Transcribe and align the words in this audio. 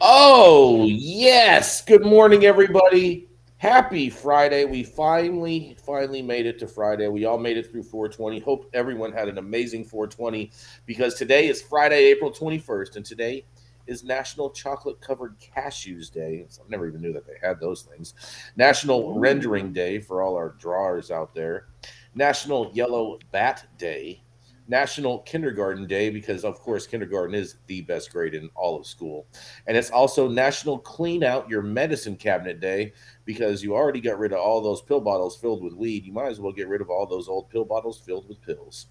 Oh, 0.00 0.84
yes. 0.84 1.80
Good 1.80 2.04
morning, 2.04 2.44
everybody. 2.44 3.28
Happy 3.56 4.10
Friday. 4.10 4.66
We 4.66 4.82
finally, 4.82 5.74
finally 5.84 6.20
made 6.20 6.44
it 6.44 6.58
to 6.58 6.66
Friday. 6.66 7.08
We 7.08 7.24
all 7.24 7.38
made 7.38 7.56
it 7.56 7.70
through 7.70 7.84
420. 7.84 8.40
Hope 8.40 8.68
everyone 8.74 9.10
had 9.12 9.28
an 9.28 9.38
amazing 9.38 9.84
420 9.84 10.50
because 10.84 11.14
today 11.14 11.48
is 11.48 11.62
Friday, 11.62 12.04
April 12.08 12.30
21st, 12.30 12.96
and 12.96 13.06
today 13.06 13.46
is 13.86 14.04
National 14.04 14.50
Chocolate 14.50 15.00
Covered 15.00 15.36
Cashews 15.40 16.12
Day. 16.12 16.46
I 16.46 16.68
never 16.68 16.86
even 16.86 17.00
knew 17.00 17.14
that 17.14 17.26
they 17.26 17.38
had 17.40 17.58
those 17.58 17.82
things. 17.82 18.12
National 18.56 19.18
Rendering 19.18 19.72
Day 19.72 19.98
for 19.98 20.20
all 20.20 20.34
our 20.36 20.50
drawers 20.58 21.10
out 21.10 21.34
there. 21.34 21.68
National 22.14 22.70
Yellow 22.74 23.18
Bat 23.32 23.66
Day. 23.78 24.22
National 24.68 25.20
Kindergarten 25.20 25.86
Day 25.86 26.10
because, 26.10 26.44
of 26.44 26.60
course, 26.60 26.86
kindergarten 26.86 27.34
is 27.34 27.56
the 27.66 27.82
best 27.82 28.12
grade 28.12 28.34
in 28.34 28.50
all 28.54 28.78
of 28.78 28.86
school. 28.86 29.26
And 29.66 29.76
it's 29.76 29.90
also 29.90 30.28
National 30.28 30.78
Clean 30.78 31.22
Out 31.22 31.48
Your 31.48 31.62
Medicine 31.62 32.16
Cabinet 32.16 32.60
Day 32.60 32.92
because 33.24 33.62
you 33.62 33.74
already 33.74 34.00
got 34.00 34.18
rid 34.18 34.32
of 34.32 34.38
all 34.38 34.60
those 34.60 34.82
pill 34.82 35.00
bottles 35.00 35.36
filled 35.36 35.62
with 35.62 35.74
weed. 35.74 36.04
You 36.04 36.12
might 36.12 36.28
as 36.28 36.40
well 36.40 36.52
get 36.52 36.68
rid 36.68 36.80
of 36.80 36.90
all 36.90 37.06
those 37.06 37.28
old 37.28 37.50
pill 37.50 37.64
bottles 37.64 37.98
filled 37.98 38.28
with 38.28 38.40
pills. 38.42 38.86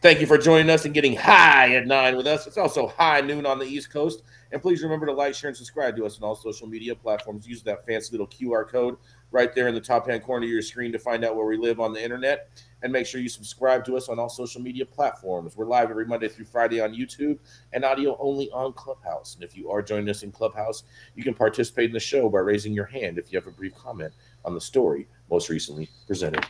Thank 0.00 0.20
you 0.20 0.26
for 0.26 0.38
joining 0.38 0.70
us 0.70 0.84
and 0.84 0.94
getting 0.94 1.16
high 1.16 1.74
at 1.74 1.86
nine 1.86 2.16
with 2.16 2.26
us. 2.26 2.46
It's 2.46 2.58
also 2.58 2.88
high 2.88 3.20
noon 3.20 3.46
on 3.46 3.58
the 3.58 3.66
East 3.66 3.92
Coast. 3.92 4.22
And 4.52 4.60
please 4.60 4.82
remember 4.82 5.06
to 5.06 5.12
like, 5.12 5.34
share, 5.34 5.48
and 5.48 5.56
subscribe 5.56 5.96
to 5.96 6.06
us 6.06 6.18
on 6.18 6.24
all 6.24 6.34
social 6.34 6.66
media 6.66 6.94
platforms. 6.94 7.46
Use 7.46 7.62
that 7.62 7.86
fancy 7.86 8.10
little 8.12 8.26
QR 8.26 8.68
code 8.68 8.96
right 9.32 9.54
there 9.54 9.68
in 9.68 9.74
the 9.74 9.80
top 9.80 10.08
hand 10.08 10.22
corner 10.22 10.44
of 10.44 10.50
your 10.50 10.62
screen 10.62 10.92
to 10.92 10.98
find 10.98 11.24
out 11.24 11.36
where 11.36 11.46
we 11.46 11.56
live 11.56 11.80
on 11.80 11.92
the 11.92 12.02
internet. 12.02 12.48
And 12.82 12.90
make 12.90 13.06
sure 13.06 13.20
you 13.20 13.28
subscribe 13.28 13.84
to 13.84 13.96
us 13.96 14.08
on 14.08 14.18
all 14.18 14.30
social 14.30 14.62
media 14.62 14.86
platforms. 14.86 15.54
We're 15.54 15.66
live 15.66 15.90
every 15.90 16.06
Monday 16.06 16.28
through 16.28 16.46
Friday 16.46 16.80
on 16.80 16.94
YouTube 16.94 17.38
and 17.74 17.84
audio 17.84 18.16
only 18.18 18.50
on 18.52 18.72
Clubhouse. 18.72 19.34
And 19.34 19.44
if 19.44 19.54
you 19.54 19.70
are 19.70 19.82
joining 19.82 20.08
us 20.08 20.22
in 20.22 20.32
Clubhouse, 20.32 20.84
you 21.14 21.22
can 21.22 21.34
participate 21.34 21.90
in 21.90 21.92
the 21.92 22.00
show 22.00 22.30
by 22.30 22.38
raising 22.38 22.72
your 22.72 22.86
hand 22.86 23.18
if 23.18 23.30
you 23.30 23.38
have 23.38 23.46
a 23.46 23.50
brief 23.50 23.74
comment 23.74 24.14
on 24.46 24.54
the 24.54 24.60
story 24.60 25.06
most 25.30 25.50
recently 25.50 25.90
presented. 26.06 26.46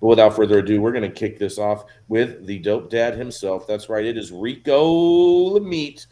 But 0.00 0.08
without 0.08 0.34
further 0.34 0.58
ado, 0.58 0.80
we're 0.80 0.92
going 0.92 1.02
to 1.02 1.10
kick 1.10 1.38
this 1.38 1.58
off 1.58 1.84
with 2.08 2.46
the 2.46 2.58
dope 2.58 2.90
dad 2.90 3.14
himself. 3.14 3.66
That's 3.66 3.88
right, 3.88 4.04
it 4.04 4.16
is 4.16 4.32
Rico 4.32 5.58
Lamitte, 5.58 6.06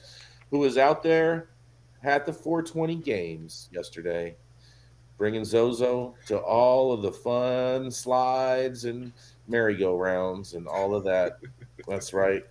who 0.50 0.60
was 0.60 0.78
out 0.78 1.02
there 1.02 1.50
at 2.02 2.26
the 2.26 2.32
420 2.32 2.96
games 2.96 3.68
yesterday, 3.72 4.36
bringing 5.18 5.44
Zozo 5.44 6.14
to 6.26 6.38
all 6.38 6.92
of 6.92 7.02
the 7.02 7.12
fun 7.12 7.90
slides 7.90 8.84
and 8.84 9.12
merry-go-rounds 9.48 10.54
and 10.54 10.66
all 10.66 10.94
of 10.94 11.04
that. 11.04 11.38
That's 11.88 12.12
right, 12.12 12.44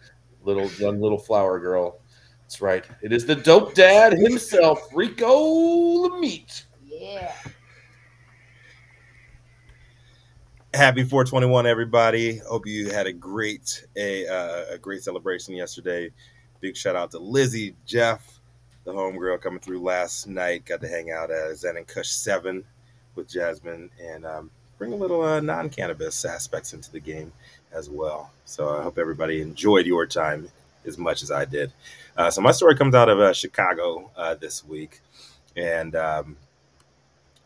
little 0.44 0.70
young 0.74 1.00
little 1.00 1.20
flower 1.20 1.59
girl. 1.59 2.00
That's 2.42 2.62
right. 2.62 2.86
It 3.02 3.12
is 3.12 3.25
the 3.25 3.36
dope 3.36 3.74
dad 3.74 4.14
himself, 4.14 4.88
Rico 4.94 6.08
Lamitte. 6.08 6.66
Yeah. 6.86 7.34
Happy 10.75 11.04
421, 11.04 11.66
everybody. 11.66 12.38
Hope 12.40 12.68
you 12.68 12.92
had 12.92 13.08
a 13.08 13.14
great 13.14 13.86
a, 13.96 14.28
uh, 14.28 14.74
a 14.74 14.78
great 14.78 15.02
celebration 15.02 15.56
yesterday. 15.56 16.12
Big 16.59 16.75
shout 16.75 16.96
out 16.96 17.12
to 17.12 17.20
Lizzie, 17.20 17.75
Jeff, 17.86 18.34
the 18.85 18.94
homegirl 18.94 19.41
coming 19.41 19.59
through 19.59 19.79
last 19.79 20.28
night. 20.28 20.66
Got 20.66 20.81
to 20.81 20.88
hang 20.88 21.12
out 21.12 21.31
at 21.31 21.57
Zen 21.57 21.78
and 21.78 21.88
Kush 21.88 22.09
7 22.09 22.63
with 23.16 23.28
Jasmine 23.28 23.90
and 24.01 24.25
um, 24.25 24.51
bring 24.78 24.94
a 24.94 24.96
little 24.96 25.22
uh, 25.22 25.41
non 25.41 25.69
cannabis 25.69 26.23
aspects 26.23 26.73
into 26.73 26.91
the 26.91 27.00
game 27.00 27.34
as 27.74 27.90
well. 27.90 28.31
So 28.45 28.69
I 28.69 28.84
hope 28.84 28.97
everybody 28.97 29.41
enjoyed 29.41 29.85
your 29.85 30.06
time 30.06 30.50
as 30.85 30.97
much 30.97 31.24
as 31.24 31.31
I 31.31 31.45
did. 31.45 31.74
Uh, 32.16 32.29
so 32.29 32.41
my 32.41 32.51
story 32.51 32.75
comes 32.75 32.95
out 32.95 33.09
of 33.09 33.19
uh, 33.19 33.34
Chicago 33.34 34.12
uh, 34.16 34.35
this 34.35 34.63
week. 34.63 35.01
And 35.57 35.95
um, 35.95 36.38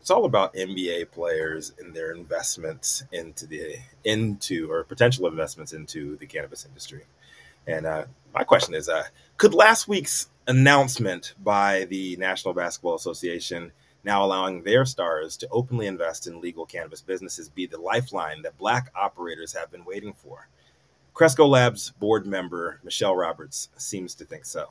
it's 0.00 0.10
all 0.10 0.24
about 0.24 0.54
NBA 0.54 1.10
players 1.10 1.72
and 1.78 1.94
their 1.94 2.12
investments 2.12 3.04
into 3.12 3.46
the 3.46 3.76
into 4.04 4.70
or 4.70 4.84
potential 4.84 5.26
investments 5.26 5.72
into 5.72 6.16
the 6.16 6.26
cannabis 6.26 6.64
industry. 6.64 7.04
And 7.66 7.86
uh, 7.86 8.04
my 8.34 8.44
question 8.44 8.74
is, 8.74 8.88
uh, 8.88 9.04
could 9.36 9.54
last 9.54 9.86
week's 9.86 10.28
announcement 10.50 11.34
by 11.42 11.84
the 11.84 12.16
National 12.16 12.52
Basketball 12.52 12.96
Association, 12.96 13.70
now 14.02 14.24
allowing 14.24 14.62
their 14.64 14.84
stars 14.84 15.36
to 15.36 15.48
openly 15.52 15.86
invest 15.86 16.26
in 16.26 16.40
legal 16.40 16.66
cannabis 16.66 17.00
businesses, 17.00 17.48
be 17.48 17.66
the 17.66 17.80
lifeline 17.80 18.42
that 18.42 18.58
Black 18.58 18.90
operators 18.96 19.52
have 19.52 19.70
been 19.70 19.84
waiting 19.84 20.12
for? 20.12 20.48
Cresco 21.14 21.46
Labs 21.46 21.90
board 22.00 22.26
member 22.26 22.80
Michele 22.82 23.14
Roberts 23.14 23.68
seems 23.76 24.14
to 24.16 24.24
think 24.24 24.44
so. 24.44 24.66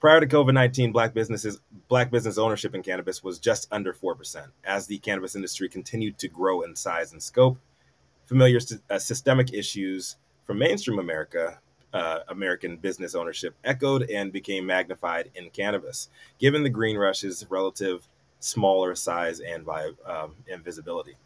Prior 0.00 0.20
to 0.20 0.26
COVID 0.26 0.54
19, 0.54 0.92
black 0.92 1.12
businesses 1.14 1.60
black 1.88 2.10
business 2.10 2.38
ownership 2.38 2.74
in 2.74 2.82
cannabis 2.82 3.22
was 3.22 3.38
just 3.38 3.68
under 3.70 3.92
4%. 3.92 4.46
As 4.64 4.86
the 4.86 4.98
cannabis 4.98 5.36
industry 5.36 5.68
continued 5.68 6.18
to 6.18 6.28
grow 6.28 6.62
in 6.62 6.74
size 6.74 7.12
and 7.12 7.22
scope, 7.22 7.58
familiar 8.26 8.58
uh, 8.90 8.98
systemic 8.98 9.52
issues 9.52 10.16
from 10.44 10.58
mainstream 10.58 10.98
America, 10.98 11.60
uh, 11.92 12.20
American 12.28 12.76
business 12.76 13.14
ownership 13.14 13.54
echoed 13.64 14.08
and 14.10 14.32
became 14.32 14.66
magnified 14.66 15.30
in 15.34 15.50
cannabis, 15.50 16.08
given 16.38 16.62
the 16.62 16.68
green 16.68 16.96
rush's 16.96 17.46
relative 17.48 18.06
smaller 18.40 18.94
size 18.94 19.40
and, 19.40 19.66
um, 20.06 20.34
and 20.50 20.64
visibility. 20.64 21.16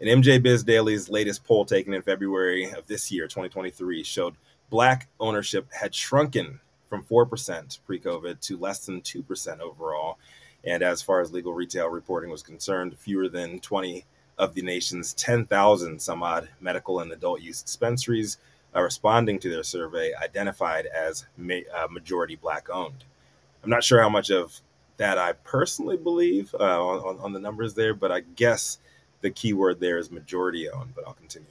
In 0.00 0.22
MJ 0.22 0.42
Biz 0.42 0.64
Daily's 0.64 1.08
latest 1.08 1.44
poll 1.44 1.64
taken 1.64 1.94
in 1.94 2.02
February 2.02 2.70
of 2.72 2.86
this 2.86 3.12
year, 3.12 3.26
2023, 3.26 4.02
showed 4.02 4.34
black 4.70 5.08
ownership 5.20 5.72
had 5.72 5.94
shrunken 5.94 6.58
from 6.88 7.04
4% 7.04 7.78
pre 7.86 8.00
COVID 8.00 8.40
to 8.40 8.58
less 8.58 8.84
than 8.84 9.00
2% 9.02 9.60
overall. 9.60 10.18
And 10.64 10.82
as 10.82 11.02
far 11.02 11.20
as 11.20 11.32
legal 11.32 11.52
retail 11.52 11.88
reporting 11.88 12.30
was 12.30 12.42
concerned, 12.42 12.98
fewer 12.98 13.28
than 13.28 13.60
20 13.60 14.04
of 14.38 14.54
the 14.54 14.62
nation's 14.62 15.14
10,000 15.14 16.00
some 16.00 16.22
odd 16.22 16.48
medical 16.60 17.00
and 17.00 17.12
adult 17.12 17.40
use 17.40 17.62
dispensaries 17.62 18.38
uh, 18.74 18.82
responding 18.82 19.38
to 19.40 19.50
their 19.50 19.62
survey 19.62 20.12
identified 20.14 20.86
as 20.86 21.26
ma- 21.36 21.60
uh, 21.76 21.86
majority 21.90 22.36
black 22.36 22.68
owned. 22.70 23.04
I'm 23.62 23.70
not 23.70 23.84
sure 23.84 24.00
how 24.00 24.08
much 24.08 24.30
of 24.30 24.60
that 24.96 25.18
I 25.18 25.32
personally 25.32 25.96
believe 25.96 26.54
uh, 26.58 26.84
on, 26.84 27.18
on, 27.18 27.32
the 27.32 27.40
numbers 27.40 27.74
there, 27.74 27.94
but 27.94 28.12
I 28.12 28.20
guess 28.20 28.78
the 29.22 29.30
key 29.30 29.52
word 29.52 29.80
there 29.80 29.98
is 29.98 30.10
majority 30.10 30.68
owned, 30.68 30.94
but 30.94 31.06
I'll 31.06 31.14
continue. 31.14 31.46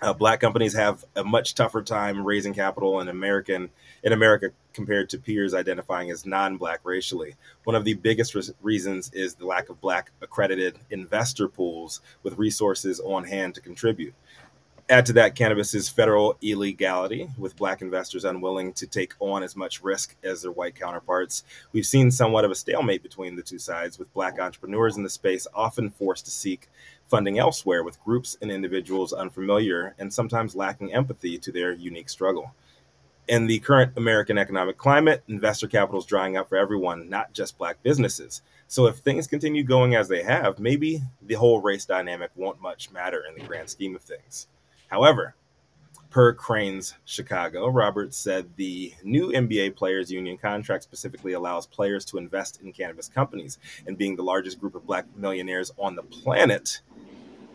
Uh, 0.00 0.12
black 0.12 0.38
companies 0.38 0.74
have 0.74 1.04
a 1.16 1.24
much 1.24 1.54
tougher 1.56 1.82
time 1.82 2.24
raising 2.24 2.54
capital 2.54 3.00
in 3.00 3.08
American 3.08 3.68
in 4.04 4.12
America 4.12 4.50
compared 4.72 5.10
to 5.10 5.18
peers 5.18 5.54
identifying 5.54 6.08
as 6.12 6.24
non-black 6.24 6.78
racially. 6.84 7.34
One 7.64 7.74
of 7.74 7.84
the 7.84 7.94
biggest 7.94 8.36
re- 8.36 8.42
reasons 8.62 9.10
is 9.12 9.34
the 9.34 9.46
lack 9.46 9.70
of 9.70 9.80
black 9.80 10.12
accredited 10.20 10.78
investor 10.90 11.48
pools 11.48 12.00
with 12.22 12.38
resources 12.38 13.00
on 13.00 13.24
hand 13.24 13.56
to 13.56 13.60
contribute. 13.60 14.14
Add 14.90 15.04
to 15.04 15.12
that 15.14 15.34
cannabis's 15.34 15.90
federal 15.90 16.38
illegality, 16.40 17.28
with 17.36 17.58
black 17.58 17.82
investors 17.82 18.24
unwilling 18.24 18.72
to 18.72 18.86
take 18.86 19.12
on 19.20 19.42
as 19.42 19.54
much 19.54 19.82
risk 19.82 20.16
as 20.22 20.40
their 20.40 20.50
white 20.50 20.76
counterparts. 20.76 21.44
We've 21.72 21.84
seen 21.84 22.10
somewhat 22.10 22.46
of 22.46 22.50
a 22.50 22.54
stalemate 22.54 23.02
between 23.02 23.36
the 23.36 23.42
two 23.42 23.58
sides, 23.58 23.98
with 23.98 24.14
black 24.14 24.40
entrepreneurs 24.40 24.96
in 24.96 25.02
the 25.02 25.10
space 25.10 25.46
often 25.54 25.90
forced 25.90 26.24
to 26.24 26.30
seek 26.30 26.68
funding 27.06 27.38
elsewhere, 27.38 27.84
with 27.84 28.02
groups 28.02 28.38
and 28.40 28.50
individuals 28.50 29.12
unfamiliar 29.12 29.94
and 29.98 30.10
sometimes 30.10 30.56
lacking 30.56 30.94
empathy 30.94 31.36
to 31.36 31.52
their 31.52 31.72
unique 31.72 32.08
struggle. 32.08 32.54
In 33.28 33.46
the 33.46 33.58
current 33.58 33.92
American 33.98 34.38
economic 34.38 34.78
climate, 34.78 35.22
investor 35.28 35.68
capital 35.68 36.00
is 36.00 36.06
drying 36.06 36.38
up 36.38 36.48
for 36.48 36.56
everyone, 36.56 37.10
not 37.10 37.34
just 37.34 37.58
black 37.58 37.82
businesses. 37.82 38.40
So 38.68 38.86
if 38.86 38.96
things 38.96 39.26
continue 39.26 39.64
going 39.64 39.94
as 39.96 40.08
they 40.08 40.22
have, 40.22 40.58
maybe 40.58 41.02
the 41.20 41.34
whole 41.34 41.60
race 41.60 41.84
dynamic 41.84 42.30
won't 42.36 42.62
much 42.62 42.90
matter 42.90 43.22
in 43.28 43.38
the 43.38 43.46
grand 43.46 43.68
scheme 43.68 43.94
of 43.94 44.00
things. 44.00 44.46
However, 44.88 45.34
per 46.10 46.32
Crain's 46.32 46.94
Chicago, 47.04 47.68
Roberts 47.68 48.16
said 48.16 48.56
the 48.56 48.92
new 49.04 49.30
NBA 49.30 49.76
Players 49.76 50.10
Union 50.10 50.38
contract 50.38 50.82
specifically 50.82 51.32
allows 51.32 51.66
players 51.66 52.04
to 52.06 52.18
invest 52.18 52.60
in 52.62 52.72
cannabis 52.72 53.08
companies. 53.08 53.58
And 53.86 53.98
being 53.98 54.16
the 54.16 54.22
largest 54.22 54.60
group 54.60 54.74
of 54.74 54.86
black 54.86 55.04
millionaires 55.16 55.72
on 55.78 55.96
the 55.96 56.02
planet, 56.02 56.80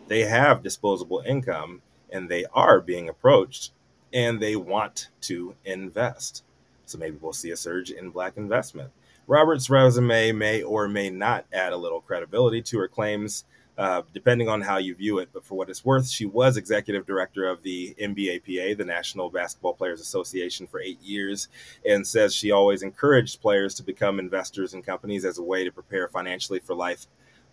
they 0.08 0.20
have 0.20 0.62
disposable 0.62 1.22
income 1.26 1.82
and 2.10 2.28
they 2.28 2.44
are 2.54 2.80
being 2.80 3.08
approached 3.08 3.72
and 4.12 4.40
they 4.40 4.54
want 4.54 5.08
to 5.22 5.56
invest. 5.64 6.44
So 6.86 6.98
maybe 6.98 7.16
we'll 7.20 7.32
see 7.32 7.50
a 7.50 7.56
surge 7.56 7.90
in 7.90 8.10
black 8.10 8.36
investment. 8.36 8.90
Roberts' 9.26 9.70
resume 9.70 10.32
may 10.32 10.62
or 10.62 10.86
may 10.86 11.10
not 11.10 11.46
add 11.52 11.72
a 11.72 11.76
little 11.76 12.00
credibility 12.00 12.62
to 12.62 12.78
her 12.78 12.88
claims 12.88 13.44
uh, 13.76 14.02
depending 14.12 14.48
on 14.48 14.60
how 14.60 14.76
you 14.76 14.94
view 14.94 15.18
it. 15.18 15.30
But 15.32 15.44
for 15.44 15.56
what 15.56 15.68
it's 15.68 15.84
worth, 15.84 16.08
she 16.08 16.26
was 16.26 16.56
executive 16.56 17.06
director 17.06 17.48
of 17.48 17.62
the 17.62 17.94
NBAPA, 18.00 18.76
the 18.76 18.84
National 18.84 19.30
Basketball 19.30 19.74
Players 19.74 20.00
Association, 20.00 20.66
for 20.66 20.80
eight 20.80 21.00
years, 21.00 21.48
and 21.84 22.06
says 22.06 22.34
she 22.34 22.50
always 22.50 22.82
encouraged 22.82 23.40
players 23.40 23.74
to 23.74 23.82
become 23.82 24.18
investors 24.18 24.74
in 24.74 24.82
companies 24.82 25.24
as 25.24 25.38
a 25.38 25.42
way 25.42 25.64
to 25.64 25.72
prepare 25.72 26.08
financially 26.08 26.60
for 26.60 26.74
life 26.74 27.06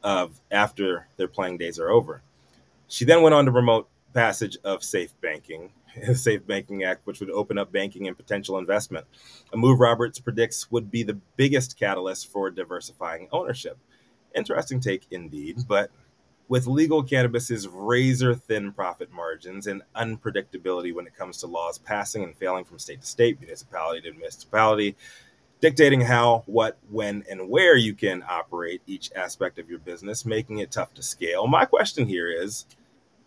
of 0.03 0.39
after 0.51 1.07
their 1.17 1.27
playing 1.27 1.57
days 1.57 1.79
are 1.79 1.89
over. 1.89 2.21
She 2.87 3.05
then 3.05 3.21
went 3.21 3.35
on 3.35 3.45
to 3.45 3.51
promote 3.51 3.87
passage 4.13 4.57
of 4.63 4.83
safe 4.83 5.13
banking, 5.21 5.71
the 6.05 6.15
Safe 6.15 6.45
Banking 6.45 6.83
Act, 6.83 7.05
which 7.05 7.19
would 7.19 7.29
open 7.31 7.57
up 7.57 7.71
banking 7.71 8.07
and 8.07 8.17
potential 8.17 8.57
investment. 8.57 9.05
A 9.53 9.57
move 9.57 9.79
Roberts 9.79 10.19
predicts 10.19 10.71
would 10.71 10.91
be 10.91 11.03
the 11.03 11.19
biggest 11.35 11.77
catalyst 11.77 12.31
for 12.31 12.49
diversifying 12.49 13.27
ownership. 13.31 13.77
Interesting 14.35 14.79
take 14.79 15.07
indeed, 15.11 15.59
but 15.67 15.91
with 16.51 16.67
legal 16.67 17.01
cannabis's 17.01 17.65
razor 17.69 18.35
thin 18.35 18.73
profit 18.73 19.09
margins 19.13 19.67
and 19.67 19.81
unpredictability 19.95 20.93
when 20.93 21.07
it 21.07 21.15
comes 21.15 21.37
to 21.37 21.47
laws 21.47 21.77
passing 21.77 22.25
and 22.25 22.35
failing 22.35 22.65
from 22.65 22.77
state 22.77 22.99
to 22.99 23.07
state, 23.07 23.39
municipality 23.39 24.01
to 24.01 24.11
municipality, 24.11 24.93
dictating 25.61 26.01
how, 26.01 26.43
what, 26.47 26.77
when, 26.89 27.23
and 27.31 27.49
where 27.49 27.77
you 27.77 27.93
can 27.93 28.21
operate 28.27 28.81
each 28.85 29.13
aspect 29.15 29.59
of 29.59 29.69
your 29.69 29.79
business, 29.79 30.25
making 30.25 30.57
it 30.57 30.71
tough 30.71 30.93
to 30.93 31.01
scale. 31.01 31.47
My 31.47 31.63
question 31.63 32.05
here 32.05 32.29
is 32.29 32.65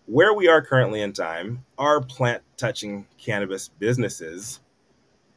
where 0.05 0.35
we 0.35 0.47
are 0.47 0.61
currently 0.61 1.01
in 1.01 1.15
time, 1.15 1.65
are 1.79 2.03
plant 2.03 2.43
touching 2.59 3.07
cannabis 3.17 3.69
businesses 3.69 4.61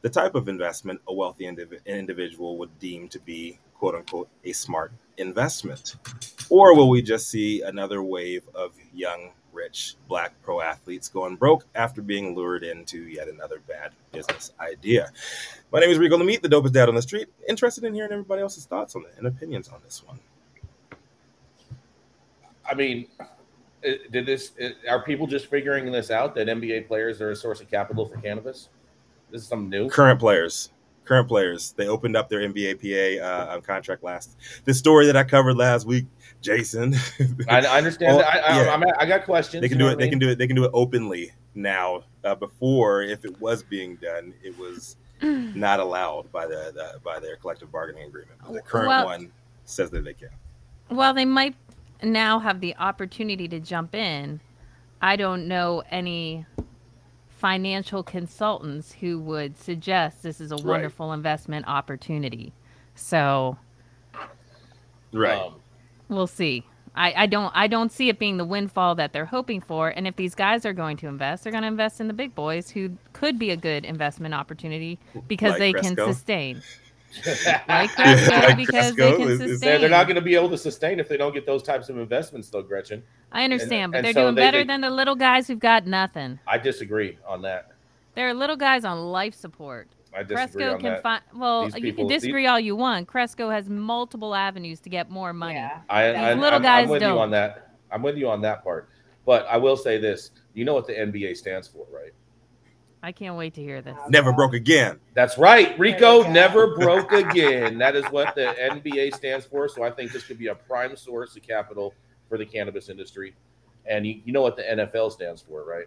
the 0.02 0.10
type 0.10 0.34
of 0.34 0.46
investment 0.46 1.00
a 1.08 1.14
wealthy 1.14 1.44
indiv- 1.44 1.82
individual 1.86 2.58
would 2.58 2.78
deem 2.78 3.08
to 3.08 3.18
be, 3.20 3.58
quote 3.78 3.94
unquote, 3.94 4.28
a 4.44 4.52
smart 4.52 4.92
investment? 5.18 5.96
Or 6.50 6.74
will 6.74 6.88
we 6.88 7.02
just 7.02 7.28
see 7.28 7.62
another 7.62 8.02
wave 8.02 8.48
of 8.54 8.72
young, 8.94 9.30
rich 9.52 9.96
black 10.08 10.32
pro 10.42 10.60
athletes 10.60 11.08
going 11.08 11.36
broke 11.36 11.66
after 11.74 12.00
being 12.00 12.34
lured 12.34 12.64
into 12.64 13.02
yet 13.02 13.28
another 13.28 13.60
bad 13.68 13.92
business 14.12 14.52
idea? 14.60 15.10
My 15.70 15.80
name 15.80 15.90
is 15.90 15.98
Rico 15.98 16.16
Lamitte, 16.16 16.42
the 16.42 16.48
dopest 16.48 16.72
dad 16.72 16.88
on 16.88 16.94
the 16.94 17.02
street. 17.02 17.28
Interested 17.48 17.84
in 17.84 17.94
hearing 17.94 18.12
everybody 18.12 18.40
else's 18.40 18.64
thoughts 18.64 18.96
on 18.96 19.02
it 19.02 19.14
and 19.18 19.26
opinions 19.26 19.68
on 19.68 19.80
this 19.84 20.02
one. 20.06 20.18
I 22.64 22.74
mean, 22.74 23.06
uh, 23.20 23.92
did 24.10 24.26
this? 24.26 24.52
Uh, 24.62 24.70
are 24.90 25.02
people 25.02 25.26
just 25.26 25.46
figuring 25.46 25.90
this 25.90 26.10
out 26.10 26.34
that 26.34 26.48
NBA 26.48 26.86
players 26.86 27.20
are 27.20 27.30
a 27.30 27.36
source 27.36 27.60
of 27.60 27.70
capital 27.70 28.06
for 28.06 28.16
cannabis? 28.18 28.68
This 29.30 29.42
is 29.42 29.48
something 29.48 29.70
new. 29.70 29.88
Current 29.88 30.20
players 30.20 30.70
current 31.08 31.26
players. 31.26 31.72
They 31.72 31.88
opened 31.88 32.16
up 32.16 32.28
their 32.28 32.40
NBAPA 32.40 33.22
uh, 33.22 33.60
contract 33.62 34.04
last. 34.04 34.36
The 34.64 34.74
story 34.74 35.06
that 35.06 35.16
I 35.16 35.24
covered 35.24 35.56
last 35.56 35.86
week, 35.86 36.06
Jason. 36.42 36.94
I, 37.48 37.64
I 37.64 37.78
understand. 37.78 38.20
that. 38.20 38.26
I, 38.26 38.62
yeah. 38.62 38.70
I, 38.70 39.02
I, 39.02 39.06
got 39.06 39.24
questions. 39.24 39.62
They 39.62 39.68
can 39.68 39.78
do 39.78 39.88
it. 39.88 39.96
They 39.96 40.04
mean? 40.04 40.10
can 40.10 40.18
do 40.18 40.28
it. 40.30 40.38
They 40.38 40.46
can 40.46 40.54
do 40.54 40.64
it 40.64 40.70
openly 40.74 41.32
now. 41.54 42.04
Uh, 42.22 42.34
before, 42.34 43.02
if 43.02 43.24
it 43.24 43.40
was 43.40 43.62
being 43.62 43.96
done, 43.96 44.34
it 44.42 44.56
was 44.58 44.96
not 45.22 45.80
allowed 45.80 46.30
by 46.30 46.46
the, 46.46 46.72
the, 46.74 47.00
by 47.02 47.18
their 47.18 47.36
collective 47.36 47.72
bargaining 47.72 48.04
agreement. 48.04 48.38
The 48.52 48.60
current 48.60 48.88
well, 48.88 49.06
one 49.06 49.32
says 49.64 49.90
that 49.90 50.04
they 50.04 50.12
can. 50.12 50.28
Well, 50.90 51.14
they 51.14 51.24
might 51.24 51.56
now 52.02 52.38
have 52.38 52.60
the 52.60 52.76
opportunity 52.76 53.48
to 53.48 53.58
jump 53.58 53.94
in. 53.94 54.40
I 55.00 55.16
don't 55.16 55.48
know 55.48 55.82
any 55.90 56.44
financial 57.38 58.02
consultants 58.02 58.92
who 58.92 59.18
would 59.20 59.56
suggest 59.56 60.22
this 60.22 60.40
is 60.40 60.50
a 60.50 60.56
wonderful 60.56 61.08
right. 61.08 61.14
investment 61.14 61.66
opportunity. 61.68 62.52
So, 62.94 63.56
right, 65.12 65.40
um, 65.40 65.54
we'll 66.08 66.26
see. 66.26 66.64
I, 66.96 67.14
I 67.16 67.26
don't 67.26 67.52
I 67.54 67.68
don't 67.68 67.92
see 67.92 68.08
it 68.08 68.18
being 68.18 68.38
the 68.38 68.44
windfall 68.44 68.96
that 68.96 69.12
they're 69.12 69.26
hoping 69.26 69.60
for. 69.60 69.88
And 69.88 70.08
if 70.08 70.16
these 70.16 70.34
guys 70.34 70.66
are 70.66 70.72
going 70.72 70.96
to 70.98 71.06
invest, 71.06 71.44
they're 71.44 71.52
going 71.52 71.62
to 71.62 71.68
invest 71.68 72.00
in 72.00 72.08
the 72.08 72.14
big 72.14 72.34
boys 72.34 72.70
who 72.70 72.96
could 73.12 73.38
be 73.38 73.50
a 73.50 73.56
good 73.56 73.84
investment 73.84 74.34
opportunity 74.34 74.98
because 75.28 75.52
like 75.52 75.58
they 75.60 75.72
Cresco. 75.72 75.94
can 75.94 76.14
sustain. 76.14 76.62
like 77.68 77.90
Cresco 77.90 78.54
because 78.54 78.68
Cresco 78.68 79.10
they 79.10 79.16
can 79.16 79.38
sustain. 79.38 79.80
They're 79.80 79.90
not 79.90 80.04
going 80.04 80.16
to 80.16 80.22
be 80.22 80.34
able 80.34 80.50
to 80.50 80.58
sustain 80.58 81.00
if 81.00 81.08
they 81.08 81.16
don't 81.16 81.32
get 81.32 81.46
those 81.46 81.62
types 81.62 81.88
of 81.88 81.98
investments, 81.98 82.50
though, 82.50 82.62
Gretchen. 82.62 83.02
I 83.32 83.44
understand, 83.44 83.84
and, 83.84 83.92
but 83.92 83.98
and 83.98 84.04
they're 84.06 84.12
so 84.12 84.22
doing 84.24 84.34
they, 84.34 84.42
better 84.42 84.58
they, 84.58 84.64
than 84.64 84.80
the 84.82 84.90
little 84.90 85.16
guys 85.16 85.46
who've 85.46 85.58
got 85.58 85.86
nothing. 85.86 86.38
I 86.46 86.58
disagree 86.58 87.18
on 87.26 87.42
that. 87.42 87.72
There 88.14 88.28
are 88.28 88.34
little 88.34 88.56
guys 88.56 88.84
on 88.84 88.98
life 88.98 89.34
support. 89.34 89.88
I 90.14 90.22
disagree 90.22 90.64
Cresco 90.64 90.78
can 90.78 91.02
find. 91.02 91.22
Well, 91.34 91.66
people, 91.66 91.80
you 91.80 91.92
can 91.92 92.06
disagree 92.08 92.42
these, 92.42 92.50
all 92.50 92.60
you 92.60 92.76
want. 92.76 93.06
Cresco 93.06 93.50
has 93.50 93.68
multiple 93.68 94.34
avenues 94.34 94.80
to 94.80 94.88
get 94.88 95.10
more 95.10 95.32
money. 95.32 95.54
Yeah. 95.54 95.80
I, 95.88 96.12
I, 96.12 96.34
little 96.34 96.56
I'm, 96.56 96.62
guys 96.62 96.84
I'm 96.84 96.90
with 96.90 97.00
don't. 97.00 97.14
you 97.14 97.20
on 97.20 97.30
that. 97.30 97.74
I'm 97.90 98.02
with 98.02 98.16
you 98.16 98.28
on 98.28 98.40
that 98.42 98.64
part. 98.64 98.88
But 99.24 99.46
I 99.46 99.56
will 99.56 99.76
say 99.76 99.98
this: 99.98 100.30
you 100.54 100.64
know 100.64 100.74
what 100.74 100.86
the 100.86 100.94
NBA 100.94 101.36
stands 101.36 101.68
for, 101.68 101.86
right? 101.92 102.12
I 103.02 103.12
can't 103.12 103.36
wait 103.36 103.54
to 103.54 103.62
hear 103.62 103.80
this. 103.80 103.96
Never 104.08 104.32
broke 104.32 104.54
again. 104.54 104.98
That's 105.14 105.38
right. 105.38 105.78
Rico 105.78 106.28
never 106.30 106.76
broke 106.76 107.12
again. 107.12 107.78
That 107.78 107.94
is 107.94 108.04
what 108.06 108.34
the 108.34 108.54
NBA 108.60 109.14
stands 109.14 109.46
for. 109.46 109.68
So 109.68 109.84
I 109.84 109.90
think 109.90 110.12
this 110.12 110.24
could 110.24 110.38
be 110.38 110.48
a 110.48 110.54
prime 110.54 110.96
source 110.96 111.36
of 111.36 111.42
capital 111.42 111.94
for 112.28 112.38
the 112.38 112.46
cannabis 112.46 112.88
industry. 112.88 113.34
And 113.86 114.06
you, 114.06 114.20
you 114.24 114.32
know 114.32 114.42
what 114.42 114.56
the 114.56 114.62
NFL 114.62 115.12
stands 115.12 115.42
for, 115.42 115.64
right? 115.64 115.86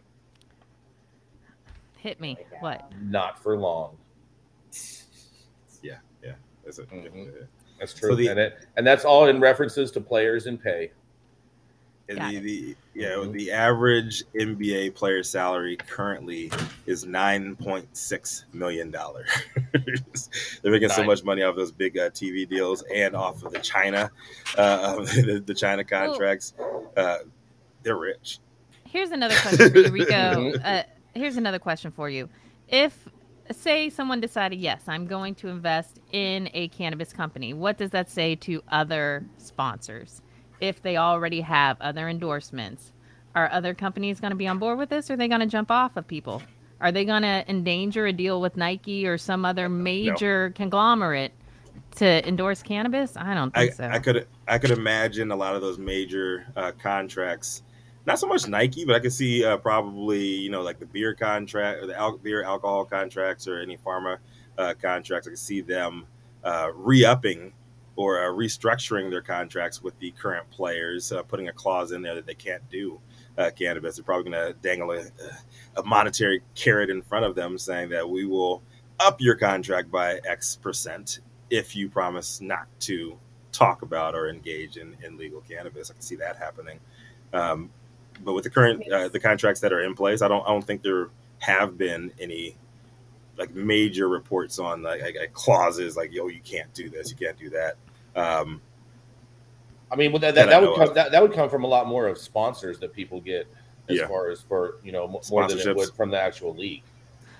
Hit 1.98 2.20
me. 2.20 2.38
What? 2.62 2.90
Not 3.02 3.42
for 3.44 3.58
long. 3.58 3.98
Yeah, 5.84 5.98
yeah. 6.24 6.34
That's, 6.64 6.80
a, 6.80 6.84
mm-hmm. 6.84 7.30
that's 7.80 7.94
true. 7.94 8.12
So 8.12 8.16
the, 8.16 8.28
and, 8.30 8.40
it, 8.40 8.68
and 8.78 8.88
that's 8.88 9.06
all 9.06 9.28
in 9.28 9.40
references 9.40 9.92
to 9.92 10.02
players 10.02 10.48
and 10.48 10.62
pay. 10.62 10.92
The, 12.16 12.40
the 12.40 12.76
yeah 12.94 13.10
mm-hmm. 13.10 13.32
the 13.32 13.52
average 13.52 14.24
NBA 14.34 14.96
player 14.96 15.24
salary 15.24 15.78
currently 15.78 16.52
is 16.86 17.06
nine 17.06 17.56
point 17.56 17.96
six 17.96 18.46
million 18.54 18.92
dollars. 18.92 19.28
They're 19.74 20.72
making 20.72 20.90
Nine. 20.90 20.98
so 20.98 21.04
much 21.04 21.24
money 21.24 21.44
off 21.44 21.56
those 21.56 21.72
big 21.72 21.98
uh, 21.98 22.10
TV 22.10 22.48
deals 22.48 22.84
and 22.94 23.16
off 23.16 23.44
of 23.44 23.52
the 23.52 23.60
China, 23.60 24.12
uh, 24.58 24.96
the, 25.04 25.44
the, 25.46 25.54
China 25.54 25.84
contracts. 25.84 26.54
Uh, 26.96 27.20
they're 27.84 27.98
rich. 27.98 28.40
Here's 28.86 29.12
another 29.12 29.36
question 29.36 29.72
for 29.72 29.78
you, 29.78 29.92
Rico. 29.92 30.54
Uh, 30.64 30.84
here's 31.14 31.38
another 31.38 31.60
question 31.60 31.92
for 31.92 32.10
you. 32.10 32.30
If 32.68 33.08
say 33.52 33.90
someone 33.90 34.22
decided, 34.22 34.60
yes, 34.60 34.84
I'm 34.88 35.08
going 35.08 35.36
to 35.36 35.48
invest 35.48 36.00
in 36.12 36.50
a 36.54 36.68
cannabis 36.70 37.14
company, 37.14 37.54
what 37.54 37.78
does 37.78 37.92
that 37.92 38.10
say 38.10 38.36
to 38.36 38.62
other 38.70 39.26
sponsors? 39.38 40.22
If 40.62 40.82
they 40.82 40.98
already 40.98 41.42
have 41.42 41.80
other 41.82 42.08
endorsements. 42.08 42.94
Are 43.36 43.50
other 43.52 43.74
companies 43.74 44.20
going 44.20 44.32
to 44.32 44.38
be 44.38 44.48
on 44.48 44.60
board 44.60 44.78
with 44.78 44.90
this? 44.90 45.10
Or 45.10 45.14
are 45.14 45.18
they 45.18 45.28
going 45.28 45.42
to 45.42 45.48
jump 45.48 45.72
off 45.72 45.98
of 45.98 46.08
people? 46.08 46.42
Are 46.80 46.92
they 46.92 47.06
going 47.06 47.22
to 47.22 47.46
endanger 47.48 48.06
a 48.08 48.14
deal 48.14 48.42
with 48.42 48.58
Nike 48.58 49.06
or 49.08 49.18
some 49.18 49.46
other 49.46 49.70
major 49.70 50.50
no. 50.50 50.54
conglomerate 50.54 51.32
to 51.98 52.28
endorse 52.28 52.64
cannabis? 52.64 53.16
I 53.16 53.34
don't 53.34 53.54
think 53.54 53.74
I, 53.74 53.76
so. 53.76 53.88
I 53.88 54.00
could 54.00 54.28
I 54.48 54.58
could 54.58 54.72
imagine 54.72 55.32
a 55.32 55.36
lot 55.36 55.56
of 55.56 55.62
those 55.62 55.78
major 55.78 56.48
uh, 56.56 56.72
contracts. 56.82 57.64
Not 58.08 58.18
so 58.18 58.28
much 58.28 58.48
Nike, 58.48 58.84
but 58.84 58.96
I 58.96 59.00
could 59.00 59.14
see 59.14 59.46
uh, 59.46 59.58
probably 59.58 60.26
you 60.26 60.50
know 60.50 60.62
like 60.64 60.80
the 60.80 60.88
beer 60.88 61.14
contract 61.14 61.84
or 61.84 61.88
the 61.88 61.98
al- 61.98 62.18
beer 62.18 62.44
alcohol 62.44 62.84
contracts 62.86 63.48
or 63.48 63.60
any 63.60 63.78
pharma 63.78 64.18
uh, 64.58 64.74
contracts. 64.82 65.28
I 65.28 65.32
could 65.32 65.40
see 65.40 65.62
them 65.62 66.08
uh, 66.44 66.72
re-upping 66.74 67.54
or 67.96 68.20
uh, 68.24 68.32
restructuring 68.32 69.10
their 69.10 69.22
contracts 69.22 69.82
with 69.84 69.98
the 70.00 70.12
current 70.12 70.50
players, 70.52 71.12
uh, 71.12 71.24
putting 71.24 71.50
a 71.50 71.54
clause 71.54 71.92
in 71.92 72.02
there 72.02 72.16
that 72.16 72.26
they 72.26 72.36
can't 72.36 72.68
do. 72.70 73.00
uh, 73.38 73.52
cannabis. 73.52 73.96
They're 73.96 74.04
probably 74.06 74.32
going 74.32 74.48
to 74.48 74.54
dangle 74.62 74.92
a, 74.92 75.04
a 75.80 75.84
monetary 75.84 76.42
carrot 76.56 76.90
in 76.90 77.02
front 77.02 77.26
of 77.26 77.36
them, 77.36 77.58
saying 77.58 77.90
that 77.90 78.10
we 78.10 78.26
will 78.26 78.62
up 79.00 79.20
your 79.20 79.36
contract 79.36 79.92
by 79.92 80.20
X 80.28 80.56
percent 80.58 81.20
if 81.50 81.76
you 81.76 81.90
promise 81.90 82.42
not 82.42 82.68
to 82.82 83.18
talk 83.52 83.82
about 83.82 84.16
or 84.16 84.30
engage 84.30 84.78
in, 84.78 84.96
in 85.04 85.18
legal 85.18 85.42
cannabis. 85.42 85.90
I 85.90 85.94
can 85.94 86.02
see 86.02 86.16
that 86.18 86.38
happening. 86.38 86.80
Um, 87.34 87.70
but 88.24 88.34
with 88.34 88.44
the 88.44 88.50
current 88.50 88.90
uh, 88.92 89.08
the 89.10 89.20
contracts 89.20 89.62
that 89.62 89.74
are 89.74 89.82
in 89.82 89.96
place, 89.96 90.22
I 90.22 90.28
don't 90.28 90.44
I 90.46 90.50
don't 90.50 90.66
think 90.66 90.84
there 90.84 91.10
have 91.40 91.78
been 91.78 92.12
any 92.20 92.56
like 93.38 93.54
major 93.56 94.08
reports 94.08 94.60
on 94.60 94.84
like, 94.84 95.02
like, 95.02 95.16
like 95.18 95.34
clauses 95.34 95.96
like 95.96 96.12
yo 96.12 96.28
you 96.28 96.42
can't 96.44 96.74
do 96.74 96.90
this 96.90 97.10
you 97.10 97.16
can't 97.16 97.38
do 97.38 97.50
that. 97.50 97.76
Um, 98.16 98.62
I 99.92 99.96
mean, 99.96 100.12
that, 100.14 100.22
that, 100.22 100.34
That 100.36 100.50
that 100.50 100.62
would 100.62 100.78
come 100.78 100.94
that, 100.94 101.12
that 101.12 101.22
would 101.22 101.34
come 101.34 101.50
from 101.50 101.64
a 101.64 101.68
lot 101.68 101.88
more 101.88 102.08
of 102.08 102.18
sponsors 102.18 102.80
that 102.80 102.94
people 102.94 103.20
get 103.20 103.48
as 103.90 103.98
Yeah. 103.98 104.08
far 104.08 104.30
as 104.30 104.42
for 104.42 104.76
you 104.84 104.92
know 104.92 105.08
more 105.30 105.48
than 105.48 105.60
it 105.60 105.76
would 105.76 105.94
from 105.94 106.12
the 106.12 106.20
actual 106.20 106.54
league. 106.56 106.84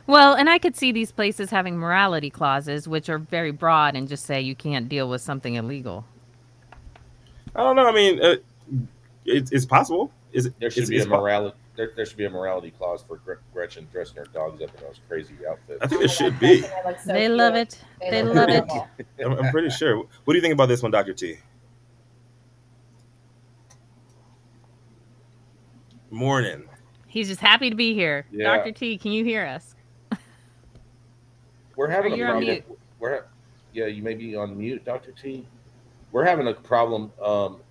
Well, 0.08 0.34
and 0.34 0.50
I 0.50 0.58
could 0.58 0.76
see 0.76 0.92
these 0.92 1.12
places 1.12 1.50
having 1.50 1.78
morality 1.78 2.30
clauses, 2.30 2.88
which 2.88 3.08
are 3.08 3.20
very 3.20 3.52
broad 3.52 3.96
and 3.96 4.08
just 4.08 4.26
say 4.26 4.42
you 4.42 4.56
can't 4.56 4.90
deal 4.90 5.08
with 5.08 5.22
something 5.22 5.56
illegal. 5.56 6.06
I 7.56 7.64
don't 7.64 7.76
know. 7.76 7.88
I 7.88 7.94
mean, 7.94 8.22
uh, 8.22 8.36
it, 9.26 9.50
it's 9.52 9.66
possible. 9.66 10.12
Is 10.34 10.48
it? 10.48 10.54
There 10.60 10.70
should 10.70 10.84
it's, 10.84 10.90
be 10.90 10.98
it's 10.98 11.06
a 11.06 11.10
morality. 11.10 11.56
There, 11.76 11.92
there 11.96 12.06
should 12.06 12.18
be 12.18 12.26
a 12.26 12.30
morality 12.30 12.72
clause 12.72 13.04
for 13.08 13.22
Gretchen 13.54 13.88
dressing 13.92 14.18
her 14.18 14.26
dogs 14.26 14.62
up 14.62 14.76
in 14.76 14.84
those 14.84 15.00
crazy 15.08 15.34
outfits. 15.50 15.80
I 15.82 15.88
think 15.88 16.02
there 16.02 16.10
should 16.10 16.40
be. 16.40 16.66
they 17.06 17.30
love 17.30 17.56
it. 17.56 17.80
They 18.02 18.24
love 18.24 18.50
it. 18.50 18.66
I'm, 19.26 19.34
I'm 19.34 19.52
pretty 19.52 19.70
sure. 19.70 19.98
What 19.98 20.34
do 20.34 20.36
you 20.36 20.42
think 20.42 20.54
about 20.54 20.68
this 20.68 20.84
one, 20.84 20.92
Doctor 20.92 21.14
T? 21.14 21.38
Morning. 26.10 26.68
He's 27.08 27.30
just 27.30 27.40
happy 27.40 27.70
to 27.70 27.76
be 27.76 27.94
here. 27.94 28.26
Yeah. 28.32 28.58
Dr. 28.58 28.74
T, 28.74 28.98
can 28.98 29.12
you 29.14 29.24
hear 29.24 29.46
us? 29.46 29.76
We're 31.78 31.90
having 31.90 32.14
Or 32.14 32.26
a 32.26 32.30
problem. 32.32 32.64
We're 33.00 33.26
yeah, 33.74 33.86
you 33.88 34.04
may 34.04 34.14
be 34.14 34.36
on 34.36 34.58
mute, 34.58 34.84
Doctor 34.84 35.12
T. 35.12 35.48
We're 36.12 36.26
having 36.26 36.48
a 36.48 36.54
problem 36.54 37.12
um, 37.24 37.62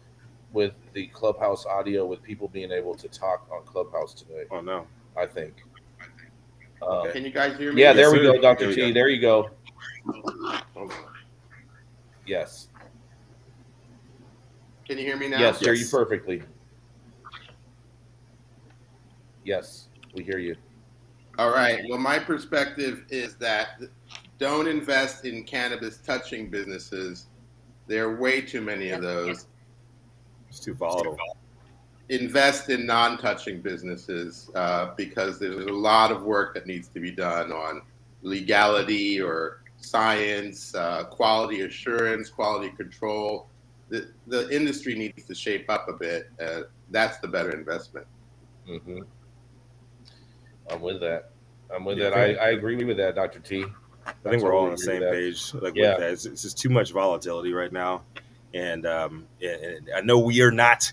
with 0.52 0.72
the 0.94 1.06
clubhouse 1.08 1.66
audio 1.66 2.04
with 2.06 2.22
people 2.22 2.48
being 2.48 2.72
able 2.72 2.94
to 2.94 3.08
talk 3.08 3.46
on 3.52 3.64
clubhouse 3.64 4.14
today. 4.14 4.44
Oh 4.50 4.60
no. 4.60 4.86
I 5.16 5.26
think. 5.26 5.54
Um, 6.82 7.10
Can 7.12 7.24
you 7.24 7.30
guys 7.30 7.58
hear 7.58 7.72
me? 7.72 7.82
Yeah, 7.82 7.88
Yes, 7.88 7.96
there 7.96 8.10
we 8.12 8.18
sir. 8.18 8.32
go, 8.32 8.40
Doctor 8.40 8.68
we 8.68 8.74
T. 8.74 8.80
go. 8.88 8.92
There 8.94 9.08
you 9.08 9.20
go. 9.20 9.50
Yes, 12.26 12.68
Can 14.86 14.98
you 14.98 15.04
hear 15.04 15.16
me 15.16 15.28
now? 15.28 15.40
yes, 15.40 15.60
hear 15.60 15.72
you 15.72 15.86
perfectly. 15.86 16.42
Yes, 19.44 19.88
we 20.14 20.22
hear 20.22 20.38
you. 20.38 20.54
All 21.38 21.50
right. 21.50 21.82
Well, 21.88 21.98
my 21.98 22.18
perspective 22.18 23.04
is 23.08 23.36
that 23.36 23.80
don't 24.38 24.68
invest 24.68 25.24
in 25.24 25.44
cannabis 25.44 25.98
touching 25.98 26.50
businesses. 26.50 27.26
There 27.86 28.08
are 28.08 28.16
way 28.20 28.40
too 28.40 28.60
many 28.60 28.90
of 28.90 29.02
those. 29.02 29.46
It's 30.50 30.60
too 30.60 30.74
volatile. 30.74 31.16
Invest 32.08 32.70
in 32.70 32.84
non 32.86 33.18
touching 33.18 33.60
businesses 33.60 34.50
uh, 34.56 34.94
because 34.96 35.38
there's 35.38 35.64
a 35.66 35.72
lot 35.72 36.10
of 36.10 36.24
work 36.24 36.54
that 36.54 36.66
needs 36.66 36.88
to 36.88 37.00
be 37.00 37.12
done 37.12 37.52
on 37.52 37.82
legality 38.22 39.20
or 39.20 39.62
science, 39.78 40.74
uh, 40.74 41.04
quality 41.04 41.62
assurance, 41.62 42.28
quality 42.28 42.70
control. 42.70 43.46
The, 43.88 44.10
the 44.26 44.48
industry 44.54 44.94
needs 44.94 45.24
to 45.24 45.34
shape 45.34 45.70
up 45.70 45.88
a 45.88 45.92
bit. 45.92 46.30
Uh, 46.40 46.62
that's 46.90 47.18
the 47.18 47.28
better 47.28 47.52
investment. 47.52 48.06
hmm 48.66 49.00
I'm 50.70 50.80
with 50.80 51.00
that. 51.00 51.30
I'm 51.74 51.84
with 51.84 51.98
Yeah, 51.98 52.10
that. 52.10 52.18
I 52.18 52.34
I, 52.34 52.48
agree 52.50 52.84
with 52.84 52.96
that, 52.98 53.14
Doctor 53.16 53.40
T. 53.40 53.64
I 54.06 54.12
think 54.30 54.42
we're 54.42 54.54
all 54.54 54.66
on 54.66 54.72
the 54.72 54.78
same 54.78 55.02
page. 55.02 55.52
Like 55.54 55.74
Yeah. 55.74 55.90
with 55.92 55.98
that, 56.00 56.10
it's, 56.12 56.26
it's 56.26 56.42
just 56.42 56.58
too 56.58 56.68
much 56.68 56.92
volatility 56.92 57.52
right 57.52 57.72
now, 57.72 58.02
and 58.54 58.86
um, 58.86 59.26
and, 59.42 59.90
I 59.94 60.00
know 60.00 60.18
we 60.18 60.42
are 60.42 60.50
not 60.50 60.92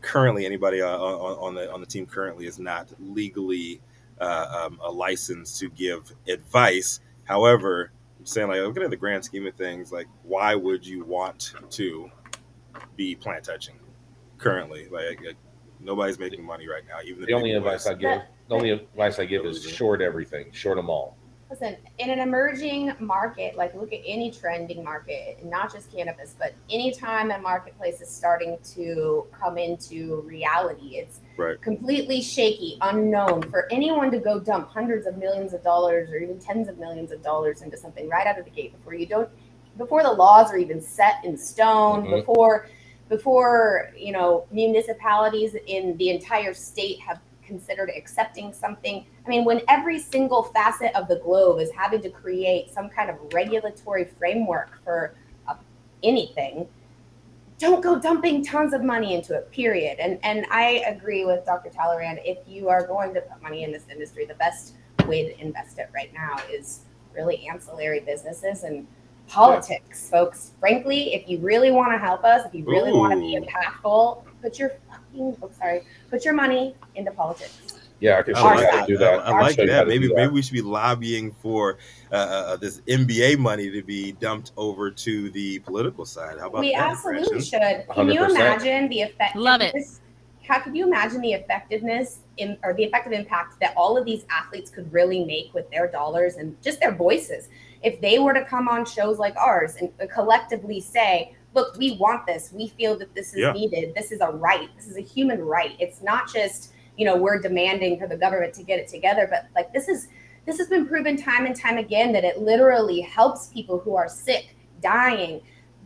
currently 0.00 0.46
anybody 0.46 0.80
on, 0.80 0.98
on 0.98 1.54
the 1.54 1.72
on 1.72 1.80
the 1.80 1.86
team 1.86 2.06
currently 2.06 2.46
is 2.46 2.58
not 2.58 2.88
legally 2.98 3.80
uh, 4.20 4.66
um, 4.66 4.80
a 4.82 4.90
license 4.90 5.58
to 5.58 5.68
give 5.70 6.12
advice. 6.28 7.00
However, 7.24 7.92
I'm 8.18 8.26
saying 8.26 8.48
like 8.48 8.60
looking 8.60 8.82
at 8.82 8.90
the 8.90 8.96
grand 8.96 9.24
scheme 9.24 9.46
of 9.46 9.54
things, 9.54 9.92
like 9.92 10.06
why 10.22 10.54
would 10.54 10.86
you 10.86 11.04
want 11.04 11.54
to 11.70 12.10
be 12.96 13.14
plant 13.14 13.44
touching 13.44 13.76
currently? 14.38 14.88
Like, 14.90 15.20
like, 15.24 15.36
nobody's 15.80 16.18
making 16.18 16.44
money 16.44 16.68
right 16.68 16.82
now. 16.88 16.98
Even 17.04 17.20
the, 17.20 17.26
The 17.26 17.32
only 17.34 17.52
advice. 17.52 17.86
I 17.86 17.94
give, 17.94 18.22
the 18.48 18.54
only 18.54 18.70
advice 18.70 19.18
I 19.18 19.26
give 19.26 19.44
is 19.44 19.62
short 19.62 20.00
everything, 20.00 20.50
short 20.52 20.76
them 20.76 20.88
all. 20.88 21.17
Listen, 21.50 21.76
in 21.98 22.10
an 22.10 22.18
emerging 22.18 22.92
market, 22.98 23.56
like 23.56 23.74
look 23.74 23.90
at 23.94 24.00
any 24.04 24.30
trending 24.30 24.84
market, 24.84 25.42
not 25.42 25.72
just 25.72 25.90
cannabis, 25.90 26.34
but 26.38 26.52
anytime 26.68 27.30
a 27.30 27.38
marketplace 27.38 28.02
is 28.02 28.10
starting 28.10 28.58
to 28.74 29.26
come 29.32 29.56
into 29.56 30.22
reality, 30.26 30.96
it's 30.96 31.20
Right. 31.38 31.60
completely 31.62 32.20
shaky, 32.20 32.76
unknown 32.82 33.42
for 33.42 33.66
anyone 33.70 34.10
to 34.10 34.18
go 34.18 34.38
dump 34.38 34.68
hundreds 34.68 35.06
of 35.06 35.16
millions 35.16 35.54
of 35.54 35.62
dollars 35.62 36.10
or 36.10 36.16
even 36.16 36.38
tens 36.38 36.68
of 36.68 36.78
millions 36.78 37.12
of 37.12 37.22
dollars 37.22 37.62
into 37.62 37.78
something 37.78 38.08
right 38.08 38.26
out 38.26 38.38
of 38.38 38.44
the 38.44 38.50
gate 38.50 38.72
before 38.76 38.92
you 38.92 39.06
don't, 39.06 39.30
before 39.78 40.02
the 40.02 40.12
laws 40.12 40.52
are 40.52 40.58
even 40.58 40.82
set 40.82 41.24
in 41.24 41.38
stone, 41.38 42.04
Mhm. 42.04 42.10
before, 42.26 42.66
before 43.08 43.90
you 43.96 44.12
know 44.12 44.44
municipalities 44.50 45.54
in 45.66 45.96
the 45.96 46.10
entire 46.10 46.52
state 46.52 47.00
have 47.00 47.20
considered 47.48 47.90
accepting 47.96 48.52
something. 48.52 49.04
I 49.26 49.28
mean, 49.28 49.44
when 49.44 49.62
every 49.66 49.98
single 49.98 50.44
facet 50.44 50.94
of 50.94 51.08
the 51.08 51.16
globe 51.16 51.60
is 51.60 51.70
having 51.72 52.00
to 52.02 52.10
create 52.10 52.70
some 52.70 52.88
kind 52.88 53.10
of 53.10 53.16
regulatory 53.32 54.04
framework 54.04 54.80
for 54.84 55.16
uh, 55.48 55.54
anything, 56.04 56.68
don't 57.58 57.82
go 57.82 57.98
dumping 57.98 58.44
tons 58.44 58.72
of 58.72 58.84
money 58.84 59.14
into 59.14 59.34
it. 59.34 59.50
Period. 59.50 59.98
And 59.98 60.20
and 60.22 60.46
I 60.50 60.84
agree 60.86 61.24
with 61.24 61.44
Dr. 61.44 61.70
Talleyrand. 61.70 62.20
If 62.24 62.38
you 62.46 62.68
are 62.68 62.86
going 62.86 63.12
to 63.14 63.20
put 63.22 63.42
money 63.42 63.64
in 63.64 63.72
this 63.72 63.86
industry, 63.90 64.26
the 64.26 64.34
best 64.34 64.74
way 65.06 65.24
to 65.24 65.40
invest 65.40 65.78
it 65.78 65.90
right 65.92 66.12
now 66.14 66.36
is 66.52 66.80
really 67.14 67.48
ancillary 67.48 68.00
businesses 68.00 68.62
and 68.62 68.86
politics, 69.26 70.08
folks. 70.08 70.52
Frankly, 70.60 71.14
if 71.14 71.28
you 71.28 71.38
really 71.38 71.70
want 71.70 71.92
to 71.92 71.98
help 71.98 72.24
us, 72.24 72.46
if 72.46 72.54
you 72.54 72.64
really 72.64 72.92
want 72.92 73.12
to 73.12 73.18
be 73.18 73.36
impactful, 73.36 74.22
put 74.42 74.58
your 74.58 74.72
fucking 74.90 75.36
oh, 75.42 75.50
sorry, 75.58 75.82
put 76.10 76.24
your 76.24 76.34
money 76.34 76.74
into 76.94 77.10
politics. 77.12 77.74
Yeah, 78.00 78.18
I 78.18 78.22
can 78.22 78.36
I 78.36 78.40
show 78.40 78.48
you 78.48 78.54
like 78.54 78.64
how 78.64 78.70
to 78.70 78.76
that. 78.76 78.86
do 78.86 78.98
that. 78.98 79.14
I, 79.20 79.32
I 79.32 79.40
like 79.40 79.56
show 79.56 79.62
you 79.62 79.72
how 79.72 79.78
that. 79.78 79.88
Maybe 79.88 80.08
that. 80.08 80.16
maybe 80.16 80.32
we 80.32 80.42
should 80.42 80.52
be 80.52 80.62
lobbying 80.62 81.32
for 81.32 81.78
uh, 82.12 82.14
uh, 82.14 82.56
this 82.56 82.80
NBA 82.82 83.38
money 83.38 83.70
to 83.70 83.82
be 83.82 84.12
dumped 84.12 84.52
over 84.56 84.90
to 84.90 85.30
the 85.30 85.58
political 85.60 86.04
side. 86.04 86.38
How 86.38 86.48
about 86.48 86.60
we 86.60 86.72
that? 86.72 86.90
absolutely 86.90 87.28
Gretchen? 87.28 87.86
should. 87.86 87.94
Can 87.94 88.08
you 88.08 88.20
100%. 88.20 88.30
imagine 88.30 88.88
the 88.88 89.02
effect? 89.02 89.36
Love 89.36 89.60
it. 89.60 89.74
How 90.46 90.60
could 90.60 90.74
you 90.74 90.86
imagine 90.86 91.20
the 91.20 91.32
effectiveness 91.32 92.20
in, 92.38 92.56
or 92.62 92.72
the 92.72 92.84
effective 92.84 93.12
impact 93.12 93.60
that 93.60 93.74
all 93.76 93.98
of 93.98 94.06
these 94.06 94.24
athletes 94.30 94.70
could 94.70 94.90
really 94.90 95.24
make 95.24 95.52
with 95.52 95.70
their 95.70 95.88
dollars 95.88 96.36
and 96.36 96.56
just 96.62 96.80
their 96.80 96.94
voices 96.94 97.48
if 97.82 98.00
they 98.00 98.18
were 98.18 98.32
to 98.32 98.44
come 98.44 98.68
on 98.68 98.84
shows 98.84 99.18
like 99.18 99.36
ours 99.36 99.76
and 99.76 99.90
collectively 100.10 100.80
say, 100.80 101.34
"Look, 101.58 101.76
we 101.76 101.96
want 101.96 102.26
this. 102.26 102.52
We 102.52 102.68
feel 102.68 102.96
that 102.98 103.14
this 103.14 103.32
is 103.34 103.40
Yeah. 103.40 103.52
needed. 103.52 103.94
This 103.94 104.12
is 104.12 104.20
a 104.20 104.30
right. 104.30 104.68
This 104.76 104.86
is 104.86 104.96
a 104.96 105.00
human 105.02 105.40
right. 105.44 105.72
It's 105.78 106.02
not 106.02 106.32
just 106.32 106.72
you 106.96 107.04
know 107.04 107.16
we're 107.16 107.38
demanding 107.40 107.98
for 107.98 108.06
the 108.08 108.16
government 108.16 108.52
to 108.54 108.62
get 108.64 108.78
it 108.78 108.88
together, 108.88 109.26
but 109.30 109.46
like 109.54 109.72
this 109.72 109.88
is 109.88 110.08
this 110.46 110.58
has 110.58 110.68
been 110.68 110.86
proven 110.86 111.16
time 111.16 111.46
and 111.46 111.54
time 111.54 111.78
again 111.78 112.12
that 112.12 112.24
it 112.24 112.38
literally 112.38 113.00
helps 113.02 113.48
people 113.48 113.78
who 113.78 113.94
are 113.96 114.08
sick, 114.08 114.56
dying, 114.82 115.40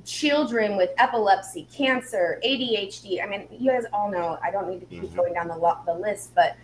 children 0.04 0.76
with 0.76 0.90
epilepsy, 0.98 1.66
cancer, 1.74 2.40
ADHD. 2.44 3.20
I 3.22 3.26
mean, 3.26 3.46
you 3.50 3.70
guys 3.70 3.84
all 3.92 4.10
know. 4.10 4.38
I 4.42 4.50
don't 4.50 4.68
need 4.68 4.80
to 4.80 4.86
keep 4.86 5.02
Mhm. 5.10 5.16
going 5.16 5.32
down 5.34 5.48
the 5.48 5.56
lo- 5.56 5.78
the 5.86 5.94
list, 5.94 6.34
but 6.34 6.56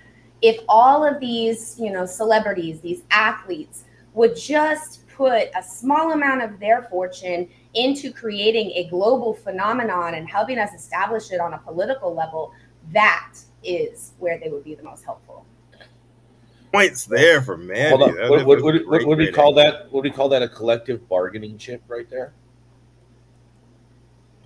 if 0.42 0.60
all 0.68 1.04
of 1.04 1.18
these, 1.20 1.78
you 1.78 1.90
know, 1.90 2.06
celebrities, 2.06 2.80
these 2.80 3.02
athletes 3.10 3.84
would 4.14 4.36
just 4.36 5.06
put 5.08 5.48
a 5.56 5.62
small 5.62 6.12
amount 6.12 6.42
of 6.42 6.60
their 6.60 6.82
fortune 6.82 7.48
into 7.74 8.12
creating 8.12 8.70
a 8.74 8.88
global 8.88 9.34
phenomenon 9.34 10.14
and 10.14 10.28
helping 10.28 10.58
us 10.58 10.72
establish 10.74 11.30
it 11.30 11.40
on 11.40 11.54
a 11.54 11.58
political 11.58 12.14
level, 12.14 12.52
that 12.92 13.34
is 13.62 14.12
where 14.18 14.38
they 14.38 14.48
would 14.48 14.64
be 14.64 14.74
the 14.74 14.82
most 14.82 15.04
helpful. 15.04 15.44
Points 16.72 17.06
there 17.06 17.40
for 17.40 17.56
Manndie. 17.56 17.88
Hold 17.90 18.02
on. 18.02 18.14
That- 18.16 18.30
What, 18.30 18.38
that 18.38 18.46
what, 18.46 18.62
what, 18.62 18.86
what, 18.86 19.06
would 19.06 19.18
we 19.18 19.32
call 19.32 19.54
that? 19.54 19.90
Would 19.92 20.04
we 20.04 20.10
call 20.10 20.28
that 20.30 20.42
a 20.42 20.48
collective 20.48 21.08
bargaining 21.08 21.56
chip 21.58 21.82
right 21.88 22.08
there? 22.10 22.32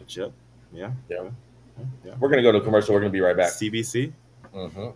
A 0.00 0.04
chip? 0.04 0.32
Yeah. 0.72 0.92
Yeah. 1.08 1.30
Yeah. 2.04 2.14
We're 2.20 2.28
gonna 2.28 2.42
go 2.42 2.52
to 2.52 2.60
commercial. 2.60 2.94
We're 2.94 3.00
gonna 3.00 3.10
be 3.10 3.20
right 3.20 3.36
back. 3.36 3.52
CBC. 3.52 4.12
hmm 4.52 4.88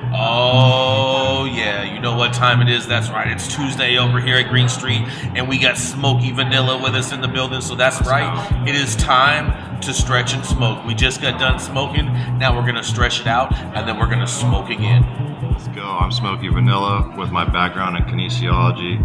Oh, 0.00 0.97
yeah, 1.68 1.94
you 1.94 2.00
know 2.00 2.16
what 2.16 2.32
time 2.32 2.62
it 2.62 2.68
is. 2.70 2.86
That's 2.86 3.10
right. 3.10 3.30
It's 3.30 3.54
Tuesday 3.54 3.98
over 3.98 4.20
here 4.20 4.36
at 4.36 4.48
Green 4.48 4.70
Street, 4.70 5.02
and 5.34 5.46
we 5.46 5.58
got 5.58 5.76
Smoky 5.76 6.32
Vanilla 6.32 6.82
with 6.82 6.94
us 6.94 7.12
in 7.12 7.20
the 7.20 7.28
building. 7.28 7.60
So 7.60 7.74
that's 7.74 8.00
right. 8.06 8.32
It 8.66 8.74
is 8.74 8.96
time 8.96 9.80
to 9.82 9.92
stretch 9.92 10.32
and 10.32 10.44
smoke. 10.44 10.84
We 10.86 10.94
just 10.94 11.20
got 11.20 11.38
done 11.38 11.58
smoking. 11.58 12.06
Now 12.38 12.56
we're 12.56 12.62
going 12.62 12.76
to 12.76 12.82
stretch 12.82 13.20
it 13.20 13.26
out, 13.26 13.54
and 13.54 13.86
then 13.86 13.98
we're 13.98 14.06
going 14.06 14.20
to 14.20 14.26
smoke 14.26 14.70
again. 14.70 15.04
Let's 15.50 15.68
go. 15.68 15.84
I'm 15.84 16.10
Smoky 16.10 16.48
Vanilla 16.48 17.14
with 17.18 17.30
my 17.30 17.44
background 17.44 17.98
in 17.98 18.04
kinesiology 18.04 18.96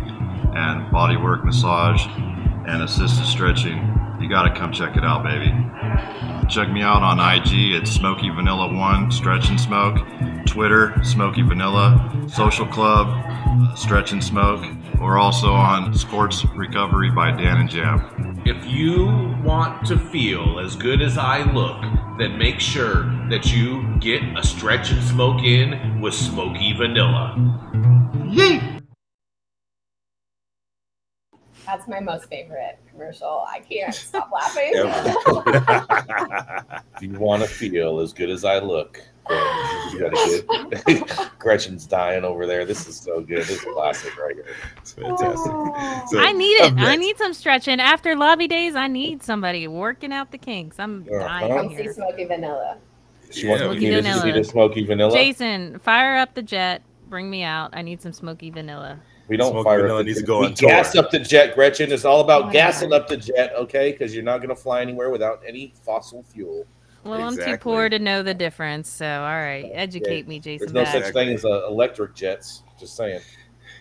and 0.56 0.90
bodywork 0.90 1.44
massage 1.44 2.06
and 2.66 2.82
assisted 2.82 3.26
stretching. 3.26 3.78
You 4.22 4.30
got 4.30 4.44
to 4.44 4.56
come 4.56 4.72
check 4.72 4.96
it 4.96 5.04
out, 5.04 5.24
baby. 5.24 5.52
Check 6.50 6.70
me 6.70 6.82
out 6.82 7.02
on 7.02 7.20
IG 7.20 7.74
at 7.74 7.88
Smoky 7.88 8.30
Vanilla 8.30 8.74
One 8.74 9.12
Stretch 9.12 9.50
and 9.50 9.60
Smoke, 9.60 9.98
Twitter 10.46 10.94
Smoky 11.04 11.42
Vanilla, 11.42 12.28
Social 12.28 12.66
Club 12.68 13.08
uh, 13.10 13.76
Stretch 13.76 14.12
and 14.12 14.24
Smoke. 14.24 14.66
We're 15.00 15.18
also 15.18 15.52
on 15.52 15.94
Sports 15.94 16.46
Recovery 16.56 17.12
by 17.12 17.32
Dan 17.32 17.58
and 17.58 17.70
Jam. 17.70 18.42
If 18.46 18.66
you 18.66 19.06
want 19.44 19.86
to 19.88 19.98
feel 19.98 20.60
as 20.60 20.76
good 20.76 21.02
as 21.02 21.18
I 21.18 21.44
look, 21.52 21.82
then 22.20 22.38
make 22.38 22.60
sure 22.60 23.04
that 23.30 23.52
you 23.54 23.98
get 24.00 24.22
a 24.38 24.44
stretch 24.46 24.92
and 24.92 25.04
smoke 25.04 25.42
in 25.44 26.02
with 26.02 26.14
Smoky 26.14 26.74
Vanilla. 26.74 27.36
Yay! 28.30 28.83
That's 31.66 31.88
my 31.88 32.00
most 32.00 32.30
favorite 32.30 32.78
commercial. 32.92 33.46
I 33.50 33.60
can't 33.60 33.94
stop 33.94 34.30
laughing. 34.32 34.74
If 36.96 37.02
you 37.02 37.20
want 37.20 37.42
to 37.44 37.50
feel 37.50 38.00
as 38.00 38.14
good 38.14 38.30
as 38.30 38.46
I 38.46 38.60
look, 38.60 39.02
you 39.30 40.00
gotta 40.00 40.82
get. 40.86 41.30
Gretchen's 41.40 41.86
dying 41.86 42.24
over 42.24 42.46
there. 42.46 42.66
This 42.66 42.88
is 42.88 42.98
so 43.00 43.22
good. 43.22 43.40
This 43.40 43.52
is 43.52 43.62
classic 43.62 44.16
right 44.18 44.36
here. 44.36 44.46
It's 44.78 44.94
fantastic. 44.94 45.52
So, 46.12 46.20
I 46.20 46.32
need 46.34 46.54
it. 46.54 46.74
I 46.78 46.96
need 46.96 47.18
some 47.18 47.34
stretching 47.34 47.80
after 47.80 48.16
lobby 48.16 48.48
days. 48.48 48.76
I 48.76 48.88
need 48.88 49.24
somebody 49.24 49.68
working 49.68 50.14
out 50.14 50.32
the 50.32 50.38
kinks. 50.38 50.80
I'm 50.80 51.06
Uh-huh. 51.12 51.20
dying 51.28 51.70
Come 51.70 51.76
see. 51.76 51.92
Smoky 51.92 52.26
Vanilla. 52.26 52.78
She 53.32 53.48
wants 53.48 53.64
Yeah, 53.64 53.70
me 53.70 53.80
we 53.80 53.90
to 54.02 54.20
see 54.22 54.32
the 54.32 54.44
smoky 54.44 54.86
vanilla. 54.86 55.12
Jason, 55.12 55.80
fire 55.80 56.18
up 56.18 56.36
the 56.36 56.44
jet. 56.44 56.84
Bring 57.10 57.30
me 57.30 57.44
out. 57.44 57.72
I 57.74 57.82
need 57.82 58.02
some 58.02 58.14
smoky 58.14 58.52
vanilla. 58.52 59.00
We 59.28 59.38
don't 59.38 59.52
Smoky 59.52 59.64
fire 59.64 59.82
Vanilla 59.82 60.00
up 60.00 60.06
the 60.06 60.08
needs 60.10 60.20
to 60.20 60.26
go 60.26 60.40
we 60.42 60.46
on 60.48 60.54
tour. 60.54 60.70
gas 60.70 60.96
up 60.96 61.10
the 61.12 61.20
jet, 61.20 61.56
Gretchen. 61.56 61.92
It's 61.92 62.04
all 62.06 62.20
about 62.22 62.46
Oh 62.46 62.52
gassing 62.52 62.90
God. 62.90 63.02
up 63.04 63.08
the 63.08 63.18
jet, 63.18 63.54
okay? 63.56 63.92
Because 63.92 64.14
you're 64.14 64.24
not 64.24 64.38
going 64.40 64.50
to 64.50 64.56
fly 64.56 64.82
anywhere 64.82 65.10
without 65.10 65.42
any 65.48 65.74
fossil 65.86 66.24
fuel. 66.24 66.66
Well, 67.06 67.22
I'm 67.22 67.36
too 67.38 67.58
poor 67.58 67.90
to 67.90 68.00
know 68.00 68.24
the 68.24 68.34
difference. 68.34 68.90
So, 68.90 69.06
all 69.06 69.22
right, 69.36 69.70
educate 69.74 70.28
me, 70.28 70.40
Jason. 70.40 70.72
There's 70.72 70.74
no 70.74 70.84
Back. 71.00 71.06
such 71.06 71.14
thing 71.14 71.30
as 71.30 71.44
uh, 71.46 71.68
electric 71.68 72.16
jets. 72.16 72.64
Just 72.80 72.96
saying. 72.96 73.22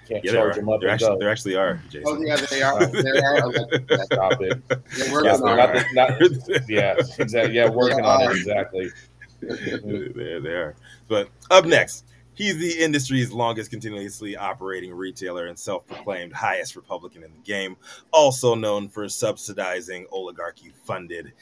Can't 0.08 0.24
Yeah, 0.24 0.32
there, 0.32 0.40
charge 0.42 0.56
are. 0.56 0.60
them 0.60 0.68
up 0.68 0.80
there, 0.80 0.88
and 0.90 0.94
actually, 0.94 1.14
go. 1.14 1.18
there 1.20 1.30
actually 1.30 1.54
are, 1.56 1.80
Jason. 1.88 2.02
Oh 2.06 2.20
yeah, 2.20 2.36
they 2.36 2.62
are. 2.62 2.86
There 3.02 3.24
are. 3.24 3.38
electric- 3.38 4.02
Stop 4.04 4.40
it. 4.42 4.68
They're 4.68 5.12
working 5.12 5.40
they're 5.40 5.48
on 5.50 5.56
not, 5.56 5.76
it. 5.76 5.86
not, 5.94 6.68
yeah, 6.68 6.94
exactly. 7.18 7.54
Yeah, 7.54 7.68
working 7.68 8.04
on 8.04 8.22
it 8.22 8.36
exactly. 8.36 8.90
there 9.40 10.40
they 10.40 10.50
are. 10.50 10.74
But 11.08 11.28
up 11.50 11.64
next, 11.64 12.04
he's 12.34 12.58
the 12.58 12.82
industry's 12.82 13.32
longest 13.32 13.70
continuously 13.70 14.36
operating 14.36 14.92
retailer 14.92 15.46
and 15.46 15.58
self-proclaimed 15.58 16.32
highest 16.32 16.76
Republican 16.76 17.22
in 17.22 17.32
the 17.32 17.38
game, 17.44 17.76
also 18.12 18.54
known 18.54 18.88
for 18.88 19.08
subsidizing 19.08 20.06
oligarchy-funded 20.10 21.32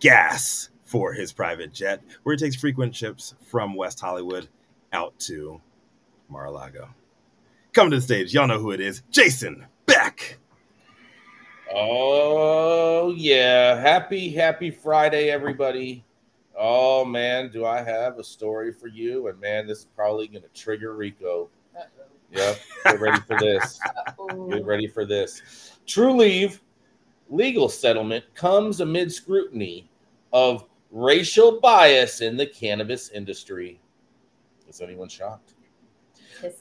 gas 0.00 0.70
for 0.84 1.12
his 1.12 1.32
private 1.32 1.72
jet, 1.72 2.02
where 2.22 2.34
he 2.34 2.38
takes 2.38 2.56
frequent 2.56 2.94
trips 2.94 3.34
from 3.46 3.74
West 3.74 4.00
Hollywood 4.00 4.48
out 4.92 5.18
to 5.20 5.60
Mar-a-Lago. 6.28 6.88
Coming 7.72 7.92
to 7.92 7.96
the 7.96 8.02
stage, 8.02 8.32
y'all 8.32 8.46
know 8.46 8.60
who 8.60 8.70
it 8.70 8.80
is, 8.80 9.02
Jason 9.10 9.66
Beck. 9.86 10.38
Oh 11.74 13.12
yeah, 13.16 13.80
happy 13.80 14.28
happy 14.28 14.70
Friday, 14.70 15.30
everybody. 15.30 16.04
Oh 16.56 17.04
man, 17.04 17.50
do 17.50 17.64
I 17.64 17.82
have 17.82 18.18
a 18.18 18.24
story 18.24 18.72
for 18.72 18.86
you? 18.86 19.28
And 19.28 19.40
man, 19.40 19.66
this 19.66 19.80
is 19.80 19.86
probably 19.96 20.28
gonna 20.28 20.46
trigger 20.54 20.94
Rico. 20.94 21.50
Yep, 22.32 22.58
get 22.84 23.00
ready 23.00 23.20
for 23.20 23.38
this. 23.38 23.78
Get 24.50 24.64
ready 24.64 24.88
for 24.88 25.04
this. 25.04 25.72
Trulieve 25.86 26.60
legal 27.30 27.68
settlement 27.68 28.24
comes 28.34 28.80
amid 28.80 29.12
scrutiny 29.12 29.88
of 30.32 30.64
racial 30.90 31.60
bias 31.60 32.20
in 32.20 32.36
the 32.36 32.46
cannabis 32.46 33.10
industry. 33.10 33.80
Is 34.68 34.80
anyone 34.80 35.08
shocked? 35.08 35.54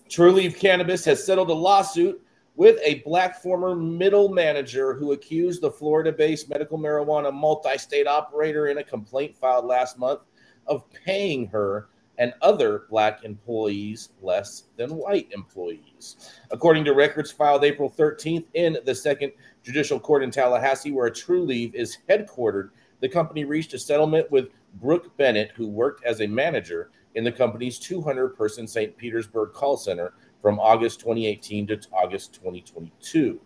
Trulieve 0.10 0.58
Cannabis 0.58 1.04
has 1.06 1.26
settled 1.26 1.50
a 1.50 1.54
lawsuit 1.54 2.22
with 2.56 2.80
a 2.84 2.96
black 3.06 3.42
former 3.42 3.76
middle 3.76 4.30
manager 4.30 4.94
who 4.94 5.14
accused 5.14 5.62
the 5.62 5.72
Florida 5.72 6.12
based 6.12 6.50
medical 6.50 6.78
marijuana 6.78 7.34
multi 7.34 7.78
state 7.78 8.08
operator 8.08 8.68
in 8.68 8.78
a 8.78 8.84
complaint 8.84 9.36
filed 9.36 9.66
last 9.66 9.98
month 9.98 10.22
of 10.68 10.84
paying 10.92 11.48
her 11.48 11.90
and 12.20 12.34
other 12.42 12.84
black 12.90 13.24
employees 13.24 14.10
less 14.22 14.66
than 14.78 14.96
white 14.96 15.28
employees. 15.32 16.32
According 16.52 16.86
to 16.86 16.94
records 16.94 17.32
filed 17.32 17.64
April 17.64 17.90
13th 17.90 18.46
in 18.54 18.78
the 18.86 18.94
Second 18.94 19.32
Judicial 19.64 20.00
Court 20.00 20.24
in 20.24 20.30
Tallahassee, 20.30 20.92
where 20.92 21.10
Trulieve 21.10 21.74
is 21.74 21.98
headquartered, 22.08 22.70
the 23.00 23.10
company 23.10 23.46
reached 23.46 23.74
a 23.74 23.80
settlement 23.80 24.30
with 24.32 24.50
Brooke 24.76 25.16
Bennett, 25.18 25.52
who 25.56 25.68
worked 25.68 26.06
as 26.06 26.22
a 26.22 26.28
manager 26.28 26.92
in 27.16 27.24
the 27.24 27.32
company's 27.32 27.80
200 27.80 28.36
person 28.36 28.68
St. 28.68 28.96
Petersburg 28.96 29.54
call 29.54 29.78
center 29.78 30.14
from 30.44 30.60
August 30.60 31.00
2018 31.00 31.68
to 31.68 31.80
August 31.94 32.34
2022. 32.34 33.40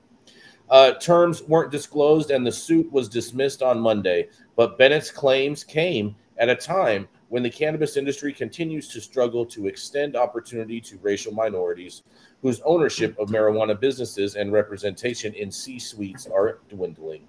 Uh, 0.69 0.93
terms 0.93 1.43
weren't 1.43 1.71
disclosed 1.71 2.31
and 2.31 2.45
the 2.45 2.51
suit 2.51 2.91
was 2.91 3.07
dismissed 3.07 3.61
on 3.61 3.79
Monday, 3.79 4.27
but 4.55 4.79
Bennett's 4.79 5.11
claims 5.11 5.63
came 5.63 6.15
at 6.39 6.49
a 6.49 6.55
time 6.55 7.07
when 7.29 7.43
the 7.43 7.49
cannabis 7.49 7.97
industry 7.97 8.33
continues 8.33 8.87
to 8.87 8.99
struggle 8.99 9.45
to 9.45 9.67
extend 9.67 10.15
opportunity 10.15 10.81
to 10.81 10.97
racial 11.03 11.31
minorities 11.31 12.01
whose 12.41 12.61
ownership 12.61 13.17
of 13.19 13.29
marijuana 13.29 13.79
businesses 13.79 14.35
and 14.35 14.51
representation 14.51 15.33
in 15.35 15.51
C 15.51 15.77
suites 15.77 16.25
are 16.25 16.59
dwindling. 16.67 17.27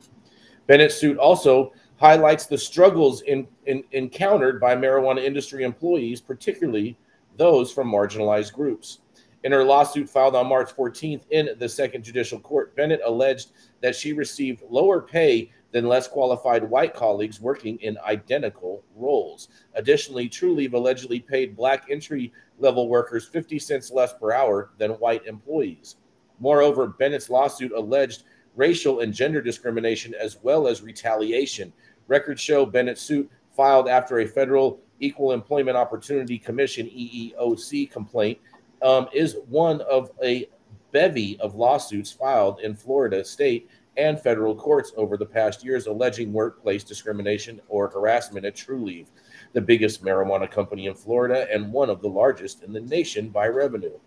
Bennett's 0.67 0.97
suit 0.97 1.19
also 1.19 1.73
highlights 1.99 2.47
the 2.47 2.57
struggles 2.57 3.21
in, 3.23 3.47
in, 3.67 3.85
encountered 3.93 4.61
by 4.61 4.75
marijuana 4.75 5.23
industry 5.23 5.63
employees, 5.63 6.23
particularly 6.23 6.97
those 7.37 7.71
from 7.71 7.91
marginalized 7.91 8.55
groups. 8.55 9.01
In 9.45 9.53
her 9.53 9.63
lawsuit 9.63 10.11
filed 10.11 10.35
on 10.35 10.49
March 10.49 10.75
14th 10.75 11.23
in 11.31 11.51
the 11.59 11.69
Second 11.69 12.03
Judicial 12.03 12.41
Court, 12.41 12.75
Bennett 12.75 13.01
alleged 13.05 13.53
that 13.81 13.95
she 13.95 14.13
received 14.13 14.63
lower 14.69 15.01
pay 15.01 15.53
than 15.71 15.87
less 15.87 16.09
qualified 16.09 16.69
white 16.69 16.93
colleagues 16.93 17.41
working 17.41 17.79
in 17.79 17.99
identical 17.99 18.83
roles. 18.97 19.49
Additionally, 19.75 20.29
Trulieve 20.29 20.73
allegedly 20.73 21.21
paid 21.21 21.57
black 21.57 21.87
entry 21.89 22.33
level 22.59 22.89
workers 22.89 23.29
50 23.29 23.61
cents 23.61 23.93
less 23.93 24.13
per 24.13 24.33
hour 24.33 24.71
than 24.79 24.93
white 24.93 25.25
employees. 25.27 25.97
Moreover, 26.41 26.89
Bennett's 26.89 27.31
lawsuit 27.31 27.73
alleged 27.73 28.25
racial 28.57 29.01
and 29.01 29.15
gender 29.15 29.41
discrimination 29.41 30.15
as 30.15 30.39
well 30.43 30.67
as 30.67 30.83
retaliation. 30.83 31.73
Records 32.09 32.41
show 32.41 32.67
Bennett's 32.67 33.03
suit 33.03 33.31
filed 33.55 33.89
after 33.89 34.21
a 34.21 34.27
federal 34.27 34.81
Equal 35.01 35.31
Employment 35.31 35.77
Opportunity 35.77 36.39
Commission 36.39 36.87
EEOC 36.87 37.89
complaint 37.91 38.39
um, 38.83 39.09
is 39.13 39.37
one 39.49 39.81
of 39.83 40.11
a 40.23 40.49
bevy 40.93 41.39
of 41.41 41.55
lawsuits 41.55 42.11
filed 42.11 42.61
in 42.61 42.75
Florida 42.75 43.25
state 43.25 43.69
and 43.97 44.21
federal 44.21 44.55
courts 44.55 44.93
over 44.97 45.17
the 45.17 45.27
past 45.27 45.65
years 45.65 45.87
alleging 45.87 46.33
workplace 46.33 46.85
discrimination 46.85 47.61
or 47.69 47.89
harassment 47.89 48.47
at 48.47 48.55
Trulieve, 48.55 49.09
the 49.53 49.61
biggest 49.61 50.05
marijuana 50.05 50.51
company 50.51 50.87
in 50.87 50.95
Florida 50.95 51.49
and 51.53 51.73
one 51.73 51.91
of 51.91 52.01
the 52.01 52.09
largest 52.09 52.63
in 52.63 52.73
the 52.73 52.81
nation 52.81 53.29
by 53.29 53.49
revenue, 53.49 53.99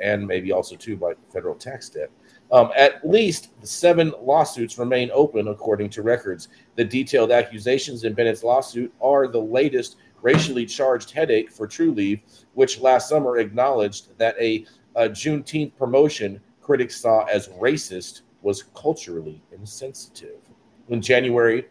and 0.00 0.26
maybe 0.26 0.50
also 0.50 0.74
too 0.74 0.96
by 0.96 1.12
federal 1.32 1.54
tax 1.54 1.88
debt. 1.88 2.10
Um, 2.50 2.70
at 2.76 3.06
least 3.06 3.50
seven 3.62 4.12
lawsuits 4.20 4.78
remain 4.78 5.10
open, 5.12 5.48
according 5.48 5.90
to 5.90 6.02
records. 6.02 6.48
The 6.76 6.84
detailed 6.84 7.30
accusations 7.30 8.04
in 8.04 8.14
Bennett's 8.14 8.42
lawsuit 8.42 8.92
are 9.00 9.28
the 9.28 9.40
latest 9.40 9.96
racially 10.22 10.66
charged 10.66 11.10
headache 11.10 11.50
for 11.50 11.66
True 11.66 11.92
Trulieve, 11.92 12.20
which 12.54 12.80
last 12.80 13.08
summer 13.08 13.38
acknowledged 13.38 14.16
that 14.18 14.36
a, 14.40 14.66
a 14.96 15.08
Juneteenth 15.08 15.76
promotion 15.76 16.40
critics 16.60 17.00
saw 17.00 17.24
as 17.24 17.48
racist 17.48 18.22
was 18.42 18.64
culturally 18.74 19.42
insensitive. 19.52 20.38
In 20.88 21.02
January, 21.02 21.66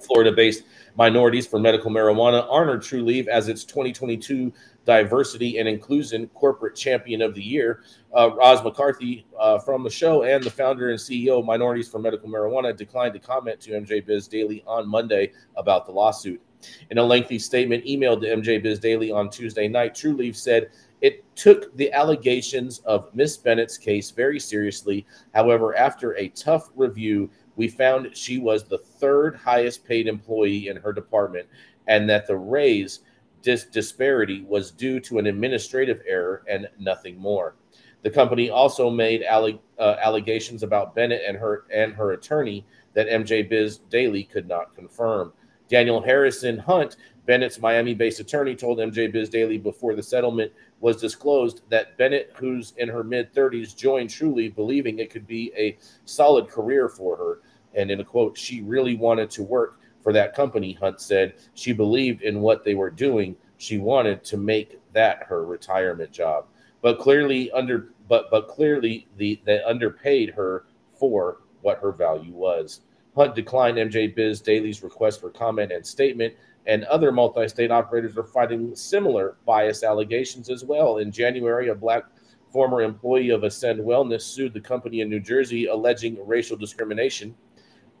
Florida 0.00 0.32
based 0.32 0.64
Minorities 0.96 1.46
for 1.46 1.58
Medical 1.58 1.90
Marijuana 1.90 2.46
honored 2.48 2.82
True 2.82 3.02
Trulieve 3.02 3.26
as 3.26 3.48
its 3.48 3.64
2022 3.64 4.52
Diversity 4.84 5.58
and 5.58 5.68
Inclusion 5.68 6.28
Corporate 6.28 6.76
Champion 6.76 7.22
of 7.22 7.34
the 7.34 7.42
Year. 7.42 7.82
Uh, 8.16 8.30
Roz 8.34 8.62
McCarthy 8.62 9.26
uh, 9.38 9.58
from 9.58 9.82
the 9.82 9.90
show 9.90 10.22
and 10.22 10.44
the 10.44 10.50
founder 10.50 10.90
and 10.90 10.98
CEO 10.98 11.40
of 11.40 11.44
Minorities 11.44 11.88
for 11.88 11.98
Medical 11.98 12.28
Marijuana 12.28 12.76
declined 12.76 13.14
to 13.14 13.18
comment 13.18 13.60
to 13.62 13.72
MJ 13.72 14.04
Biz 14.04 14.28
Daily 14.28 14.62
on 14.66 14.88
Monday 14.88 15.32
about 15.56 15.86
the 15.86 15.92
lawsuit. 15.92 16.40
In 16.90 16.98
a 16.98 17.04
lengthy 17.04 17.38
statement 17.38 17.84
emailed 17.84 18.20
to 18.22 18.28
MJ 18.28 18.62
Biz 18.62 18.78
Daily 18.78 19.10
on 19.10 19.30
Tuesday 19.30 19.68
night, 19.68 19.94
Trulieve 19.94 20.36
said 20.36 20.70
It 21.00 21.24
took 21.36 21.74
the 21.76 21.92
allegations 21.92 22.80
of 22.80 23.14
Miss 23.14 23.36
Bennett's 23.36 23.78
case 23.78 24.10
very 24.10 24.40
seriously. 24.40 25.06
However, 25.34 25.76
after 25.76 26.16
a 26.16 26.28
tough 26.28 26.70
review, 26.74 27.30
we 27.56 27.68
found 27.68 28.16
she 28.16 28.38
was 28.38 28.64
the 28.64 28.78
third 28.78 29.36
highest 29.36 29.84
paid 29.84 30.06
employee 30.06 30.68
in 30.68 30.76
her 30.76 30.92
department 30.92 31.48
and 31.86 32.08
that 32.08 32.26
the 32.26 32.36
raise 32.36 33.00
dis- 33.42 33.66
disparity 33.66 34.42
was 34.48 34.70
due 34.70 34.98
to 35.00 35.18
an 35.18 35.26
administrative 35.26 36.02
error 36.06 36.42
and 36.48 36.68
nothing 36.78 37.16
more. 37.18 37.54
The 38.02 38.10
company 38.10 38.50
also 38.50 38.90
made 38.90 39.24
uh, 39.24 39.50
allegations 39.78 40.62
about 40.62 40.94
Bennett 40.94 41.22
and 41.26 41.38
her 41.38 41.64
and 41.72 41.94
her 41.94 42.12
attorney 42.12 42.66
that 42.92 43.08
MJ 43.08 43.48
Biz 43.48 43.78
Daily 43.90 44.24
could 44.24 44.46
not 44.46 44.74
confirm. 44.74 45.32
Daniel 45.68 46.02
Harrison 46.02 46.58
Hunt, 46.58 46.96
Bennett's 47.26 47.58
Miami-based 47.58 48.20
attorney, 48.20 48.54
told 48.54 48.78
MJ 48.78 49.10
Biz 49.10 49.30
Daily 49.30 49.58
before 49.58 49.94
the 49.94 50.02
settlement 50.02 50.52
was 50.80 50.96
disclosed 50.96 51.62
that 51.70 51.96
Bennett, 51.96 52.32
who's 52.36 52.74
in 52.76 52.88
her 52.88 53.02
mid 53.02 53.32
30s, 53.32 53.76
joined 53.76 54.10
Trulieve 54.10 54.54
believing 54.54 54.98
it 54.98 55.10
could 55.10 55.26
be 55.26 55.52
a 55.56 55.78
solid 56.04 56.48
career 56.48 56.88
for 56.88 57.16
her. 57.16 57.40
And 57.74 57.90
in 57.90 58.00
a 58.00 58.04
quote, 58.04 58.36
she 58.36 58.60
really 58.62 58.94
wanted 58.94 59.30
to 59.30 59.42
work 59.42 59.80
for 60.02 60.12
that 60.12 60.34
company, 60.34 60.74
Hunt 60.74 61.00
said. 61.00 61.34
She 61.54 61.72
believed 61.72 62.22
in 62.22 62.40
what 62.40 62.64
they 62.64 62.74
were 62.74 62.90
doing. 62.90 63.34
She 63.56 63.78
wanted 63.78 64.22
to 64.24 64.36
make 64.36 64.78
that 64.92 65.24
her 65.24 65.46
retirement 65.46 66.12
job. 66.12 66.46
But 66.82 66.98
clearly 66.98 67.50
under 67.52 67.88
but 68.06 68.30
but 68.30 68.48
clearly 68.48 69.08
the 69.16 69.40
they 69.44 69.62
underpaid 69.62 70.30
her 70.30 70.66
for 70.92 71.38
what 71.62 71.78
her 71.78 71.92
value 71.92 72.34
was. 72.34 72.82
Hunt 73.16 73.34
declined 73.34 73.78
MJ 73.78 74.14
Biz 74.14 74.40
Daily's 74.40 74.82
request 74.82 75.20
for 75.20 75.30
comment 75.30 75.70
and 75.72 75.86
statement, 75.86 76.34
and 76.66 76.84
other 76.84 77.12
multi 77.12 77.46
state 77.48 77.70
operators 77.70 78.16
are 78.16 78.24
fighting 78.24 78.74
similar 78.74 79.36
bias 79.46 79.84
allegations 79.84 80.50
as 80.50 80.64
well. 80.64 80.98
In 80.98 81.12
January, 81.12 81.68
a 81.68 81.74
black 81.74 82.04
former 82.50 82.82
employee 82.82 83.30
of 83.30 83.44
Ascend 83.44 83.80
Wellness 83.80 84.22
sued 84.22 84.54
the 84.54 84.60
company 84.60 85.00
in 85.00 85.10
New 85.10 85.20
Jersey 85.20 85.66
alleging 85.66 86.24
racial 86.26 86.56
discrimination. 86.56 87.34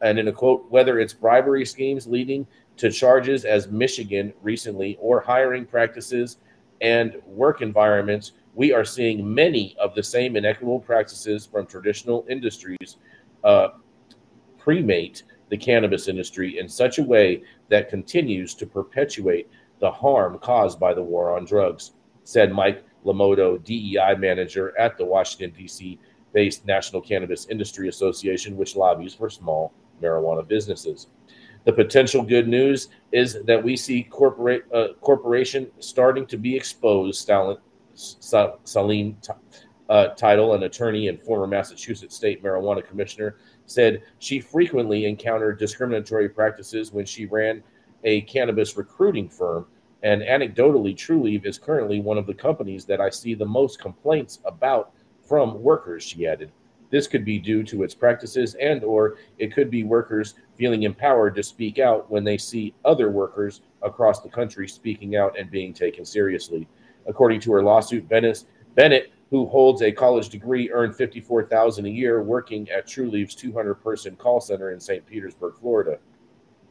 And 0.00 0.18
in 0.18 0.28
a 0.28 0.32
quote, 0.32 0.70
whether 0.70 0.98
it's 0.98 1.12
bribery 1.12 1.64
schemes 1.64 2.06
leading 2.06 2.46
to 2.76 2.90
charges 2.90 3.44
as 3.44 3.68
Michigan 3.68 4.32
recently 4.42 4.96
or 5.00 5.20
hiring 5.20 5.64
practices 5.64 6.38
and 6.80 7.16
work 7.26 7.62
environments, 7.62 8.32
we 8.54 8.72
are 8.72 8.84
seeing 8.84 9.34
many 9.34 9.76
of 9.78 9.94
the 9.94 10.02
same 10.02 10.36
inequitable 10.36 10.80
practices 10.80 11.46
from 11.46 11.66
traditional 11.66 12.24
industries 12.28 12.98
uh, 13.42 13.68
cremate 14.64 15.24
the 15.50 15.56
cannabis 15.58 16.08
industry 16.08 16.58
in 16.58 16.66
such 16.66 16.98
a 16.98 17.02
way 17.02 17.42
that 17.68 17.90
continues 17.90 18.54
to 18.54 18.66
perpetuate 18.66 19.46
the 19.78 19.90
harm 19.90 20.38
caused 20.38 20.80
by 20.80 20.94
the 20.94 21.02
war 21.02 21.36
on 21.36 21.44
drugs, 21.44 21.92
said 22.24 22.50
Mike 22.50 22.82
Lamoto, 23.04 23.62
DEI 23.62 24.14
manager 24.16 24.72
at 24.78 24.96
the 24.96 25.04
Washington, 25.04 25.54
D.C. 25.54 25.98
based 26.32 26.64
National 26.64 27.02
Cannabis 27.02 27.46
Industry 27.50 27.88
Association, 27.88 28.56
which 28.56 28.74
lobbies 28.74 29.12
for 29.12 29.28
small 29.28 29.74
marijuana 30.02 30.46
businesses. 30.48 31.08
The 31.64 31.72
potential 31.72 32.22
good 32.22 32.48
news 32.48 32.88
is 33.12 33.38
that 33.44 33.62
we 33.62 33.76
see 33.76 34.04
corporate 34.04 34.64
uh, 34.72 34.94
corporation 35.02 35.70
starting 35.78 36.26
to 36.28 36.38
be 36.38 36.56
exposed. 36.56 37.20
Stalin, 37.20 37.58
Salim 37.94 39.16
uh, 39.88 40.08
Title, 40.08 40.54
an 40.54 40.62
attorney 40.62 41.08
and 41.08 41.20
former 41.20 41.46
Massachusetts 41.46 42.16
State 42.16 42.42
Marijuana 42.42 42.86
Commissioner, 42.86 43.36
said 43.66 44.02
she 44.18 44.40
frequently 44.40 45.06
encountered 45.06 45.58
discriminatory 45.58 46.28
practices 46.28 46.92
when 46.92 47.06
she 47.06 47.26
ran 47.26 47.62
a 48.04 48.22
cannabis 48.22 48.76
recruiting 48.76 49.28
firm. 49.28 49.66
And 50.02 50.22
anecdotally, 50.22 50.94
Trulieve 50.94 51.46
is 51.46 51.58
currently 51.58 52.00
one 52.00 52.18
of 52.18 52.26
the 52.26 52.34
companies 52.34 52.84
that 52.84 53.00
I 53.00 53.08
see 53.08 53.34
the 53.34 53.46
most 53.46 53.80
complaints 53.80 54.40
about 54.44 54.92
from 55.26 55.62
workers, 55.62 56.02
she 56.02 56.26
added. 56.26 56.52
This 56.90 57.06
could 57.08 57.24
be 57.24 57.38
due 57.38 57.62
to 57.64 57.82
its 57.82 57.94
practices 57.94 58.54
and 58.54 58.84
or 58.84 59.16
it 59.38 59.52
could 59.52 59.70
be 59.70 59.82
workers 59.82 60.34
feeling 60.54 60.84
empowered 60.84 61.34
to 61.34 61.42
speak 61.42 61.78
out 61.78 62.08
when 62.10 62.22
they 62.22 62.38
see 62.38 62.74
other 62.84 63.10
workers 63.10 63.62
across 63.82 64.20
the 64.20 64.28
country 64.28 64.68
speaking 64.68 65.16
out 65.16 65.36
and 65.38 65.50
being 65.50 65.72
taken 65.72 66.04
seriously. 66.04 66.68
According 67.06 67.40
to 67.40 67.52
her 67.52 67.62
lawsuit, 67.62 68.08
Bennett, 68.08 68.44
Bennett 68.74 69.12
who 69.30 69.46
holds 69.46 69.82
a 69.82 69.90
college 69.90 70.28
degree, 70.28 70.70
earned 70.70 70.94
54000 70.94 71.86
a 71.86 71.88
year 71.88 72.22
working 72.22 72.70
at 72.70 72.86
Trulieve's 72.86 73.34
200-person 73.34 74.16
call 74.16 74.40
center 74.40 74.70
in 74.70 74.80
St. 74.80 75.04
Petersburg, 75.06 75.54
Florida. 75.60 75.98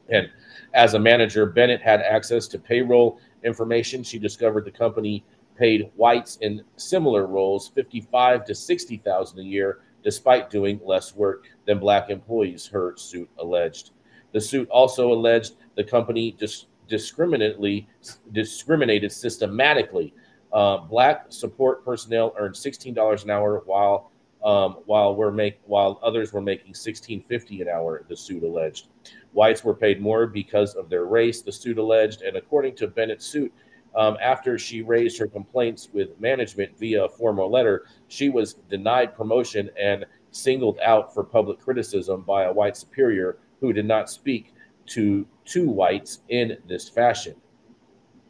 And 0.10 0.30
as 0.74 0.94
a 0.94 1.00
manager, 1.00 1.46
Bennett 1.46 1.82
had 1.82 2.02
access 2.02 2.48
to 2.50 2.60
payroll 2.60 3.20
information. 3.44 4.04
She 4.04 4.20
discovered 4.20 4.66
the 4.66 4.72
company 4.72 5.24
paid 5.58 5.92
whites 5.96 6.38
in 6.42 6.63
similar 6.78 7.28
roles 7.28 7.70
55 7.70 8.46
to 8.46 8.56
60,000 8.56 9.39
a 9.39 9.44
year 9.44 9.80
despite 10.04 10.50
doing 10.50 10.80
less 10.84 11.16
work 11.16 11.46
than 11.66 11.80
black 11.80 12.10
employees, 12.10 12.68
her 12.68 12.94
suit 12.98 13.30
alleged. 13.39 13.92
The 14.34 14.42
suit 14.42 14.68
also 14.70 15.13
alleged 15.13 15.56
the 15.76 15.84
company 15.84 16.36
dis- 16.38 16.66
discriminately 16.89 17.88
discriminated 18.34 19.12
systematically. 19.12 20.13
Uh, 20.54 20.78
black 20.78 21.26
support 21.30 21.84
personnel 21.84 22.34
earned 22.38 22.54
$16 22.54 23.24
an 23.24 23.30
hour 23.30 23.63
while 23.66 24.12
um, 24.44 24.80
while 24.86 25.16
we're 25.16 25.32
make 25.32 25.60
while 25.66 26.00
others 26.04 26.34
were 26.34 26.42
making 26.42 26.74
16.50 26.74 27.62
an 27.62 27.70
hour. 27.70 28.06
The 28.10 28.18
suit 28.18 28.44
alleged 28.44 28.88
whites 29.32 29.63
were 29.63 29.74
paid 29.74 30.02
more 30.02 30.28
because 30.28 30.76
of 30.76 30.89
their 30.89 31.06
race. 31.06 31.42
The 31.42 31.52
suit 31.52 31.78
alleged, 31.78 32.22
and 32.22 32.38
according 32.38 32.76
to 32.76 32.88
Bennett's 32.88 33.26
suit, 33.26 33.54
um, 33.96 34.18
after 34.22 34.58
she 34.58 34.82
raised 34.82 35.18
her 35.20 35.28
complaints 35.28 35.89
with 35.94 36.20
management 36.20 36.78
via 36.78 37.06
a 37.06 37.10
formal 37.10 37.50
letter, 37.50 37.86
she 38.08 38.30
was 38.30 38.56
denied 38.70 39.16
promotion 39.16 39.70
and 39.80 40.06
singled 40.32 40.80
out 40.84 41.13
for 41.13 41.24
public 41.24 41.60
criticism 41.60 42.22
by 42.22 42.44
a 42.44 42.54
white 42.54 42.76
superior 42.76 43.38
who 43.60 43.72
did 43.72 43.86
not 43.86 44.10
speak 44.10 44.54
to 44.86 45.26
two 45.46 45.70
whites 45.70 46.20
in 46.30 46.58
this 46.68 46.89
fashion. 46.89 47.36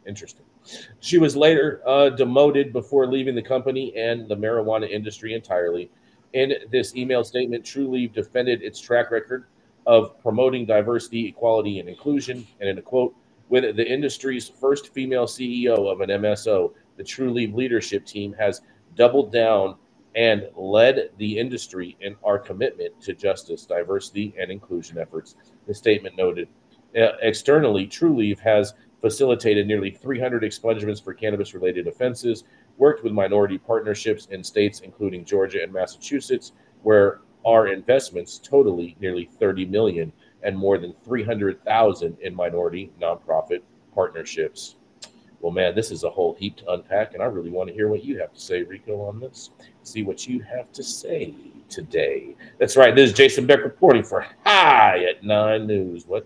Interesting. 0.05 0.45
She 0.99 1.17
was 1.17 1.35
later 1.35 1.81
uh, 1.85 2.09
demoted 2.09 2.73
before 2.73 3.07
leaving 3.07 3.35
the 3.35 3.41
company 3.41 3.95
and 3.97 4.27
the 4.27 4.35
marijuana 4.35 4.89
industry 4.89 5.33
entirely. 5.33 5.89
In 6.33 6.53
this 6.71 6.95
email 6.95 7.23
statement, 7.23 7.63
Trulieve 7.63 8.13
defended 8.13 8.63
its 8.63 8.79
track 8.79 9.11
record 9.11 9.45
of 9.85 10.19
promoting 10.21 10.65
diversity, 10.65 11.27
equality, 11.27 11.79
and 11.79 11.89
inclusion. 11.89 12.47
And 12.59 12.69
in 12.69 12.77
a 12.77 12.81
quote, 12.81 13.15
with 13.49 13.75
the 13.75 13.87
industry's 13.87 14.47
first 14.47 14.93
female 14.93 15.25
CEO 15.25 15.91
of 15.91 16.01
an 16.01 16.09
MSO, 16.09 16.73
the 16.97 17.03
Trulieve 17.03 17.53
leadership 17.53 18.05
team 18.05 18.33
has 18.33 18.61
doubled 18.95 19.31
down 19.31 19.75
and 20.15 20.47
led 20.55 21.09
the 21.17 21.37
industry 21.37 21.97
in 22.01 22.15
our 22.23 22.37
commitment 22.37 22.99
to 23.01 23.13
justice, 23.13 23.65
diversity, 23.65 24.33
and 24.39 24.51
inclusion 24.51 24.97
efforts. 24.97 25.35
The 25.67 25.73
statement 25.73 26.17
noted. 26.17 26.47
Uh, 26.95 27.13
externally, 27.21 27.87
Trulieve 27.87 28.39
has 28.39 28.75
facilitated 29.03 29.67
nearly 29.67 29.91
300 29.91 30.43
expungements 30.43 31.03
for 31.03 31.13
cannabis 31.13 31.53
related 31.53 31.87
offenses, 31.87 32.45
worked 32.77 33.03
with 33.03 33.11
minority 33.11 33.57
partnerships 33.57 34.27
in 34.27 34.41
states 34.41 34.79
including 34.79 35.25
Georgia 35.25 35.61
and 35.61 35.73
Massachusetts, 35.73 36.53
where 36.83 37.19
our 37.45 37.67
investments 37.67 38.39
totally 38.39 38.95
nearly 39.01 39.25
30 39.25 39.65
million 39.65 40.13
and 40.43 40.57
more 40.57 40.77
than 40.77 40.95
300,000 41.03 42.17
in 42.21 42.33
minority 42.33 42.93
nonprofit 43.01 43.59
partnerships. 43.93 44.77
Well, 45.41 45.51
man, 45.51 45.75
this 45.75 45.91
is 45.91 46.05
a 46.05 46.09
whole 46.09 46.35
heap 46.35 46.55
to 46.57 46.71
unpack, 46.71 47.13
and 47.13 47.21
I 47.21 47.25
really 47.25 47.49
want 47.49 47.67
to 47.67 47.73
hear 47.73 47.89
what 47.89 48.05
you 48.05 48.17
have 48.21 48.31
to 48.31 48.39
say, 48.39 48.63
Rico, 48.63 49.01
on 49.01 49.19
this. 49.19 49.49
See 49.83 50.01
what 50.01 50.25
you 50.25 50.39
have 50.43 50.71
to 50.71 50.81
say 50.81 51.33
today. 51.67 52.37
That's 52.57 52.77
right. 52.77 52.95
This 52.95 53.09
is 53.09 53.17
Jason 53.17 53.45
Beck 53.45 53.65
reporting 53.65 54.03
for 54.03 54.25
High 54.45 55.03
at 55.03 55.25
Nine 55.25 55.67
News. 55.67 56.07
What? 56.07 56.25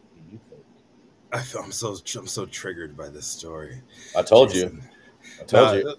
I 1.32 1.42
feel 1.42 1.62
I'm 1.62 1.72
so 1.72 1.98
I'm 2.18 2.28
so 2.28 2.46
triggered 2.46 2.96
by 2.96 3.10
this 3.10 3.28
story. 3.28 3.82
I 4.16 4.22
told 4.22 4.52
Jason. 4.52 4.78
you. 4.78 5.42
I 5.42 5.46
told 5.46 5.68
uh, 5.68 5.74
you. 5.74 5.96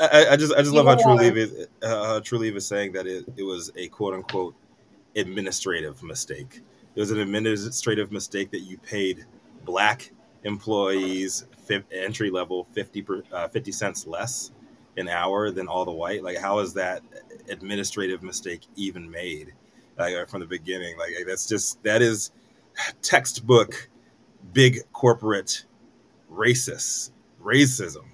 I, 0.00 0.26
I, 0.32 0.36
just 0.36 0.52
I 0.52 0.58
just 0.58 0.72
you 0.72 0.82
love 0.82 0.86
how 0.86 0.96
Trulieve 0.96 1.36
is 1.36 1.68
uh, 1.82 2.20
Trulieve 2.20 2.56
is 2.56 2.66
saying 2.66 2.92
that 2.92 3.06
it, 3.06 3.24
it 3.36 3.44
was 3.44 3.70
a 3.76 3.88
quote 3.88 4.14
unquote 4.14 4.54
administrative 5.14 6.02
mistake. 6.02 6.62
It 6.94 7.00
was 7.00 7.10
an 7.10 7.20
administrative 7.20 8.10
mistake 8.10 8.50
that 8.50 8.60
you 8.60 8.78
paid 8.78 9.24
black 9.64 10.10
employees 10.44 11.46
entry 11.90 12.30
level 12.30 12.64
50 12.72 13.02
per, 13.02 13.22
uh, 13.32 13.48
50 13.48 13.72
cents 13.72 14.06
less 14.06 14.52
an 14.96 15.08
hour 15.08 15.50
than 15.50 15.66
all 15.66 15.84
the 15.84 15.92
white 15.92 16.22
like 16.22 16.38
how 16.38 16.60
is 16.60 16.72
that 16.72 17.02
administrative 17.48 18.22
mistake 18.22 18.62
even 18.76 19.10
made 19.10 19.52
like 19.98 20.28
from 20.28 20.40
the 20.40 20.46
beginning 20.46 20.96
like 20.96 21.12
that's 21.26 21.46
just 21.46 21.82
that 21.82 22.00
is 22.00 22.30
textbook 23.02 23.88
big 24.52 24.80
corporate 24.92 25.64
racist 26.30 27.10
racism 27.42 28.04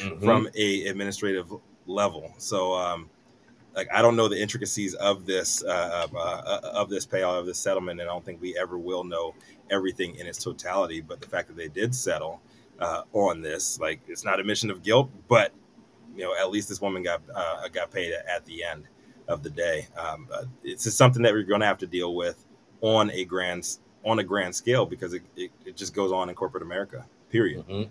mm-hmm. 0.00 0.24
from 0.24 0.48
a 0.54 0.86
administrative 0.86 1.52
level 1.86 2.32
so 2.38 2.74
um 2.74 3.08
like 3.74 3.88
I 3.92 4.02
don't 4.02 4.16
know 4.16 4.28
the 4.28 4.40
intricacies 4.40 4.94
of 4.94 5.26
this 5.26 5.62
uh, 5.64 6.06
uh, 6.14 6.18
uh, 6.18 6.60
of 6.74 6.88
this 6.88 7.06
payout 7.06 7.38
of 7.38 7.46
this 7.46 7.58
settlement, 7.58 8.00
and 8.00 8.08
I 8.08 8.12
don't 8.12 8.24
think 8.24 8.40
we 8.40 8.56
ever 8.56 8.78
will 8.78 9.04
know 9.04 9.34
everything 9.70 10.14
in 10.16 10.26
its 10.26 10.42
totality. 10.42 11.00
But 11.00 11.20
the 11.20 11.26
fact 11.26 11.48
that 11.48 11.56
they 11.56 11.68
did 11.68 11.94
settle 11.94 12.40
uh, 12.78 13.02
on 13.12 13.42
this, 13.42 13.78
like, 13.80 14.00
it's 14.08 14.24
not 14.24 14.40
admission 14.40 14.70
of 14.70 14.82
guilt, 14.82 15.10
but 15.28 15.52
you 16.16 16.22
know, 16.22 16.34
at 16.36 16.50
least 16.50 16.68
this 16.68 16.80
woman 16.80 17.02
got 17.02 17.22
uh, 17.34 17.68
got 17.68 17.90
paid 17.90 18.12
at 18.12 18.44
the 18.46 18.62
end 18.62 18.84
of 19.26 19.42
the 19.42 19.50
day. 19.50 19.88
Um, 19.96 20.28
uh, 20.32 20.44
it's 20.62 20.84
just 20.84 20.96
something 20.96 21.22
that 21.22 21.32
we're 21.32 21.42
going 21.42 21.60
to 21.60 21.66
have 21.66 21.78
to 21.78 21.86
deal 21.86 22.14
with 22.14 22.44
on 22.80 23.10
a 23.10 23.24
grand 23.24 23.78
on 24.04 24.18
a 24.18 24.22
grand 24.24 24.54
scale 24.54 24.84
because 24.86 25.14
it, 25.14 25.22
it, 25.36 25.50
it 25.64 25.76
just 25.76 25.94
goes 25.94 26.12
on 26.12 26.28
in 26.28 26.34
corporate 26.34 26.62
America. 26.62 27.04
Period. 27.30 27.66
Mhm. 27.68 27.88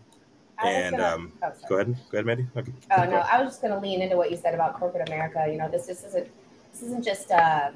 And 0.63 0.97
gonna- 0.97 1.15
um, 1.15 1.33
oh, 1.43 1.51
go 1.67 1.75
ahead, 1.75 1.97
go 2.11 2.19
ahead, 2.19 2.25
Manndie. 2.25 2.47
Okay. 2.55 2.71
Oh 2.95 3.03
no, 3.05 3.17
I 3.17 3.41
was 3.41 3.53
just 3.53 3.61
going 3.61 3.73
to 3.73 3.79
lean 3.79 4.01
into 4.01 4.15
what 4.15 4.31
you 4.31 4.37
said 4.37 4.53
about 4.53 4.79
corporate 4.79 5.09
America. 5.09 5.45
You 5.49 5.57
know, 5.57 5.67
this 5.69 5.87
this 5.87 6.03
isn't 6.03 6.27
this 6.71 6.83
isn't 6.83 7.03
just 7.03 7.31
uh, 7.31 7.71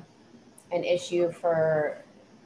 an 0.71 0.83
issue 0.83 1.31
for 1.31 1.97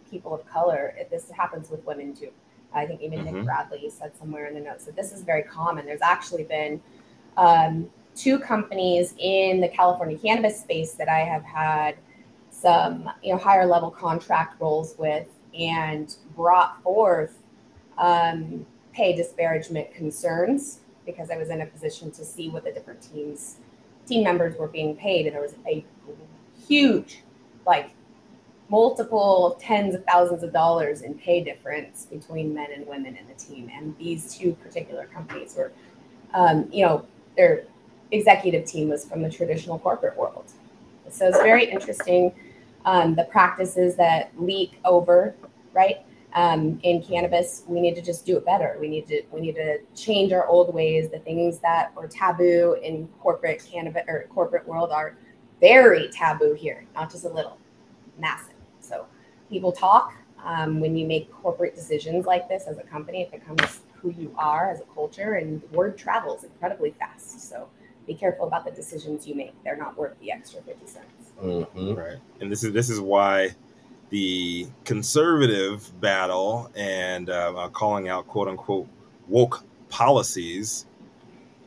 people 0.09 0.33
of 0.33 0.45
color. 0.47 0.93
It, 0.97 1.09
this 1.11 1.29
happens 1.31 1.69
with 1.69 1.85
women 1.85 2.15
too. 2.15 2.29
I 2.73 2.85
think 2.85 3.01
even 3.01 3.19
Mhm. 3.19 3.33
Nick 3.33 3.43
Bradley 3.45 3.89
said 3.89 4.13
somewhere 4.17 4.47
in 4.47 4.53
the 4.53 4.61
notes 4.61 4.85
that 4.85 4.95
this 4.95 5.11
is 5.11 5.21
very 5.21 5.43
common. 5.43 5.85
There's 5.85 6.01
actually 6.01 6.43
been 6.45 6.81
um, 7.37 7.89
two 8.15 8.39
companies 8.39 9.13
in 9.19 9.59
the 9.61 9.67
California 9.67 10.17
cannabis 10.17 10.59
space 10.59 10.93
that 10.93 11.09
I 11.09 11.19
have 11.19 11.43
had 11.43 11.95
some 12.49 13.09
you 13.21 13.33
know 13.33 13.37
higher 13.39 13.65
level 13.65 13.91
contract 13.91 14.59
roles 14.61 14.95
with 14.97 15.27
and 15.57 16.15
brought 16.35 16.81
forth 16.83 17.37
um, 17.97 18.65
pay 18.93 19.15
disparagement 19.15 19.93
concerns 19.93 20.79
because 21.05 21.29
I 21.29 21.37
was 21.37 21.49
in 21.49 21.61
a 21.61 21.65
position 21.65 22.11
to 22.11 22.25
see 22.25 22.49
what 22.49 22.63
the 22.63 22.71
different 22.71 23.01
teams 23.01 23.57
team 24.07 24.23
members 24.23 24.57
were 24.57 24.67
being 24.67 24.95
paid. 24.95 25.27
And 25.27 25.35
there 25.35 25.41
was 25.41 25.55
a 25.67 25.85
huge 26.67 27.23
like 27.65 27.91
multiple 28.69 29.57
tens 29.59 29.93
of 29.93 30.03
thousands 30.05 30.43
of 30.43 30.53
dollars 30.53 31.01
in 31.01 31.13
pay 31.15 31.43
difference 31.43 32.05
between 32.05 32.53
men 32.53 32.71
and 32.73 32.87
women 32.87 33.17
in 33.17 33.27
the 33.27 33.33
team. 33.33 33.69
And 33.73 33.95
these 33.97 34.35
two 34.35 34.53
particular 34.53 35.05
companies 35.07 35.55
were 35.55 35.71
um, 36.33 36.67
you 36.71 36.85
know 36.85 37.05
their 37.37 37.63
executive 38.11 38.65
team 38.65 38.89
was 38.89 39.05
from 39.05 39.21
the 39.21 39.29
traditional 39.29 39.79
corporate 39.79 40.17
world. 40.17 40.45
So 41.09 41.27
it's 41.27 41.37
very 41.37 41.65
interesting 41.65 42.31
um, 42.85 43.15
the 43.15 43.25
practices 43.25 43.95
that 43.95 44.31
leak 44.39 44.79
over 44.85 45.35
right? 45.73 46.05
Um, 46.33 46.79
in 46.83 47.03
cannabis 47.03 47.63
we 47.67 47.81
need 47.81 47.95
to 47.95 48.01
just 48.01 48.25
do 48.25 48.37
it 48.37 48.45
better. 48.45 48.77
We 48.79 48.87
need 48.87 49.07
to 49.07 49.21
we 49.31 49.41
need 49.41 49.55
to 49.55 49.79
change 49.95 50.31
our 50.31 50.47
old 50.47 50.73
ways. 50.73 51.09
The 51.09 51.19
things 51.19 51.59
that 51.59 51.93
were 51.95 52.07
taboo 52.07 52.77
in 52.81 53.09
corporate 53.19 53.63
cannabis 53.69 54.03
or 54.07 54.27
corporate 54.29 54.65
world 54.65 54.91
are 54.91 55.17
very 55.59 56.09
taboo 56.09 56.53
here 56.53 56.85
not 56.95 57.11
just 57.11 57.25
a 57.25 57.29
little 57.29 57.57
massive. 58.17 58.55
So 58.79 59.05
people 59.49 59.71
talk 59.71 60.13
um, 60.43 60.79
when 60.79 60.95
you 60.95 61.05
make 61.05 61.31
corporate 61.33 61.75
decisions 61.75 62.25
like 62.25 62.47
this 62.47 62.63
as 62.65 62.77
a 62.77 62.83
company 62.83 63.23
it 63.23 63.31
becomes 63.31 63.81
who 63.93 64.11
you 64.11 64.33
are 64.37 64.71
as 64.71 64.79
a 64.79 64.85
culture 64.95 65.33
and 65.33 65.61
word 65.71 65.97
travels 65.97 66.43
incredibly 66.45 66.91
fast. 66.91 67.49
So 67.49 67.67
be 68.07 68.15
careful 68.15 68.47
about 68.47 68.65
the 68.65 68.71
decisions 68.71 69.27
you 69.27 69.35
make. 69.35 69.53
They're 69.63 69.77
not 69.77 69.97
worth 69.97 70.17
the 70.19 70.31
extra 70.31 70.61
50 70.61 70.87
cents 70.87 71.20
Mhm. 71.41 71.97
Right. 71.97 72.17
And 72.39 72.51
this 72.51 72.63
is 72.63 72.73
this 72.73 72.89
is 72.89 72.99
why 72.99 73.55
the 74.09 74.67
conservative 74.83 75.91
battle 76.01 76.69
and 76.75 77.29
uh, 77.29 77.53
uh, 77.55 77.69
calling 77.69 78.09
out 78.09 78.27
quote 78.27 78.47
unquote 78.47 78.87
woke 79.27 79.63
policies 79.89 80.85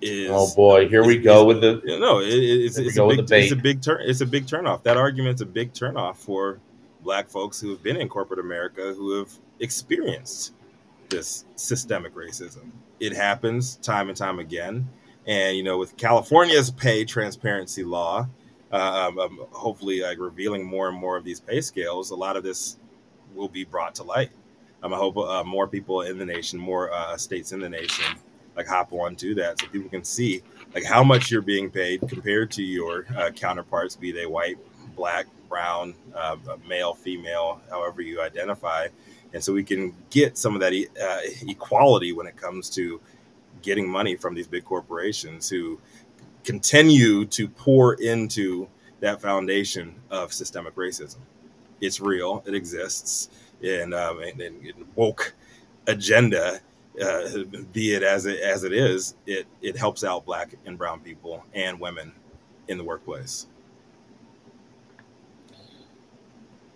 is 0.00 0.30
Oh 0.30 0.52
boy, 0.54 0.88
here 0.88 1.04
we 1.04 1.18
go 1.18 1.44
with 1.44 1.60
the. 1.60 1.80
you 1.84 1.98
know, 1.98 2.20
it, 2.20 2.28
it's, 2.28 2.78
it's, 2.78 2.98
a 2.98 3.06
big, 3.06 3.30
it's 3.30 3.52
a 3.52 3.56
big 3.56 3.82
turn. 3.82 4.00
It's 4.02 4.20
a 4.20 4.26
big 4.26 4.46
turnoff. 4.46 4.82
That 4.82 4.96
argument's 4.96 5.40
a 5.40 5.46
big 5.46 5.72
turnoff 5.72 6.16
for 6.16 6.60
black 7.02 7.28
folks 7.28 7.60
who 7.60 7.70
have 7.70 7.82
been 7.82 7.96
in 7.96 8.08
corporate 8.08 8.40
America 8.40 8.94
who 8.94 9.18
have 9.18 9.30
experienced 9.60 10.52
this 11.08 11.44
systemic 11.56 12.14
racism. 12.14 12.70
It 13.00 13.14
happens 13.14 13.76
time 13.76 14.08
and 14.08 14.16
time 14.16 14.38
again. 14.38 14.88
And 15.26 15.56
you 15.56 15.62
know, 15.62 15.78
with 15.78 15.96
California's 15.96 16.70
pay 16.70 17.04
transparency 17.04 17.84
law, 17.84 18.28
uh, 18.74 19.08
um, 19.08 19.18
um, 19.20 19.46
hopefully, 19.52 20.02
like 20.02 20.18
revealing 20.18 20.64
more 20.64 20.88
and 20.88 20.98
more 20.98 21.16
of 21.16 21.24
these 21.24 21.38
pay 21.38 21.60
scales, 21.60 22.10
a 22.10 22.16
lot 22.16 22.36
of 22.36 22.42
this 22.42 22.76
will 23.32 23.48
be 23.48 23.64
brought 23.64 23.94
to 23.94 24.02
light. 24.02 24.30
Um, 24.82 24.92
I 24.92 24.96
hope 24.96 25.16
uh, 25.16 25.44
more 25.44 25.68
people 25.68 26.02
in 26.02 26.18
the 26.18 26.26
nation, 26.26 26.58
more 26.58 26.92
uh, 26.92 27.16
states 27.16 27.52
in 27.52 27.60
the 27.60 27.68
nation, 27.68 28.16
like 28.56 28.66
hop 28.66 28.92
on 28.92 29.14
to 29.16 29.34
that, 29.36 29.60
so 29.60 29.68
people 29.68 29.88
can 29.88 30.02
see 30.02 30.42
like 30.74 30.84
how 30.84 31.04
much 31.04 31.30
you're 31.30 31.40
being 31.40 31.70
paid 31.70 32.00
compared 32.08 32.50
to 32.52 32.64
your 32.64 33.06
uh, 33.16 33.30
counterparts, 33.30 33.94
be 33.94 34.10
they 34.10 34.26
white, 34.26 34.58
black, 34.96 35.26
brown, 35.48 35.94
uh, 36.12 36.36
male, 36.68 36.94
female, 36.94 37.60
however 37.70 38.02
you 38.02 38.20
identify, 38.20 38.88
and 39.32 39.42
so 39.42 39.52
we 39.52 39.62
can 39.62 39.94
get 40.10 40.36
some 40.36 40.54
of 40.54 40.60
that 40.60 40.72
e- 40.72 40.88
uh, 41.00 41.20
equality 41.46 42.12
when 42.12 42.26
it 42.26 42.36
comes 42.36 42.68
to 42.70 43.00
getting 43.62 43.88
money 43.88 44.16
from 44.16 44.34
these 44.34 44.48
big 44.48 44.64
corporations 44.64 45.48
who 45.48 45.78
continue 46.44 47.24
to 47.26 47.48
pour 47.48 47.94
into 47.94 48.68
that 49.00 49.20
foundation 49.20 49.94
of 50.10 50.32
systemic 50.32 50.74
racism. 50.76 51.18
It's 51.80 52.00
real, 52.00 52.42
it 52.46 52.54
exists, 52.54 53.30
and, 53.62 53.92
um, 53.94 54.20
and, 54.22 54.40
and 54.40 54.86
woke 54.94 55.34
agenda 55.86 56.60
uh, 57.02 57.44
be 57.72 57.94
it 57.94 58.02
as 58.02 58.26
it 58.26 58.40
as 58.40 58.64
it 58.64 58.72
is, 58.72 59.14
it 59.26 59.46
it 59.62 59.76
helps 59.76 60.04
out 60.04 60.24
black 60.24 60.54
and 60.66 60.78
brown 60.78 61.00
people 61.00 61.44
and 61.54 61.78
women 61.80 62.12
in 62.68 62.78
the 62.78 62.84
workplace. 62.84 63.46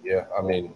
Yeah, 0.04 0.24
I 0.36 0.42
mean, 0.42 0.72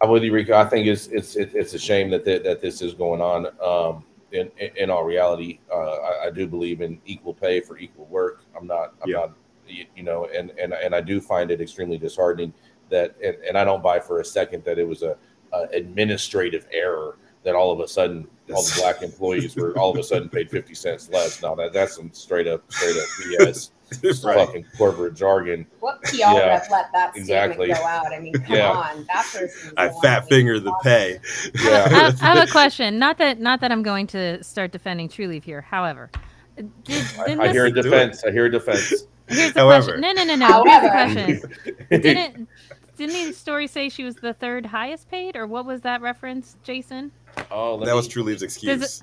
I'm 0.00 0.10
with 0.10 0.22
you, 0.22 0.32
Rico. 0.32 0.54
I 0.54 0.64
think 0.64 0.86
it's 0.86 1.08
it's 1.08 1.36
it's 1.36 1.74
a 1.74 1.78
shame 1.78 2.10
that 2.10 2.24
th- 2.24 2.44
that 2.44 2.60
this 2.60 2.82
is 2.82 2.94
going 2.94 3.20
on. 3.20 3.46
Um, 3.60 4.04
in 4.32 4.50
in 4.76 4.90
all 4.90 5.04
reality, 5.04 5.58
uh, 5.70 5.76
I, 5.76 6.26
I 6.26 6.30
do 6.30 6.46
believe 6.46 6.80
in 6.80 7.00
equal 7.06 7.34
pay 7.34 7.60
for 7.60 7.78
equal 7.78 8.06
work. 8.06 8.42
I'm 8.58 8.66
not. 8.66 8.94
I'm 9.02 9.10
Yeah. 9.10 9.16
not. 9.18 9.32
You 9.68 9.86
you 9.96 10.02
know, 10.02 10.26
and 10.26 10.50
and 10.58 10.72
and 10.72 10.94
I 10.94 11.00
do 11.00 11.20
find 11.20 11.50
it 11.50 11.60
extremely 11.60 11.96
disheartening 11.96 12.52
that, 12.88 13.14
and, 13.24 13.36
and 13.46 13.56
I 13.56 13.64
don't 13.64 13.82
buy 13.82 14.00
for 14.00 14.20
a 14.20 14.24
second 14.24 14.64
that 14.64 14.78
it 14.78 14.86
was 14.86 15.02
a, 15.02 15.16
a 15.52 15.62
administrative 15.72 16.66
error 16.72 17.16
that 17.44 17.54
all 17.54 17.70
of 17.70 17.80
a 17.80 17.86
sudden 17.88 18.26
all 18.52 18.62
the 18.62 18.74
black 18.80 19.02
employees 19.02 19.54
were 19.56 19.76
all 19.78 19.90
of 19.92 19.98
a 19.98 20.02
sudden 20.02 20.28
paid 20.28 20.50
50 20.50 20.74
cents 20.74 21.08
less. 21.10 21.40
No, 21.42 21.54
that 21.56 21.72
that's 21.72 21.94
some 21.96 22.12
straight 22.12 22.46
up 22.48 22.62
straight 22.72 22.96
up 22.96 23.08
BS. 23.20 23.70
Right. 24.02 24.46
Fucking 24.46 24.64
corporate 24.76 25.14
jargon. 25.14 25.66
What 25.80 26.02
PR 26.02 26.16
Yeah, 26.16 26.46
rep 26.46 26.70
let 26.70 26.92
that 26.92 27.16
exactly. 27.16 27.66
statement 27.72 27.80
go 27.80 27.86
out? 27.86 28.12
I 28.12 28.18
mean, 28.20 28.32
come 28.34 28.56
Yeah. 28.56 28.70
on, 28.70 29.04
that 29.12 29.26
person. 29.32 29.72
I 29.76 29.88
fat 30.02 30.28
finger 30.28 30.58
the 30.60 30.72
pay. 30.82 31.18
I, 31.18 31.50
Yeah. 31.62 31.88
have, 31.88 32.22
I 32.22 32.24
have 32.34 32.48
a 32.48 32.50
question. 32.52 32.98
Not 32.98 33.18
that 33.18 33.40
not 33.40 33.60
that 33.60 33.72
I'm 33.72 33.82
going 33.82 34.06
to 34.08 34.42
start 34.44 34.72
defending 34.72 35.08
Trulieve 35.08 35.44
here. 35.44 35.60
However, 35.62 36.10
did, 36.56 36.70
I, 37.18 37.24
didn't 37.26 37.40
I 37.40 37.46
this- 37.48 37.52
hear 37.52 37.66
a 37.66 37.70
Do 37.72 37.80
it. 37.80 37.82
defense. 37.84 38.24
I 38.24 38.30
hear 38.30 38.46
a 38.46 38.50
defense. 38.50 39.04
here's 39.28 39.52
the 39.54 39.60
However. 39.60 39.84
question. 39.84 40.00
No, 40.00 40.12
no, 40.12 40.24
no, 40.24 40.34
no. 40.36 40.64
Here's 40.64 40.82
the 40.82 40.88
question. 40.88 42.00
Didn't 42.02 42.48
didn't 42.98 43.14
the 43.28 43.32
story 43.32 43.66
say 43.66 43.88
she 43.88 44.04
was 44.04 44.16
the 44.16 44.34
third 44.34 44.66
highest 44.66 45.10
paid, 45.10 45.34
or 45.36 45.46
what 45.46 45.64
was 45.64 45.80
that 45.82 46.02
reference, 46.02 46.56
Jason? 46.62 47.10
Oh, 47.50 47.78
That 47.80 47.86
me- 47.86 47.92
was 47.94 48.06
Trulieve's 48.08 48.42
excuse. 48.42 49.02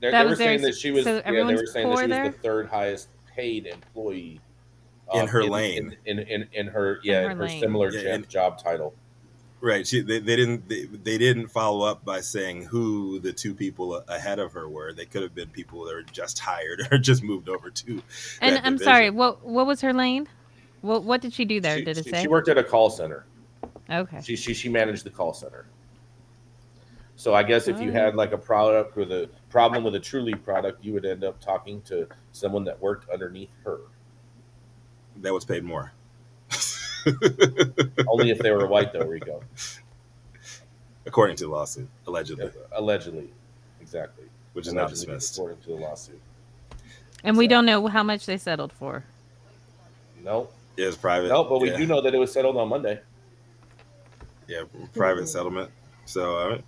They, 0.00 0.10
they 0.10 0.22
were 0.22 0.30
was 0.30 0.38
their 0.38 0.48
saying 0.48 0.62
that 0.62 0.74
she 0.74 0.90
was. 0.90 1.04
so 1.04 1.16
yeah, 1.16 1.30
they 1.30 1.54
were 1.54 1.66
saying 1.66 1.88
that 1.88 1.96
she 1.96 2.02
was 2.02 2.08
there? 2.10 2.30
the 2.30 2.38
third 2.38 2.68
highest 2.68 3.08
paid 3.36 3.66
employee 3.66 4.40
In 5.14 5.20
um, 5.22 5.28
her 5.28 5.44
lane. 5.44 5.96
In 6.04 6.18
in, 6.20 6.26
in, 6.42 6.48
in 6.52 6.66
her 6.68 6.98
yeah 7.04 7.22
her 7.22 7.30
in 7.30 7.36
her 7.36 7.44
lane. 7.46 7.60
similar 7.60 7.90
Yeah, 7.92 8.02
job, 8.02 8.10
and- 8.14 8.28
job 8.28 8.58
title. 8.62 8.94
Right. 9.62 9.86
She, 9.86 10.02
they, 10.02 10.18
they 10.18 10.36
didn't 10.36 10.68
they, 10.68 10.84
they 10.84 11.16
didn't 11.18 11.48
follow 11.48 11.86
up 11.86 12.04
by 12.04 12.20
saying 12.20 12.64
who 12.64 13.18
the 13.20 13.32
two 13.32 13.54
people 13.54 13.96
ahead 14.06 14.38
of 14.38 14.52
her 14.52 14.68
were. 14.68 14.92
They 14.92 15.06
could 15.06 15.22
have 15.22 15.34
been 15.34 15.48
people 15.48 15.84
that 15.86 15.94
were 15.94 16.02
just 16.02 16.38
hired 16.38 16.82
or 16.92 16.98
just 17.10 17.22
moved 17.22 17.48
over 17.48 17.70
to. 17.70 18.02
And 18.42 18.56
I'm 18.58 18.74
division. 18.74 18.78
sorry. 18.84 19.10
What 19.10 19.44
what 19.46 19.66
was 19.66 19.80
her 19.80 19.92
lane? 19.94 20.28
What 20.82 21.04
what 21.04 21.20
did 21.22 21.32
she 21.32 21.44
do 21.46 21.60
there? 21.60 21.78
She, 21.78 21.84
did 21.84 21.96
it 21.98 22.04
she- 22.04 22.10
say? 22.10 22.22
she 22.22 22.28
worked 22.28 22.48
at 22.48 22.58
a 22.58 22.62
call 22.64 22.90
center. 22.90 23.24
okay. 23.90 24.20
She 24.22 24.36
she 24.36 24.52
she 24.52 24.68
managed 24.68 25.04
the 25.04 25.10
call 25.10 25.32
center. 25.32 25.66
So 27.16 27.34
I 27.34 27.42
guess 27.42 27.66
if 27.66 27.80
you 27.80 27.88
Oh. 27.90 27.92
had 27.94 28.14
like 28.14 28.32
a 28.32 28.38
product 28.38 28.94
with 28.96 29.10
a 29.10 29.28
problem 29.48 29.82
with 29.84 29.94
a 29.94 30.00
Trulieve 30.00 30.44
product, 30.44 30.84
you 30.84 30.92
would 30.92 31.04
end 31.06 31.24
up 31.24 31.40
talking 31.40 31.80
to 31.82 32.06
someone 32.32 32.64
that 32.64 32.80
worked 32.80 33.08
underneath 33.10 33.50
her. 33.64 33.78
That 35.22 35.32
was 35.32 35.44
paid 35.44 35.64
more. 35.64 35.92
Only 38.08 38.30
if 38.30 38.38
they 38.38 38.50
were 38.50 38.66
white, 38.66 38.92
though, 38.92 39.06
Rico. 39.06 39.42
According 41.06 41.36
to 41.36 41.44
the 41.44 41.50
lawsuit, 41.50 41.88
allegedly, 42.06 42.50
Allegedly, 42.72 43.30
exactly. 43.80 44.24
which 44.52 44.66
is 44.66 44.72
now 44.72 44.82
Allegedly, 44.82 45.14
dismissed. 45.14 45.36
according 45.38 45.58
to 45.60 45.68
the 45.68 45.74
lawsuit. 45.76 46.20
And 47.24 47.36
we 47.38 47.46
don't 47.46 47.64
know 47.64 47.86
how 47.86 48.02
much 48.02 48.26
they 48.26 48.36
settled 48.36 48.72
for. 48.72 49.04
No, 50.22 50.48
It 50.76 50.84
was 50.84 50.96
private. 50.96 51.28
no, 51.28 51.44
but 51.44 51.60
we 51.60 51.70
yeah, 51.70 51.76
do 51.76 51.86
know 51.86 52.00
that 52.02 52.14
it 52.14 52.18
was 52.18 52.32
settled 52.32 52.56
on 52.56 52.68
Monday. 52.68 53.00
Yeah, 54.48 54.62
private 54.94 55.28
settlement. 55.28 55.70
So 56.06 56.36
uh, 56.36 56.58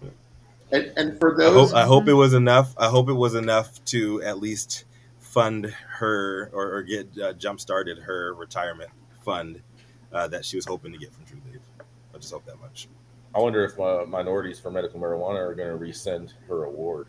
And, 0.70 0.92
and 0.96 1.18
for 1.18 1.40
I 1.40 1.46
hope 1.46 1.54
those, 1.54 1.72
I 1.72 1.84
hope 1.84 2.08
it 2.08 2.14
was 2.14 2.34
enough. 2.34 2.74
I 2.76 2.88
hope 2.88 3.08
it 3.08 3.14
was 3.14 3.34
enough 3.34 3.82
to 3.86 4.22
at 4.22 4.38
least 4.38 4.84
fund 5.18 5.66
her 5.66 6.50
or, 6.52 6.76
or 6.76 6.82
get 6.82 7.08
uh, 7.18 7.32
jump 7.34 7.60
started 7.60 7.98
her 7.98 8.34
retirement 8.34 8.90
fund 9.24 9.62
uh, 10.12 10.28
that 10.28 10.44
she 10.44 10.56
was 10.56 10.66
hoping 10.66 10.92
to 10.92 10.98
get 10.98 11.12
from 11.12 11.24
True 11.24 11.40
Leave. 11.50 11.60
I 12.14 12.18
just 12.18 12.32
hope 12.32 12.44
that 12.46 12.60
much. 12.60 12.88
I 13.34 13.40
wonder 13.40 13.64
if 13.64 13.78
uh, 13.78 14.04
minorities 14.06 14.58
for 14.58 14.70
medical 14.70 14.98
marijuana 15.00 15.38
are 15.38 15.54
going 15.54 15.68
to 15.68 15.76
rescind 15.76 16.32
her 16.48 16.64
award 16.64 17.06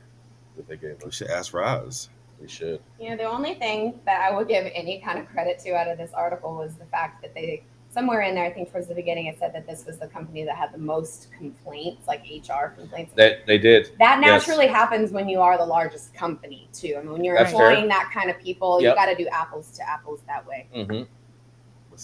that 0.58 0.67
they 0.67 0.76
gave 0.78 1.00
her. 1.02 1.06
We 1.06 1.12
should 1.12 1.30
ask 1.30 1.54
Roz. 1.54 2.10
We 2.41 2.48
should. 2.48 2.82
You 3.00 3.10
know, 3.10 3.17
the 3.17 3.24
only 3.24 3.56
thing 3.56 4.00
that 4.06 4.22
I 4.22 4.36
will 4.36 4.45
give 4.45 4.69
any 4.74 5.00
kind 5.00 5.19
of 5.19 5.28
credit 5.28 5.60
to 5.60 5.76
out 5.76 5.88
of 5.88 5.98
this 5.98 6.12
article 6.13 6.56
was 6.56 6.76
the 6.76 6.86
fact 6.86 7.22
that 7.22 7.34
they 7.34 7.63
somewhere 7.91 8.21
in 8.21 8.36
there, 8.36 8.45
I 8.45 8.52
think 8.52 8.71
towards 8.71 8.88
the 8.88 8.95
beginning, 8.95 9.25
it 9.28 9.39
said 9.39 9.54
that 9.54 9.65
this 9.65 9.86
was 9.86 9.97
the 9.97 10.08
company 10.08 10.43
that 10.43 10.56
had 10.56 10.71
the 10.71 10.78
most 10.78 11.28
complaints, 11.38 12.08
like 12.08 12.21
HR 12.23 12.67
complaints. 12.78 13.13
They, 13.15 13.39
they 13.47 13.58
did. 13.58 13.91
that 13.99 14.19
yes. 14.21 14.47
naturally 14.47 14.67
happens 14.67 15.12
when 15.12 15.28
you 15.28 15.41
are 15.41 15.58
the 15.58 15.65
largest 15.65 16.13
company 16.13 16.69
too. 16.73 16.95
I 16.97 17.02
mean, 17.02 17.12
when 17.13 17.23
you're 17.23 17.38
That's 17.38 17.52
fair. 17.52 17.69
employing 17.69 17.89
that 17.89 18.12
kind 18.13 18.30
of 18.30 18.39
people, 18.39 18.82
Yep. 18.82 18.91
you 18.91 18.95
got 18.95 19.06
to 19.08 19.15
do 19.15 19.28
apples 19.30 19.71
to 19.71 19.89
apples 19.89 20.21
that 20.28 20.45
way. 20.47 20.67
hmm 20.73 21.04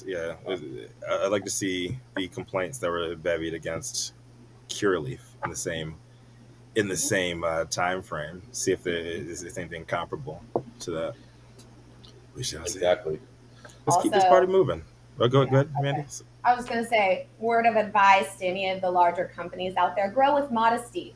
Yeah, 0.06 0.36
I- 0.48 1.26
I'd 1.26 1.32
like 1.32 1.46
to 1.46 1.52
see 1.52 1.98
the 2.16 2.28
complaints 2.28 2.80
that 2.80 2.90
were 2.90 3.16
levied 3.24 3.54
against 3.54 4.14
Curaleaf 4.70 5.20
in 5.44 5.50
the 5.50 5.56
same 5.56 5.96
in 6.76 6.90
the 6.90 6.98
same 6.98 7.46
uh, 7.46 7.64
time 7.66 8.02
frame. 8.02 8.42
See 8.52 8.74
if 8.74 8.84
there 8.84 8.98
is 8.98 9.58
anything 9.58 9.86
comparable 9.86 10.44
to 10.82 10.92
that. 10.92 11.14
We 12.36 12.44
shall 12.44 12.66
see. 12.66 12.80
Exactly. 12.80 13.22
Let's 13.86 14.04
keep 14.04 14.12
this 14.12 14.26
party 14.26 14.48
moving. 14.48 14.84
Oh, 15.20 15.28
go, 15.28 15.46
go 15.46 15.56
ahead, 15.56 15.70
Okay. 15.80 15.92
Manndie. 15.92 16.24
I 16.44 16.56
was 16.56 16.66
going 16.66 16.84
to 16.84 16.90
say, 16.90 17.28
word 17.40 17.66
of 17.66 17.76
advice 17.76 18.36
to 18.38 18.46
any 18.46 18.70
of 18.70 18.82
the 18.82 18.92
larger 18.92 19.32
companies 19.36 19.76
out 19.78 19.96
there: 19.96 20.10
grow 20.12 20.40
with 20.40 20.52
modesty. 20.52 21.16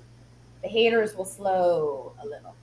The 0.62 0.68
haters 0.68 1.16
will 1.16 1.26
slow 1.26 2.14
a 2.22 2.26
little. 2.26 2.56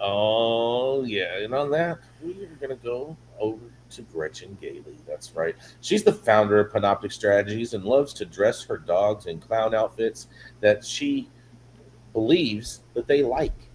Oh 0.00 1.04
yeah, 1.04 1.38
and 1.38 1.54
on 1.54 1.70
that 1.70 1.98
we 2.22 2.44
are 2.44 2.54
gonna 2.60 2.76
go 2.76 3.16
over 3.40 3.62
to 3.90 4.02
Gretchen 4.02 4.56
Gailey. 4.60 4.98
That's 5.06 5.34
right. 5.34 5.54
She's 5.80 6.02
the 6.02 6.12
founder 6.12 6.60
of 6.60 6.72
Panoptic 6.72 7.12
Strategies 7.12 7.72
and 7.72 7.84
loves 7.84 8.12
to 8.14 8.26
dress 8.26 8.62
her 8.64 8.76
dogs 8.76 9.26
in 9.26 9.40
clown 9.40 9.74
outfits 9.74 10.28
that 10.60 10.84
she 10.84 11.30
believes 12.12 12.82
that 12.94 13.06
they 13.06 13.22
like. 13.22 13.70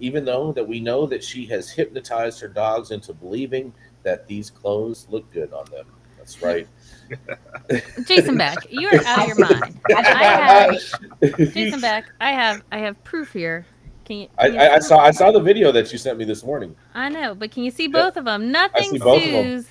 Even 0.00 0.24
though 0.24 0.52
that 0.52 0.66
we 0.66 0.80
know 0.80 1.06
that 1.06 1.22
she 1.22 1.46
has 1.46 1.70
hypnotized 1.70 2.40
her 2.40 2.48
dogs 2.48 2.90
into 2.90 3.12
believing 3.12 3.72
that 4.02 4.26
these 4.26 4.50
clothes 4.50 5.06
look 5.10 5.30
good 5.32 5.52
on 5.52 5.64
them. 5.70 5.86
That's 6.18 6.42
right. 6.42 6.66
Jason 8.06 8.38
Beck, 8.38 8.56
you 8.70 8.88
are 8.88 9.04
out 9.04 9.20
of 9.22 9.26
your 9.28 9.48
mind. 9.48 9.78
I 9.94 10.02
have 11.20 11.36
Jason 11.52 11.80
Beck. 11.80 12.06
I 12.20 12.32
have 12.32 12.62
I 12.72 12.78
have 12.78 13.02
proof 13.04 13.32
here. 13.32 13.66
Can 14.04 14.16
you? 14.18 14.28
I, 14.38 14.46
can 14.46 14.54
you 14.54 14.60
I, 14.60 14.74
I 14.74 14.78
see- 14.78 14.88
saw 14.88 14.98
I 14.98 15.10
saw 15.10 15.30
the 15.32 15.40
video 15.40 15.72
that 15.72 15.90
you 15.92 15.98
sent 15.98 16.18
me 16.18 16.24
this 16.24 16.42
morning. 16.44 16.74
I 16.94 17.08
know, 17.08 17.34
but 17.34 17.50
can 17.50 17.64
you 17.64 17.70
see 17.70 17.86
both 17.88 18.16
of 18.16 18.24
them? 18.24 18.50
Nothing 18.50 18.90
see 18.90 18.98
both 18.98 19.22
sues 19.22 19.66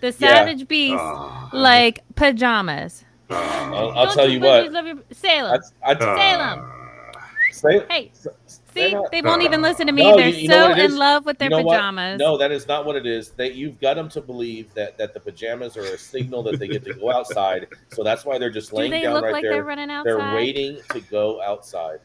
the 0.00 0.12
savage 0.12 0.68
beast 0.68 0.96
Ah. 0.98 1.50
like 1.52 2.00
pajamas. 2.14 3.04
Ah. 3.30 3.72
I'll, 3.74 3.90
I'll 3.90 4.14
tell 4.14 4.28
you 4.30 4.40
buddies 4.40 4.72
what. 4.72 4.84
Love 4.84 4.86
your, 4.86 4.98
Salem. 5.12 5.60
I, 5.84 5.92
I, 5.92 5.98
Salem. 5.98 6.72
say, 7.50 7.86
Hey, 7.90 8.12
they're 8.22 8.32
see, 8.76 8.92
not- 8.92 9.10
they 9.10 9.22
won't 9.22 9.42
even 9.42 9.62
listen 9.62 9.86
to 9.86 9.92
me. 9.92 10.02
No, 10.02 10.16
They're 10.16 10.28
you- 10.28 10.42
you 10.42 10.48
so 10.48 10.72
in 10.72 10.96
love 10.96 11.26
with 11.26 11.38
their 11.38 11.50
you 11.50 11.56
know 11.56 11.62
what? 11.62 11.74
pajamas. 11.76 12.18
No, 12.18 12.36
that 12.38 12.52
is 12.52 12.66
not 12.68 12.84
what 12.86 12.96
it 12.96 13.06
is. 13.06 13.30
That 13.30 13.54
you've 13.54 13.80
got 13.80 13.94
them 13.94 14.08
to 14.10 14.20
believe 14.20 14.72
that 14.74 14.96
that 14.98 15.14
the 15.14 15.20
pajamas 15.20 15.76
are 15.76 15.82
a 15.84 15.98
signal 15.98 16.42
that 16.44 16.58
they 16.58 16.68
get 16.68 16.84
to 16.84 16.94
go 16.94 17.10
outside. 17.10 17.66
So 17.92 18.02
that's 18.02 18.24
why 18.24 18.38
they're 18.38 18.50
just 18.50 18.70
Do 18.70 18.76
laying 18.76 18.90
they 18.90 19.02
down 19.02 19.14
look 19.14 19.24
right 19.24 19.32
like 19.32 19.42
there. 19.42 19.52
they're 19.54 19.64
running 19.64 19.90
outside? 19.90 20.12
They're 20.18 20.34
waiting 20.34 20.78
to 20.92 21.00
go 21.00 21.42
outside. 21.42 22.00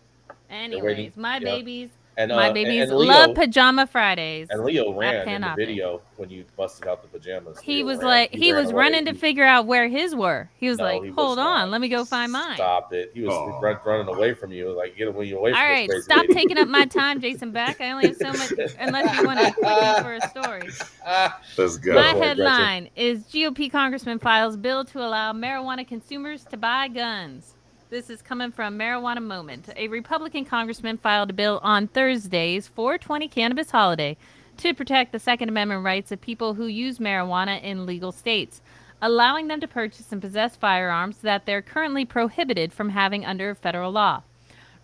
Anyways, 0.49 1.15
my 1.15 1.36
yeah. 1.36 1.39
babies, 1.39 1.89
And 2.17 2.30
uh, 2.32 2.36
my 2.36 2.45
and- 2.47 2.54
babies 2.54 2.89
and 2.89 3.00
Leo, 3.00 3.08
love 3.10 3.36
pajama 3.36 3.88
Fridays. 3.88 4.47
and 4.50 4.63
Leo 4.65 4.93
ran 4.93 5.28
in 5.28 5.41
the 5.41 5.47
Panoptic. 5.47 5.56
video 5.56 6.02
when 6.17 6.30
you 6.30 6.43
busted 6.58 6.86
out 6.88 7.02
the 7.02 7.08
pajamas. 7.08 7.60
He 7.62 7.78
Leo 7.78 7.86
was 7.86 7.97
ran. 8.00 8.08
like, 8.08 8.34
he 8.34 8.52
ran 8.52 8.62
was 8.62 8.71
away. 8.71 8.80
running 8.82 9.06
to 9.06 9.13
figure 9.13 9.45
out 9.45 9.65
where 9.65 9.88
his 9.88 10.13
were. 10.13 10.50
He 10.58 10.67
was 10.67 10.78
No, 10.78 10.84
like, 10.84 11.04
he 11.04 11.10
was 11.10 11.15
hold 11.15 11.38
not. 11.38 11.62
on, 11.63 11.71
let 11.71 11.80
me 11.80 11.88
go 11.88 12.04
find 12.04 12.32
mine. 12.34 12.56
Stop 12.56 12.91
it. 12.93 13.12
He 13.13 13.21
was 13.21 13.34
Aw. 13.34 13.60
run, 13.60 13.78
running 13.86 14.13
away 14.13 14.34
from 14.34 14.52
you. 14.52 14.71
Like 14.76 14.97
get 14.97 15.08
away 15.08 15.32
away 15.32 15.52
All 15.52 15.56
from 15.58 15.63
right, 15.65 15.88
this 15.88 15.93
crazy 15.93 16.04
stop 16.04 16.21
lady. 16.24 16.34
taking 16.34 16.58
up 16.58 16.67
my 16.67 16.86
time, 16.86 17.21
Jason 17.21 17.52
Beck. 17.52 17.80
I 17.80 17.91
only 17.91 18.08
have 18.08 18.17
so 18.17 18.34
much, 18.34 18.52
unless 18.78 19.17
you 19.17 19.26
want 19.26 19.39
a 19.39 19.52
quickie 19.54 20.04
for 20.04 20.13
a 20.13 20.28
story. 20.30 20.69
Let's 21.58 21.78
go. 21.78 21.93
My 21.95 22.12
for 22.12 22.17
it, 22.17 22.19
Gretchen. 22.19 22.21
headline 22.21 22.89
is 22.97 23.24
GOP 23.24 23.71
Congressman 23.71 24.19
files 24.19 24.58
bill 24.58 24.84
to 24.86 25.00
allow 25.00 25.32
marijuana 25.34 25.88
consumers 25.88 26.43
to 26.45 26.58
buy 26.58 26.88
guns. 26.89 27.56
This 27.91 28.10
is 28.10 28.21
coming 28.21 28.54
from 28.54 28.80
Marijuana 28.80 29.21
Moment. 29.21 29.69
A 29.75 29.89
Republican 29.89 30.45
congressman 30.45 30.97
filed 30.97 31.30
a 31.30 31.34
bill 31.34 31.60
on 31.62 31.89
Thursday's 31.89 32.65
420 32.65 33.27
cannabis 33.27 33.69
holiday 33.69 34.15
to 34.60 34.73
protect 34.73 35.12
the 35.12 35.19
Second 35.19 35.49
Amendment 35.49 35.84
rights 35.84 36.10
of 36.10 36.21
people 36.21 36.54
who 36.54 36.67
use 36.67 36.99
marijuana 36.99 37.62
in 37.62 37.86
legal 37.86 38.13
states, 38.13 38.62
allowing 39.01 39.49
them 39.49 39.60
to 39.60 39.67
purchase 39.67 40.10
and 40.13 40.21
possess 40.21 40.56
firearms 40.56 41.17
that 41.17 41.45
they're 41.45 41.62
currently 41.62 42.06
prohibited 42.06 42.71
from 42.71 42.91
having 42.91 43.25
under 43.25 43.54
federal 43.54 43.91
law. 43.91 44.21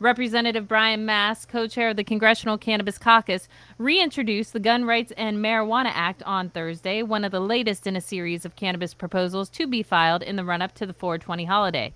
Representative 0.02 0.68
Brian 0.68 1.06
Mast, 1.06 1.48
co 1.48 1.66
chair 1.66 1.92
of 1.92 1.96
the 1.96 2.04
Congressional 2.04 2.58
Cannabis 2.58 2.98
Caucus, 2.98 3.48
reintroduced 3.78 4.52
the 4.52 4.60
Gun 4.60 4.84
Rights 4.84 5.14
and 5.16 5.38
Marijuana 5.38 5.92
Act 5.94 6.24
on 6.24 6.50
Thursday, 6.50 7.04
one 7.04 7.24
of 7.24 7.32
the 7.32 7.40
latest 7.40 7.88
in 7.88 7.96
a 7.96 8.02
series 8.02 8.44
of 8.44 8.58
cannabis 8.58 8.94
proposals 8.94 9.48
to 9.52 9.66
be 9.66 9.82
filed 9.82 10.24
in 10.24 10.36
the 10.36 10.44
run 10.44 10.62
up 10.62 10.76
to 10.76 10.86
the 10.86 10.92
420 10.92 11.46
holiday. 11.46 11.94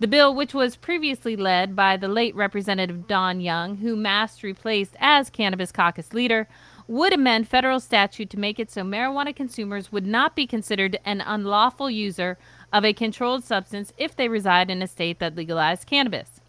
The 0.00 0.08
bill, 0.08 0.34
which 0.34 0.52
was 0.52 0.74
previously 0.74 1.36
led 1.36 1.76
by 1.76 1.96
the 1.96 2.08
late 2.08 2.34
Representative 2.34 3.06
Don 3.06 3.40
Young, 3.40 3.76
who 3.76 3.94
Mast 3.94 4.42
replaced 4.42 4.96
as 4.98 5.30
Cannabis 5.30 5.70
Caucus 5.70 6.12
leader, 6.12 6.48
would 6.88 7.12
amend 7.12 7.46
federal 7.46 7.78
statute 7.78 8.28
to 8.30 8.38
make 8.38 8.58
it 8.58 8.70
so 8.70 8.82
marijuana 8.82 9.34
consumers 9.34 9.92
would 9.92 10.04
not 10.04 10.34
be 10.34 10.48
considered 10.48 10.98
an 11.04 11.20
unlawful 11.20 11.88
user 11.88 12.36
of 12.72 12.84
a 12.84 12.92
controlled 12.92 13.44
substance 13.44 13.92
if 13.96 14.16
they 14.16 14.28
reside 14.28 14.68
in 14.68 14.82
a 14.82 14.88
state 14.88 15.20
that 15.20 15.36
legalized 15.36 15.86
cannabis. 15.86 16.40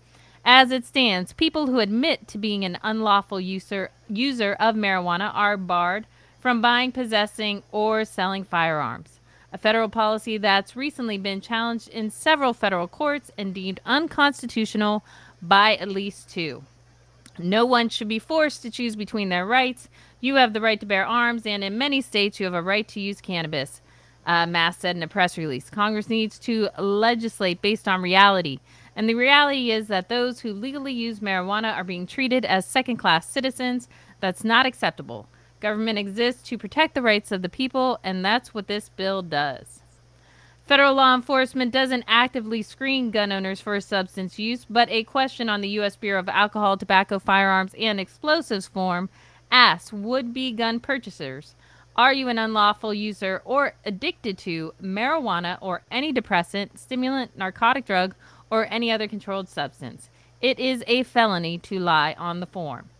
As 0.43 0.71
it 0.71 0.83
stands, 0.83 1.31
people 1.31 1.67
who 1.67 1.79
admit 1.79 2.27
to 2.29 2.39
being 2.39 2.65
an 2.65 2.79
unlawful 2.83 3.39
user 3.39 3.91
user 4.09 4.53
of 4.59 4.75
marijuana 4.75 5.31
are 5.33 5.55
barred 5.55 6.07
from 6.39 6.61
buying, 6.61 6.91
possessing, 6.91 7.63
or 7.71 8.05
selling 8.05 8.43
firearms. 8.43 9.14
A 9.55 9.57
federal 9.57 9.87
policy 9.87 10.37
that's 10.37 10.75
recently 10.75 11.17
been 11.17 11.39
challenged 11.39 11.87
in 11.87 12.09
several 12.09 12.53
federal 12.53 12.89
courts 12.89 13.31
and 13.37 13.53
deemed 13.53 13.79
unconstitutional 13.85 15.05
by 15.41 15.77
at 15.77 15.87
least 15.87 16.29
two. 16.29 16.63
No 17.39 17.65
one 17.65 17.87
should 17.87 18.09
be 18.09 18.19
forced 18.19 18.63
to 18.63 18.69
choose 18.69 18.97
between 18.97 19.29
their 19.29 19.45
rights. 19.45 19.87
You 20.19 20.35
have 20.35 20.51
the 20.51 20.59
right 20.59 20.77
to 20.81 20.85
bear 20.85 21.05
arms, 21.05 21.45
and 21.45 21.63
in 21.63 21.77
many 21.77 22.01
states, 22.01 22.37
you 22.37 22.45
have 22.45 22.53
a 22.53 22.61
right 22.61 22.85
to 22.89 22.99
use 22.99 23.21
cannabis. 23.21 23.79
Uh, 24.25 24.45
Mast 24.45 24.81
said 24.81 24.97
in 24.97 25.03
a 25.03 25.07
press 25.07 25.37
release. 25.37 25.69
Congress 25.69 26.09
needs 26.09 26.37
to 26.39 26.67
legislate 26.77 27.61
based 27.61 27.87
on 27.87 28.01
reality. 28.01 28.59
And 28.93 29.07
the 29.07 29.15
reality 29.15 29.71
is 29.71 29.87
that 29.87 30.09
those 30.09 30.41
who 30.41 30.51
legally 30.51 30.91
use 30.91 31.21
marijuana 31.21 31.73
are 31.73 31.85
being 31.85 32.07
treated 32.07 32.43
as 32.43 32.65
second 32.65 32.97
class 32.97 33.25
citizens. 33.25 33.87
That's 34.19 34.43
not 34.43 34.65
acceptable. 34.65 35.29
Government 35.65 35.97
exists 35.97 36.43
to 36.49 36.59
protect 36.59 36.93
the 36.93 37.01
rights 37.01 37.31
of 37.31 37.41
the 37.41 37.49
people, 37.49 37.97
and 38.03 38.23
that's 38.23 38.53
what 38.53 38.67
this 38.67 38.89
bill 38.89 39.23
does. 39.23 39.81
Federal 40.67 40.93
law 40.93 41.15
enforcement 41.15 41.71
doesn't 41.71 42.05
actively 42.07 42.61
screen 42.61 43.09
gun 43.09 43.31
owners 43.31 43.61
for 43.61 43.81
substance 43.81 44.37
use, 44.37 44.63
but 44.69 44.87
a 44.91 45.03
question 45.05 45.49
on 45.49 45.61
the 45.61 45.69
U.S. 45.69 45.95
Bureau 45.95 46.19
of 46.19 46.29
Alcohol, 46.29 46.77
Tobacco, 46.77 47.17
Firearms, 47.17 47.73
and 47.79 47.99
Explosives 47.99 48.67
form 48.67 49.09
asks 49.49 49.91
would 49.91 50.35
be 50.35 50.51
gun 50.51 50.79
purchasers 50.79 51.55
Are 51.95 52.13
you 52.13 52.27
an 52.27 52.37
unlawful 52.37 52.93
user 52.93 53.41
or 53.43 53.73
addicted 53.83 54.37
to 54.37 54.75
marijuana 54.79 55.57
or 55.61 55.81
any 55.89 56.11
depressant, 56.11 56.77
stimulant, 56.77 57.35
narcotic 57.35 57.85
drug, 57.85 58.13
or 58.51 58.71
any 58.71 58.91
other 58.91 59.07
controlled 59.07 59.49
substance? 59.49 60.11
It 60.41 60.59
is 60.59 60.83
a 60.85 61.01
felony 61.01 61.57
to 61.57 61.79
lie 61.79 62.13
on 62.19 62.39
the 62.39 62.45
form. 62.45 62.91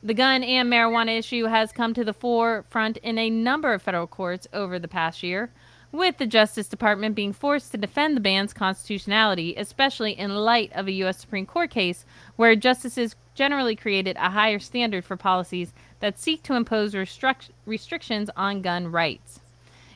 The 0.00 0.14
gun 0.14 0.44
and 0.44 0.70
marijuana 0.70 1.18
issue 1.18 1.46
has 1.46 1.72
come 1.72 1.92
to 1.94 2.04
the 2.04 2.12
forefront 2.12 2.98
in 2.98 3.18
a 3.18 3.30
number 3.30 3.72
of 3.72 3.82
federal 3.82 4.06
courts 4.06 4.46
over 4.52 4.78
the 4.78 4.86
past 4.86 5.24
year, 5.24 5.50
with 5.90 6.18
the 6.18 6.26
Justice 6.26 6.68
Department 6.68 7.16
being 7.16 7.32
forced 7.32 7.72
to 7.72 7.78
defend 7.78 8.16
the 8.16 8.20
ban's 8.20 8.52
constitutionality, 8.52 9.54
especially 9.56 10.12
in 10.12 10.36
light 10.36 10.70
of 10.74 10.86
a 10.86 10.92
U.S. 10.92 11.18
Supreme 11.18 11.46
Court 11.46 11.70
case 11.70 12.04
where 12.36 12.54
justices 12.54 13.16
generally 13.34 13.74
created 13.74 14.16
a 14.18 14.30
higher 14.30 14.60
standard 14.60 15.04
for 15.04 15.16
policies 15.16 15.72
that 15.98 16.18
seek 16.18 16.44
to 16.44 16.54
impose 16.54 16.94
restric- 16.94 17.50
restrictions 17.66 18.30
on 18.36 18.62
gun 18.62 18.92
rights. 18.92 19.40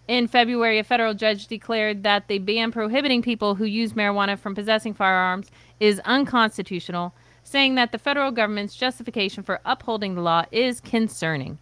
In 0.09 0.27
February, 0.27 0.81
a 0.81 0.85
federal 0.85 1.15
judge 1.15 1.47
declared 1.47 2.03
that 2.03 2.27
the 2.27 2.39
ban 2.39 2.73
prohibiting 2.73 3.23
people 3.23 3.55
who 3.55 3.65
use 3.65 3.93
marijuana 3.93 4.37
from 4.37 4.55
possessing 4.55 4.95
firearms 4.95 5.49
is 5.79 6.01
unconstitutional, 6.01 7.15
saying 7.43 7.75
that 7.75 7.93
the 7.93 7.99
federal 7.99 8.31
government's 8.31 8.75
justification 8.75 9.43
for 9.43 9.61
upholding 9.65 10.15
the 10.15 10.23
law 10.23 10.45
is 10.51 10.81
concerning. 10.81 11.59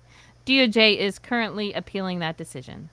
DOJ 0.46 0.98
is 0.98 1.18
currently 1.18 1.72
appealing 1.72 2.18
that 2.18 2.36
decision. 2.36 2.90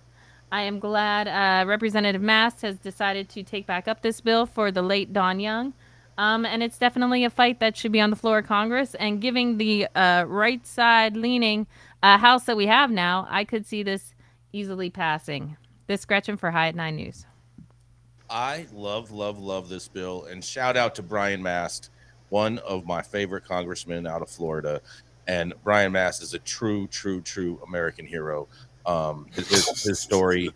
I 0.51 0.61
am 0.61 0.79
glad 0.79 1.27
uh, 1.27 1.67
Representative 1.67 2.21
Mast 2.21 2.61
has 2.61 2.77
decided 2.77 3.27
to 3.29 3.43
take 3.43 3.65
back 3.65 3.87
up 3.87 4.01
this 4.01 4.21
bill 4.21 4.45
for 4.45 4.71
the 4.71 4.81
late 4.81 5.11
Don 5.11 5.39
Young. 5.39 5.73
Um, 6.17 6.45
and 6.45 6.63
it's 6.63 6.77
definitely 6.77 7.25
a 7.25 7.29
fight 7.29 7.59
that 7.59 7.77
should 7.77 7.91
be 7.91 8.01
on 8.01 8.09
the 8.09 8.15
floor 8.15 8.39
of 8.39 8.47
Congress. 8.47 8.95
And 8.95 9.21
giving 9.21 9.57
the 9.57 9.87
uh, 9.93 10.25
right 10.27 10.65
side 10.65 11.15
leaning 11.15 11.67
uh, 12.01 12.17
House 12.17 12.45
that 12.45 12.57
we 12.57 12.67
have 12.67 12.89
now, 12.89 13.27
I 13.29 13.43
could 13.43 13.65
see 13.65 13.83
this 13.83 14.13
easily 14.53 14.89
passing. 14.89 15.57
This 15.87 16.05
Gretchen 16.05 16.37
for 16.37 16.51
High 16.51 16.69
at 16.69 16.75
Nine 16.75 16.95
News. 16.95 17.25
I 18.29 18.67
love, 18.73 19.11
love, 19.11 19.39
love 19.39 19.69
this 19.69 19.87
bill. 19.87 20.25
And 20.25 20.43
shout 20.43 20.75
out 20.75 20.95
to 20.95 21.03
Brian 21.03 21.41
Mast, 21.41 21.91
one 22.29 22.57
of 22.59 22.85
my 22.85 23.01
favorite 23.01 23.45
congressmen 23.45 24.05
out 24.07 24.21
of 24.21 24.29
Florida. 24.29 24.81
and 25.27 25.53
Brian 25.63 25.91
Mast 25.91 26.21
is 26.23 26.33
a 26.33 26.39
true, 26.39 26.87
true, 26.87 27.21
true 27.21 27.59
American 27.67 28.05
hero. 28.05 28.47
Um, 28.85 29.27
his, 29.33 29.49
his, 29.49 29.83
his 29.83 29.99
story. 29.99 30.49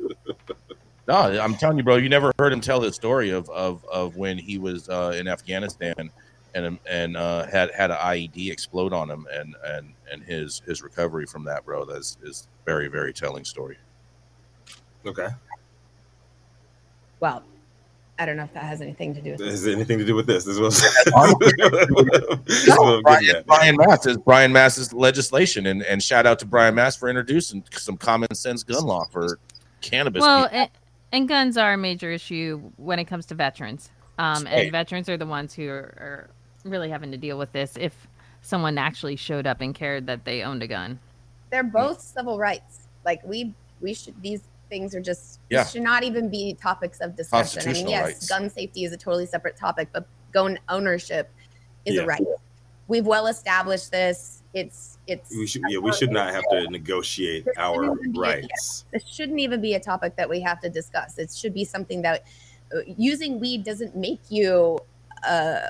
No, 1.08 1.16
I'm 1.16 1.56
telling 1.56 1.78
you, 1.78 1.84
bro. 1.84 1.98
You 1.98 2.08
never 2.08 2.32
heard 2.40 2.54
him 2.54 2.62
tell 2.62 2.82
his 2.82 2.96
story 2.96 3.32
of 3.32 3.50
of, 3.50 3.84
of 3.86 4.16
when 4.16 4.38
he 4.38 4.58
was 4.58 4.88
uh, 4.88 5.14
in 5.18 5.28
Afghanistan 5.28 6.12
and 6.54 6.80
and 6.90 7.18
uh, 7.18 7.46
had 7.48 7.72
had 7.72 7.92
an 7.92 7.98
IED 7.98 8.52
explode 8.52 8.94
on 8.94 9.10
him, 9.10 9.28
and 9.32 9.56
and 9.66 9.94
and 10.12 10.24
his 10.24 10.62
his 10.66 10.82
recovery 10.82 11.26
from 11.26 11.44
that, 11.46 11.66
bro. 11.66 11.86
That's 11.86 12.18
is 12.24 12.48
very 12.66 12.88
very 12.88 13.14
telling 13.14 13.46
story. 13.46 13.78
Okay. 15.06 15.28
Well, 17.20 17.44
I 18.22 18.26
don't 18.26 18.38
know 18.38 18.44
if 18.44 18.54
that 18.54 18.66
has 18.66 18.82
anything 18.84 19.16
to 19.16 19.22
do 19.22 19.32
with 19.32 19.40
this. 19.40 19.50
Has 19.50 19.68
anything 19.68 19.98
to 19.98 20.06
do 20.06 20.14
with 20.14 20.28
this? 20.28 20.44
This 20.44 20.60
was 20.60 20.80
this 22.46 22.68
is 22.68 22.78
what 22.78 23.04
I'm 23.08 23.24
getting 23.24 23.44
Brian. 23.44 23.44
Brian 23.48 23.78
Mast 23.78 24.06
is 24.06 24.18
Brian 24.18 24.54
Mast's 24.54 24.94
legislation, 24.94 25.66
and 25.66 25.82
and 25.82 26.04
shout 26.04 26.28
out 26.28 26.38
to 26.38 26.46
Brian 26.46 26.76
Mast 26.76 27.00
for 27.00 27.10
introducing 27.10 27.64
some 27.72 27.98
common 27.98 28.32
sense 28.36 28.62
gun 28.62 28.84
law 28.84 29.06
for 29.06 29.40
cannabis. 29.82 30.22
Well, 30.22 30.48
and, 30.52 30.70
and 31.12 31.28
guns 31.28 31.58
are 31.58 31.74
a 31.74 31.78
major 31.78 32.12
issue 32.12 32.62
when 32.78 33.00
it 33.00 33.06
comes 33.06 33.26
to 33.28 33.36
veterans. 33.36 33.90
Um, 34.20 34.46
Hey. 34.46 34.66
and 34.66 34.72
veterans 34.72 35.10
are 35.10 35.18
the 35.18 35.26
ones 35.26 35.56
who 35.56 35.68
are, 35.70 35.74
are 35.98 36.30
really 36.64 36.92
having 36.92 37.10
to 37.10 37.18
deal 37.18 37.40
with 37.40 37.52
this 37.54 37.76
if 37.76 38.08
someone 38.44 38.78
actually 38.78 39.16
showed 39.16 39.48
up 39.48 39.62
and 39.62 39.74
cared 39.74 40.06
that 40.06 40.26
they 40.26 40.44
owned 40.44 40.62
a 40.62 40.68
gun. 40.68 41.00
They're 41.50 41.64
both 41.64 42.00
civil 42.00 42.38
rights. 42.38 42.88
Like 43.04 43.24
we 43.26 43.56
we 43.80 43.96
should 43.96 44.22
these 44.22 44.44
things 44.72 44.96
are 44.96 45.02
just 45.02 45.40
Yeah. 45.52 45.66
should 45.66 45.84
not 45.84 46.04
even 46.04 46.30
be 46.30 46.56
topics 46.56 47.00
of 47.02 47.16
discussion. 47.16 47.62
I 47.70 47.74
mean, 47.74 47.90
yes, 47.90 48.06
rights. 48.06 48.28
gun 48.30 48.50
safety 48.50 48.86
is 48.86 48.94
a 48.94 48.98
totally 48.98 49.26
separate 49.28 49.58
topic, 49.58 49.90
but 49.92 50.08
gun 50.32 50.58
ownership 50.70 51.30
is 51.86 51.96
Yeah. 51.96 52.04
a 52.04 52.06
right. 52.06 52.24
We've 52.88 53.06
well 53.06 53.28
established 53.28 53.92
this. 53.92 54.42
It's 54.54 54.98
it's 55.08 55.30
We 55.32 55.46
should, 55.46 55.62
yeah, 55.70 55.80
we 55.80 55.92
should 55.94 56.12
not 56.12 56.34
have 56.34 56.44
to 56.52 56.70
negotiate 56.70 57.46
our 57.58 57.96
rights. 58.16 58.86
this 58.92 59.04
shouldn't 59.06 59.40
even 59.40 59.62
be 59.62 59.74
a 59.76 59.80
topic 59.80 60.16
that 60.16 60.30
we 60.30 60.40
have 60.42 60.60
to 60.62 60.70
discuss. 60.70 61.18
It 61.18 61.32
should 61.34 61.54
be 61.54 61.66
something 61.66 62.02
that 62.04 62.24
uh, 62.74 62.80
using 62.98 63.40
weed 63.40 63.64
doesn't 63.66 63.96
make 63.96 64.22
you 64.30 64.80
a 65.24 65.70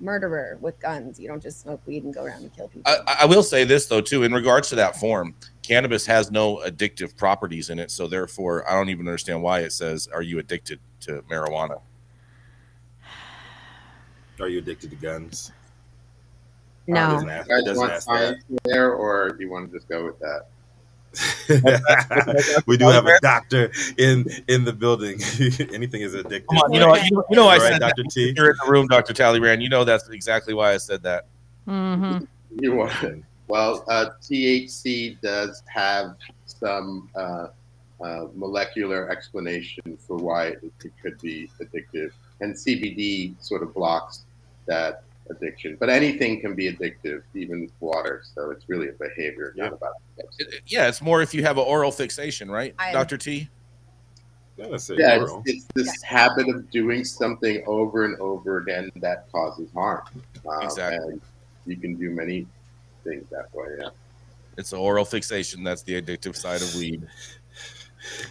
murderer 0.00 0.58
with 0.60 0.78
guns. 0.80 1.18
You 1.18 1.28
don't 1.28 1.42
just 1.42 1.60
smoke 1.60 1.80
weed 1.86 2.04
and 2.04 2.14
go 2.14 2.24
around 2.24 2.42
and 2.42 2.54
kill 2.54 2.68
people. 2.68 2.92
I, 3.06 3.18
I 3.22 3.26
will 3.26 3.42
say 3.42 3.64
this 3.64 3.86
though 3.86 4.00
too, 4.00 4.22
in 4.22 4.32
regards 4.32 4.68
to 4.70 4.76
that 4.76 4.96
form, 4.96 5.34
cannabis 5.62 6.06
has 6.06 6.30
no 6.30 6.56
addictive 6.58 7.16
properties 7.16 7.70
in 7.70 7.78
it, 7.78 7.90
so 7.90 8.06
therefore, 8.06 8.68
I 8.68 8.74
don't 8.74 8.88
even 8.88 9.06
understand 9.06 9.42
why 9.42 9.60
it 9.60 9.72
says, 9.72 10.08
"Are 10.12 10.22
you 10.22 10.38
addicted 10.38 10.80
to 11.00 11.22
marijuana?" 11.30 11.80
Are 14.40 14.48
you 14.48 14.58
addicted 14.58 14.90
to 14.90 14.96
guns? 14.96 15.52
It 16.86 16.92
no, 16.92 17.12
doesn't 17.12 17.30
ask, 17.30 17.48
You 17.48 17.54
it 17.54 17.58
guys 17.58 17.64
doesn't 17.64 17.80
want 17.80 17.92
ask 17.92 18.06
science 18.06 18.44
there, 18.64 18.92
or 18.92 19.30
do 19.30 19.42
you 19.42 19.50
want 19.50 19.70
to 19.70 19.76
just 19.76 19.88
go 19.88 20.04
with 20.04 20.18
that? 20.20 20.46
That. 21.48 22.62
we 22.66 22.76
do 22.76 22.86
have 22.86 23.06
a 23.06 23.18
doctor 23.20 23.70
in 23.98 24.24
in 24.48 24.64
the 24.64 24.72
building. 24.72 25.14
Anything 25.72 26.02
is 26.02 26.14
addictive. 26.14 26.46
Come 26.48 26.58
on, 26.58 26.72
you 26.72 26.80
know, 26.80 26.88
what- 26.88 27.04
you 27.04 27.16
know, 27.16 27.24
you 27.30 27.36
know, 27.36 27.46
I 27.48 27.54
All 27.56 27.60
right, 27.60 27.72
said 27.72 27.82
that. 27.82 27.96
Dr. 27.96 28.04
T. 28.10 28.34
You're 28.36 28.50
in 28.50 28.56
the 28.64 28.70
room, 28.70 28.86
Doctor 28.86 29.12
Talleyrand. 29.12 29.62
You 29.62 29.68
know 29.68 29.84
that's 29.84 30.08
exactly 30.08 30.54
why 30.54 30.72
I 30.72 30.76
said 30.76 31.02
that. 31.02 31.26
hmm 31.66 32.18
You 32.58 32.74
want 32.74 32.92
well, 33.48 33.84
uh, 33.88 34.10
THC 34.22 35.20
does 35.20 35.62
have 35.72 36.16
some 36.46 37.08
uh, 37.14 37.48
uh, 38.02 38.26
molecular 38.34 39.08
explanation 39.10 39.96
for 40.06 40.16
why 40.16 40.46
it, 40.48 40.72
it 40.84 40.92
could 41.00 41.20
be 41.20 41.48
addictive, 41.60 42.10
and 42.40 42.54
CBD 42.54 43.34
sort 43.42 43.62
of 43.62 43.72
blocks 43.72 44.24
that 44.66 45.04
addiction. 45.30 45.76
But 45.78 45.90
anything 45.90 46.40
can 46.40 46.54
be 46.54 46.72
addictive, 46.72 47.22
even 47.34 47.70
water. 47.80 48.22
So 48.34 48.50
it's 48.50 48.68
really 48.68 48.88
a 48.88 48.92
behavior, 48.92 49.52
not 49.56 49.72
about. 49.72 49.94
It- 50.18 50.26
it- 50.38 50.60
yeah, 50.66 50.88
it's 50.88 51.02
more 51.02 51.22
if 51.22 51.34
you 51.34 51.42
have 51.42 51.58
an 51.58 51.64
oral 51.64 51.90
fixation, 51.90 52.50
right, 52.50 52.74
I- 52.78 52.92
Doctor 52.92 53.16
T? 53.16 53.48
Not 54.58 54.70
Yeah, 54.88 55.20
it's, 55.22 55.32
it's 55.44 55.66
this 55.74 56.02
habit 56.02 56.48
of 56.48 56.70
doing 56.70 57.04
something 57.04 57.62
over 57.66 58.06
and 58.06 58.18
over 58.18 58.56
again 58.58 58.90
that 58.96 59.30
causes 59.30 59.68
harm. 59.74 60.02
Um, 60.48 60.62
Exactly. 60.62 61.12
And 61.12 61.20
you 61.66 61.76
can 61.76 61.96
do 61.96 62.10
many 62.10 62.46
things 63.04 63.26
that 63.30 63.54
way. 63.54 63.66
Yeah. 63.78 63.90
It's 64.56 64.72
an 64.72 64.78
oral 64.78 65.04
fixation. 65.04 65.62
That's 65.62 65.82
the 65.82 66.00
addictive 66.00 66.36
side 66.36 66.62
of 66.62 66.74
weed. 66.74 67.06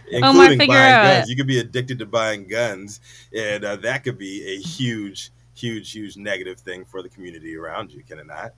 including 0.10 0.58
figure 0.58 0.74
buying 0.74 0.94
out- 0.94 1.04
guns. 1.18 1.30
You 1.30 1.36
could 1.36 1.48
be 1.48 1.60
addicted 1.60 2.00
to 2.00 2.06
buying 2.08 2.48
guns, 2.48 3.02
and 3.36 3.64
uh, 3.64 3.76
that 3.78 4.04
could 4.04 4.18
be 4.18 4.44
a 4.48 4.58
huge, 4.60 5.32
huge, 5.56 5.92
huge 5.92 6.18
negative 6.18 6.60
thing 6.60 6.86
for 6.86 7.02
the 7.02 7.10
community 7.10 7.56
around 7.56 7.92
you. 7.92 8.04
Can 8.04 8.20
it 8.20 8.28
not? 8.28 8.54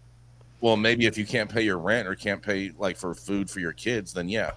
Well, 0.59 0.75
maybe 0.75 1.05
if 1.05 1.17
you 1.17 1.25
can't 1.25 1.49
pay 1.49 1.61
your 1.61 1.77
rent 1.77 2.07
or 2.07 2.15
can't 2.15 2.41
pay 2.41 2.71
like 2.77 2.97
for 2.97 3.13
food 3.13 3.49
for 3.49 3.59
your 3.59 3.73
kids, 3.73 4.11
then 4.13 4.27
yeah. 4.27 4.51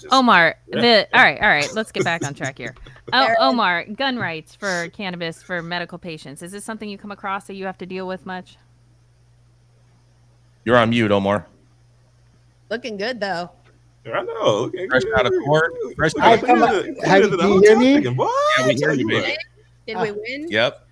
Just- 0.00 0.12
Omar, 0.14 0.56
Yeah. 0.68 0.80
the 0.80 1.08
all 1.18 1.24
right, 1.24 1.40
all 1.40 1.48
right. 1.48 1.68
Let's 1.74 1.90
get 1.92 2.04
back 2.04 2.24
on 2.26 2.34
track 2.34 2.58
here. 2.58 2.74
Oh, 3.12 3.26
Omar, 3.40 3.86
gun 3.86 4.18
rights 4.18 4.54
for 4.54 4.88
cannabis 4.90 5.42
for 5.42 5.62
medical 5.62 5.98
patients. 5.98 6.42
Is 6.42 6.52
this 6.52 6.64
something 6.64 6.88
you 6.88 6.96
come 6.96 7.10
across 7.10 7.48
that 7.48 7.54
you 7.54 7.64
have 7.66 7.76
to 7.78 7.86
deal 7.86 8.06
with 8.06 8.24
much? 8.24 8.56
You're 10.64 10.76
on 10.76 10.90
mute, 10.90 11.10
Omar. 11.10 11.46
looking 12.70 12.96
good 12.96 13.18
though. 13.18 13.50
I 14.06 14.22
know. 14.22 14.36
Okay, 14.66 14.86
Fresh 14.88 15.02
out 15.16 15.26
of 15.26 15.32
court. 15.44 15.72
Fresh 15.96 16.12
out 16.20 16.34
of 16.34 16.40
court. 16.44 16.58
Look 16.58 17.04
Have- 17.04 17.30
that. 17.30 17.38
do 17.40 17.48
you 17.48 17.60
hear 17.62 17.78
me? 18.00 18.08
What? 18.10 18.58
Yeah, 18.60 18.66
we 18.66 18.74
hear 18.74 18.92
you, 18.92 19.08
baby. 19.08 19.36
Did 19.86 19.98
we 20.00 20.12
win? 20.12 20.46
Yep. 20.48 20.86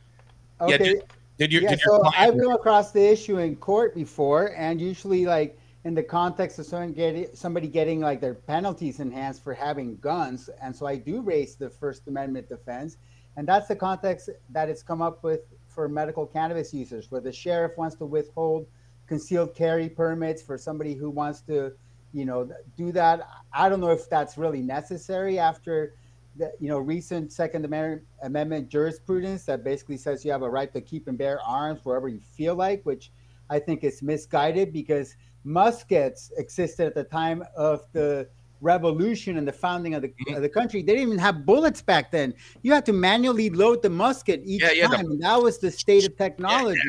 Yeah, 0.67 0.75
Okay. 0.75 0.85
did, 0.85 1.03
did 1.39 1.53
your 1.53 1.63
yeah, 1.63 1.71
did 1.71 1.81
your 1.81 1.99
so 1.99 1.99
client 2.01 2.35
I've 2.35 2.41
come 2.41 2.53
across 2.53 2.93
the 2.93 3.07
issue 3.07 3.39
in 3.39 3.57
court 3.57 3.95
before, 3.95 4.55
and 4.57 4.81
usually, 4.81 5.27
like 5.27 5.59
in 5.85 5.95
the 5.95 6.03
context 6.03 6.59
of 6.59 6.67
someone 6.67 6.93
getting 6.93 7.29
somebody 7.35 7.69
getting 7.69 8.01
like 8.01 8.21
their 8.21 8.35
penalties 8.35 9.01
enhanced 9.01 9.45
for 9.45 9.55
having 9.55 9.97
guns, 9.99 10.51
and 10.61 10.75
so 10.75 10.87
I 10.87 10.97
do 10.97 11.21
raise 11.21 11.55
the 11.57 11.71
First 11.71 12.09
Amendment 12.09 12.49
defense, 12.49 12.97
and 13.37 13.47
that's 13.47 13.69
the 13.69 13.77
context 13.77 14.31
that 14.51 14.69
it's 14.69 14.83
come 14.83 15.01
up 15.01 15.23
with 15.23 15.41
for 15.69 15.89
medical 15.89 16.27
cannabis 16.27 16.75
users, 16.75 17.11
where 17.11 17.21
the 17.21 17.33
sheriff 17.33 17.73
wants 17.77 17.95
to 17.97 18.07
withhold 18.07 18.67
concealed 19.07 19.55
carry 19.55 19.89
permits 19.89 20.43
for 20.43 20.59
somebody 20.59 20.95
who 20.95 21.09
wants 21.09 21.41
to, 21.43 21.73
you 22.13 22.25
know, 22.25 22.51
do 22.77 22.93
that. 22.93 23.27
I 23.53 23.69
don't 23.69 23.81
know 23.81 23.91
if 23.91 24.11
that's 24.11 24.37
really 24.37 24.61
necessary 24.61 25.39
after 25.39 25.95
the 26.39 26.53
you 26.61 26.69
know 26.69 26.79
recent 26.79 27.33
Second 27.33 27.65
Amendment, 27.65 28.03
Amendment 28.23 28.69
jurisprudence 28.69 29.45
that 29.47 29.65
basically 29.65 29.97
says 29.97 30.25
you 30.25 30.33
have 30.33 30.43
a 30.43 30.49
right 30.51 30.73
to 30.73 30.81
keep 30.81 31.09
and 31.09 31.19
bear 31.19 31.41
arms 31.43 31.81
wherever 31.85 32.09
you 32.09 32.21
feel 32.21 32.55
like, 32.55 32.85
which 32.85 33.11
I 33.51 33.59
think 33.59 33.85
is 33.85 34.03
misguided 34.03 34.73
because 34.73 35.17
muskets 35.45 36.33
existed 36.37 36.87
at 36.87 36.95
the 36.95 37.05
time 37.05 37.43
of 37.57 37.83
the 37.93 38.29
revolution 38.61 39.39
and 39.39 39.47
the 39.47 39.53
founding 39.53 39.95
of 39.95 40.03
the, 40.03 40.09
Mhm. 40.27 40.37
of 40.37 40.43
the 40.43 40.49
country. 40.49 40.83
They 40.83 40.95
didn't 40.95 41.09
even 41.09 41.19
have 41.19 41.47
bullets 41.47 41.81
back 41.81 42.11
then. 42.11 42.35
You 42.63 42.73
had 42.73 42.85
to 42.87 42.93
manually 42.93 43.51
load 43.51 43.83
the 43.83 43.91
musket 43.91 44.41
each 44.45 44.63
Yeah, 44.63 44.73
yeah, 44.73 44.87
time, 44.89 45.07
and 45.07 45.21
that 45.23 45.41
was 45.41 45.59
the 45.59 45.71
state 45.71 46.05
of 46.07 46.17
technology. 46.17 46.81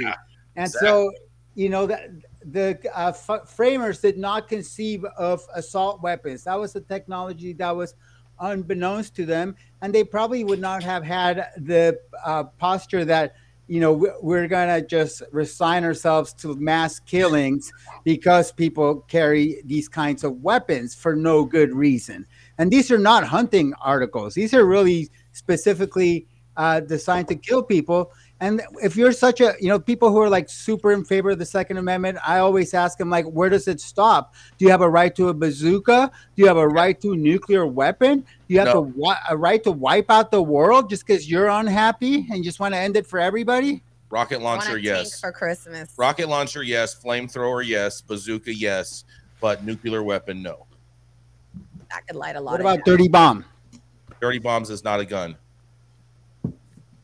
and 0.55 0.69
so, 0.69 1.11
you 1.55 1.69
know, 1.69 1.85
that 1.85 2.09
the 2.43 2.79
uh, 2.95 3.09
f- 3.09 3.47
framers 3.49 4.01
did 4.01 4.17
not 4.17 4.47
conceive 4.47 5.05
of 5.17 5.45
assault 5.53 6.01
weapons. 6.01 6.43
That 6.45 6.59
was 6.59 6.73
the 6.73 6.81
technology 6.81 7.53
that 7.53 7.75
was 7.75 7.93
unbeknownst 8.39 9.15
to 9.15 9.25
them, 9.25 9.55
and 9.81 9.93
they 9.93 10.03
probably 10.03 10.43
would 10.43 10.59
not 10.59 10.83
have 10.83 11.03
had 11.03 11.49
the 11.57 11.99
uh, 12.25 12.43
posture 12.43 13.05
that 13.05 13.35
you 13.67 13.79
know 13.79 13.93
we- 13.93 14.09
we're 14.21 14.47
gonna 14.47 14.81
just 14.81 15.21
resign 15.31 15.83
ourselves 15.83 16.33
to 16.33 16.55
mass 16.55 16.99
killings 16.99 17.71
because 18.03 18.51
people 18.51 19.01
carry 19.07 19.61
these 19.65 19.87
kinds 19.87 20.23
of 20.23 20.41
weapons 20.41 20.95
for 20.95 21.15
no 21.15 21.43
good 21.45 21.73
reason. 21.73 22.25
And 22.57 22.71
these 22.71 22.91
are 22.91 22.97
not 22.97 23.23
hunting 23.25 23.73
articles; 23.81 24.33
these 24.33 24.53
are 24.53 24.65
really 24.65 25.09
specifically 25.33 26.27
uh, 26.57 26.81
designed 26.81 27.27
to 27.29 27.35
kill 27.35 27.63
people. 27.63 28.11
And 28.41 28.61
if 28.81 28.95
you're 28.95 29.11
such 29.11 29.41
a, 29.41 29.55
you 29.59 29.67
know, 29.67 29.77
people 29.79 30.09
who 30.11 30.21
are 30.21 30.29
like 30.29 30.49
super 30.49 30.93
in 30.93 31.03
favor 31.03 31.31
of 31.31 31.39
the 31.39 31.45
Second 31.45 31.77
Amendment, 31.77 32.17
I 32.25 32.39
always 32.39 32.73
ask 32.73 32.97
them, 32.97 33.09
like, 33.09 33.25
where 33.25 33.49
does 33.49 33.67
it 33.67 33.81
stop? 33.81 34.33
Do 34.57 34.63
you 34.65 34.71
have 34.71 34.81
a 34.81 34.89
right 34.89 35.13
to 35.15 35.27
a 35.27 35.33
bazooka? 35.33 36.09
Do 36.35 36.41
you 36.41 36.47
have 36.47 36.55
a 36.57 36.67
right 36.67 36.99
to 37.01 37.13
a 37.13 37.17
nuclear 37.17 37.65
weapon? 37.67 38.19
Do 38.21 38.25
you 38.47 38.59
have 38.59 38.69
No. 38.73 38.85
to 38.85 39.15
a 39.29 39.35
right 39.35 39.61
to 39.65 39.71
wipe 39.71 40.09
out 40.09 40.31
the 40.31 40.41
world 40.41 40.89
just 40.89 41.05
because 41.05 41.29
you're 41.29 41.49
unhappy 41.49 42.27
and 42.31 42.43
just 42.43 42.59
want 42.61 42.73
to 42.73 42.79
end 42.79 42.95
it 42.95 43.05
for 43.05 43.19
everybody? 43.19 43.83
rocket 44.11 44.41
launcher? 44.41 44.69
a 44.71 44.73
tank 44.73 44.85
Yes. 44.85 45.19
for 45.19 45.31
Christmas. 45.31 45.93
Rocket 45.97 46.27
launcher? 46.29 46.63
Yes. 46.63 46.95
Flamethrower? 46.95 47.63
Yes. 47.65 48.01
Bazooka? 48.01 48.53
Yes. 48.55 49.03
But 49.41 49.63
nuclear 49.63 50.01
weapon? 50.01 50.41
No. 50.41 50.65
That 51.91 52.07
could 52.07 52.15
light 52.15 52.35
a 52.35 52.41
lot. 52.41 52.53
What 52.53 52.61
about 52.61 52.77
gas. 52.77 52.85
dirty 52.85 53.07
bomb? 53.07 53.45
Dirty 54.21 54.39
bombs 54.39 54.69
is 54.69 54.83
not 54.83 54.99
a 54.99 55.05
gun. 55.05 55.35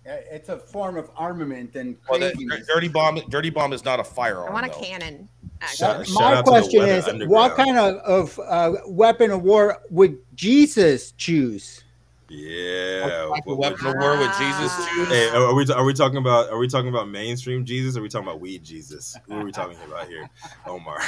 It's 0.06 0.50
a 0.50 0.58
form 0.58 0.98
of 0.98 1.10
armament 1.18 1.76
and 1.76 1.98
Well, 2.08 2.20
the, 2.20 2.64
dirty 2.68 2.88
bomb. 2.88 3.20
Dirty 3.30 3.50
bomb 3.50 3.74
is 3.74 3.84
not 3.84 4.00
a 4.00 4.04
firearm. 4.04 4.50
I 4.50 4.54
want 4.54 4.68
a 4.68 4.70
though. 4.70 4.80
cannon. 4.80 5.28
Shout- 5.74 6.02
actually. 6.02 6.14
shout 6.14 6.22
My 6.22 6.34
out 6.36 6.46
to 6.46 6.52
the 6.52 6.52
question 6.52 7.22
is, 7.22 7.28
what 7.28 7.56
kind 7.56 7.78
of, 7.78 7.96
of 7.98 8.40
uh, 8.40 8.74
weapon 8.88 9.32
of 9.32 9.42
war 9.42 9.80
would 9.90 10.20
Jesus 10.36 11.12
choose? 11.14 11.84
Yeah. 12.30 13.28
what, 13.28 13.46
what, 13.46 13.58
weapon 13.58 13.88
of 13.88 13.96
war 13.98 14.18
with 14.18 14.38
Jesus 14.38 14.76
choose? 14.90 15.08
Hey, 15.08 15.30
are 15.30 15.54
we 15.56 15.66
are 15.72 15.84
we 15.84 15.94
talking 15.94 16.18
about 16.18 16.50
are 16.50 16.58
we 16.58 16.68
talking 16.68 16.90
about 16.90 17.08
mainstream 17.10 17.66
Jesus? 17.66 17.96
Or 17.96 18.00
are 18.00 18.04
we 18.04 18.10
talking 18.10 18.28
about 18.28 18.40
weed 18.42 18.64
Jesus? 18.64 19.16
Who 19.28 19.36
are 19.36 19.44
we 19.44 19.52
talking 19.54 19.78
about 19.88 20.08
here, 20.08 20.30
Omar? 20.68 21.00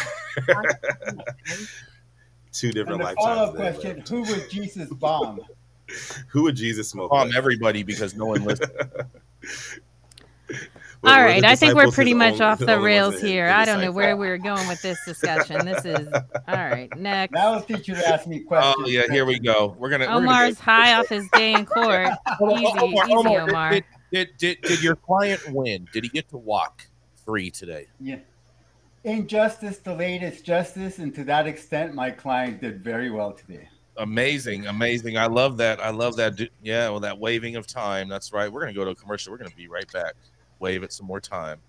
Two 2.52 2.72
different 2.72 3.02
And 3.02 3.02
the 3.02 3.06
lifetimes. 3.06 3.26
follow-up 3.26 3.56
question: 3.56 4.04
Who 4.10 4.22
would 4.24 4.50
Jesus 4.50 4.90
bomb? 4.90 5.42
Who 6.30 6.44
would 6.44 6.56
Jesus 6.56 6.90
smoke? 6.90 7.12
Bomb 7.12 7.28
with? 7.28 7.38
everybody 7.38 7.84
because 7.84 8.16
no 8.16 8.26
one 8.26 8.44
listens. 8.44 8.72
What 11.02 11.12
All 11.14 11.20
were 11.20 11.26
right, 11.26 11.42
the 11.42 11.48
I 11.50 11.56
think 11.56 11.76
we're 11.76 11.92
pretty 11.92 12.16
much 12.16 12.36
own- 12.36 12.42
off 12.42 12.60
the 12.60 12.66
the 12.66 12.80
rails 12.80 13.16
that 13.16 13.22
hit 13.22 13.30
here. 13.30 13.48
the 13.48 13.56
I 13.56 13.66
don't 13.66 13.82
know 13.82 13.92
where 13.92 14.18
we're 14.18 14.40
going 14.40 14.68
with 14.68 14.82
this 14.82 14.98
discussion. 15.06 15.64
This 15.64 15.86
is 15.86 16.08
all 16.12 16.56
right. 16.56 16.90
Next, 16.98 17.34
That 17.34 17.50
will 17.52 17.62
teach 17.62 17.88
you 17.88 17.94
to 17.94 18.08
ask 18.08 18.26
me 18.26 18.42
oh, 18.44 18.48
questions. 18.48 18.76
Oh 18.80 18.88
yeah, 18.90 19.04
here 19.12 19.26
we 19.26 19.38
go. 19.38 19.76
We're 19.78 19.90
gonna. 19.90 20.06
we're 20.06 20.14
gonna 20.14 20.26
Omar's 20.28 20.60
high 20.60 20.96
off 20.96 21.08
his 21.08 21.30
day 21.34 21.54
in 21.54 21.68
court. 21.68 22.08
Easy, 22.08 22.66
Omar, 22.66 23.06
easy, 23.06 23.14
Omar, 23.14 23.40
did- 23.46 23.50
Omar. 23.50 23.72
Did, 23.72 23.84
did, 24.12 24.30
did, 24.40 24.62
did 24.62 24.82
your 24.84 24.96
client 24.96 25.42
win? 25.52 25.88
Did 25.94 26.04
he 26.04 26.10
get 26.10 26.30
to 26.30 26.38
walk 26.38 26.88
free 27.26 27.52
today? 27.52 27.86
Yeah. 28.00 28.18
Injustice 29.04 29.78
delayed 29.78 30.24
its 30.24 30.42
justice, 30.42 30.98
and 30.98 31.14
to 31.14 31.24
that 31.26 31.46
extent, 31.46 31.94
my 31.94 32.10
client 32.10 32.60
did 32.60 32.84
very 32.84 33.12
well 33.12 33.34
today. 33.34 33.70
Amazing, 33.98 34.68
amazing. 34.68 35.18
I 35.18 35.26
love 35.26 35.58
that. 35.58 35.80
I 35.80 35.90
love 35.90 36.16
that. 36.18 36.40
Yeah, 36.62 36.90
well, 36.90 37.00
that 37.00 37.18
waving 37.18 37.56
of 37.56 37.66
time. 37.66 38.08
That's 38.08 38.32
right. 38.32 38.52
We're 38.52 38.62
gonna 38.62 38.74
go 38.74 38.86
to 38.86 38.92
a 38.92 38.96
commercial. 38.96 39.32
We're 39.32 39.40
gonna 39.40 39.50
be 39.56 39.68
right 39.68 39.92
back. 39.92 40.14
Wave 40.60 40.84
it 40.84 40.94
some 40.94 41.08
more 41.08 41.20
time. 41.20 41.60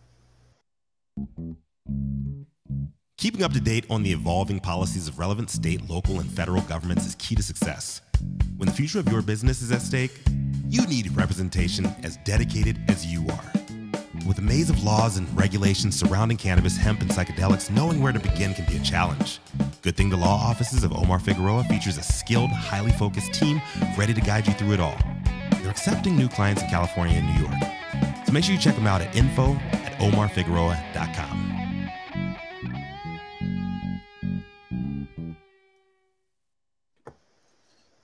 Keeping 3.17 3.43
up 3.43 3.53
to 3.53 3.61
date 3.61 3.85
on 3.91 4.03
the 4.03 4.13
evolving 4.13 4.61
policies 4.61 5.09
of 5.09 5.19
relevant 5.19 5.51
state, 5.51 5.89
local, 5.89 6.21
and 6.21 6.31
federal 6.31 6.63
governments 6.63 7.05
is 7.05 7.17
key 7.17 7.35
to 7.35 7.43
success. 7.43 8.01
When 8.59 8.69
the 8.69 8.75
future 8.75 9.01
of 9.01 9.09
your 9.09 9.23
business 9.23 9.63
is 9.63 9.73
at 9.73 9.83
stake, 9.83 10.13
you 10.69 10.87
need 10.87 11.17
representation 11.17 11.87
as 12.03 12.17
dedicated 12.19 12.79
as 12.89 13.07
you 13.07 13.27
are. 13.29 13.53
With 14.27 14.39
a 14.39 14.43
maze 14.43 14.71
of 14.71 14.83
laws 14.85 15.17
and 15.17 15.29
regulations 15.37 15.99
surrounding 15.99 16.37
cannabis, 16.37 16.77
hemp, 16.77 17.01
and 17.01 17.11
psychedelics, 17.11 17.71
knowing 17.71 18.03
where 18.03 18.13
to 18.13 18.21
begin 18.21 18.55
can 18.55 18.67
be 18.67 18.77
a 18.77 18.83
challenge. 18.83 19.41
Good 19.89 19.97
thing 19.97 20.11
the 20.11 20.19
law 20.19 20.37
offices 20.37 20.85
of 20.85 20.93
Omar 20.93 21.19
Figueroa 21.19 21.65
features 21.65 21.97
a 21.97 22.03
skilled, 22.03 22.51
highly 22.51 22.93
focused 22.93 23.33
team 23.33 23.59
ready 23.97 24.13
to 24.13 24.21
guide 24.21 24.47
you 24.47 24.53
through 24.53 24.75
it 24.75 24.81
all. 24.81 24.99
They're 25.63 25.71
accepting 25.71 26.15
new 26.15 26.29
clients 26.29 26.61
in 26.61 26.69
California 26.69 27.17
and 27.17 27.27
New 27.27 27.41
York. 27.41 28.27
So 28.27 28.33
make 28.35 28.45
sure 28.45 28.55
you 28.55 28.61
check 28.61 28.75
them 28.75 28.87
out 28.87 29.01
at 29.01 29.17
info 29.17 29.55
at 29.55 29.99
omarfigueroa.com. 29.99 31.89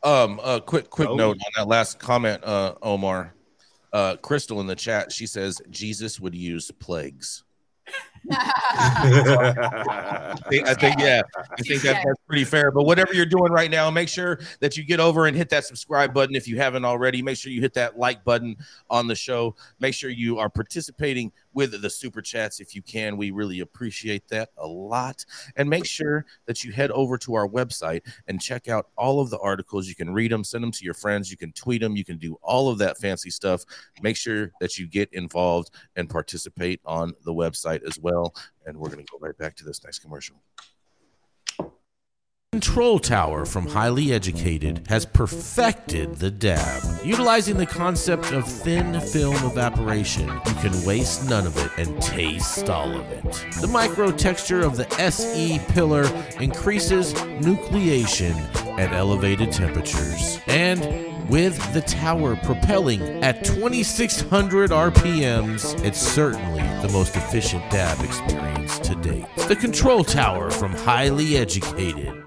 Um, 0.03 0.41
a 0.43 0.63
quick 0.63 0.89
quick 0.89 1.11
Oh. 1.11 1.17
note 1.17 1.37
on 1.37 1.53
that 1.57 1.69
last 1.69 1.99
comment, 1.99 2.43
uh, 2.45 2.77
Omar. 2.81 3.35
Uh, 3.93 4.17
Crystal 4.17 4.59
in 4.63 4.69
the 4.69 4.75
chat, 4.75 5.13
she 5.13 5.27
says 5.27 5.61
Jesus 5.69 6.19
would 6.19 6.35
use 6.35 6.71
plagues. 6.71 7.45
I 8.31 10.35
think, 10.79 10.99
yeah, 10.99 11.23
I 11.37 11.63
think 11.63 11.83
that, 11.83 12.03
that's 12.05 12.21
pretty 12.27 12.45
fair. 12.45 12.71
But 12.71 12.85
whatever 12.85 13.13
you're 13.13 13.27
doing 13.27 13.53
right 13.53 13.71
now, 13.71 13.91
make 13.91 14.09
sure 14.09 14.41
that 14.61 14.77
you 14.77 14.85
get 14.85 15.01
over 15.01 15.27
and 15.27 15.37
hit 15.37 15.51
that 15.51 15.65
subscribe 15.65 16.15
button 16.15 16.35
if 16.35 16.49
you 16.49 16.57
haven't 16.57 16.85
already. 16.85 17.23
Make 17.23 17.37
sure 17.37 17.53
you 17.53 17.61
hit 17.61 17.75
that 17.75 17.99
like 17.99 18.25
button 18.25 18.57
on 18.89 19.07
the 19.07 19.15
show. 19.15 19.55
Make 19.79 19.95
sure 19.95 20.11
you 20.11 20.39
are 20.39 20.49
participating 20.49 21.33
with 21.53 21.81
the 21.81 21.91
super 21.91 22.23
chats 22.23 22.61
if 22.61 22.75
you 22.75 22.83
can. 22.83 23.17
We 23.17 23.31
really 23.31 23.61
appreciate 23.61 24.27
that 24.29 24.51
a 24.57 24.67
lot. 24.67 25.25
And 25.57 25.69
make 25.69 25.87
sure 25.87 26.25
that 26.47 26.65
you 26.65 26.73
head 26.73 26.91
over 26.91 27.19
to 27.19 27.35
our 27.35 27.49
website 27.49 28.03
and 28.27 28.41
check 28.41 28.69
out 28.69 28.89
all 28.97 29.21
of 29.21 29.31
the 29.31 29.39
articles. 29.39 29.87
You 29.87 29.95
can 29.95 30.13
read 30.13 30.33
them, 30.33 30.45
send 30.45 30.65
them 30.65 30.73
to 30.73 30.85
your 30.85 30.95
friends, 30.95 31.31
you 31.31 31.37
can 31.37 31.53
tweet 31.53 31.83
them, 31.83 31.97
you 31.97 32.05
can 32.05 32.19
do 32.19 32.39
all 32.43 32.69
of 32.69 32.79
that 32.79 32.99
fancy 32.99 33.31
stuff. 33.31 33.65
Make 34.03 34.17
sure 34.17 34.53
that 34.61 34.79
you 34.79 34.87
get 34.87 35.13
involved 35.13 35.71
and 35.97 36.09
participate 36.09 36.81
on 36.85 37.15
the 37.25 37.33
website 37.33 37.87
as 37.87 37.99
well. 37.99 38.14
And 38.67 38.77
we're 38.77 38.91
going 38.91 39.05
to 39.05 39.11
go 39.11 39.19
right 39.21 39.37
back 39.37 39.57
to 39.57 39.65
this 39.65 39.83
next 39.85 39.99
commercial. 40.01 40.37
Control 42.55 43.01
Tower 43.01 43.47
from 43.47 43.67
Highly 43.67 44.13
Educated 44.13 44.87
has 44.89 45.05
perfected 45.05 46.15
the 46.15 46.31
dab. 46.31 46.85
Utilizing 47.05 47.57
the 47.57 47.67
concept 47.67 48.31
of 48.31 48.47
thin 48.47 49.01
film 49.01 49.35
evaporation, 49.45 50.29
you 50.29 50.55
can 50.61 50.85
waste 50.85 51.29
none 51.29 51.49
of 51.49 51.57
it 51.59 51.73
and 51.79 52.01
taste 52.01 52.71
all 52.71 52.95
of 52.95 53.11
it. 53.11 53.25
The 53.61 53.67
micro 53.67 54.13
texture 54.13 54.61
of 54.61 54.77
the 54.77 54.89
SE 55.01 55.59
pillar 55.71 56.05
increases 56.39 57.13
nucleation 57.15 58.37
at 58.79 58.93
elevated 58.93 59.51
temperatures. 59.51 60.39
And 60.47 61.29
with 61.29 61.59
the 61.75 61.81
tower 61.81 62.37
propelling 62.37 63.03
at 63.25 63.45
2600 63.45 64.71
RPMs, 64.71 65.85
it's 65.85 65.99
certainly 65.99 66.63
the 66.87 66.91
most 66.93 67.17
efficient 67.17 67.69
dab 67.73 67.99
experience 68.05 68.79
to 68.79 68.95
date. 68.95 69.27
The 69.49 69.57
Control 69.57 70.05
Tower 70.05 70.53
from 70.53 70.73
Highly 70.73 71.37
Educated. 71.37 72.24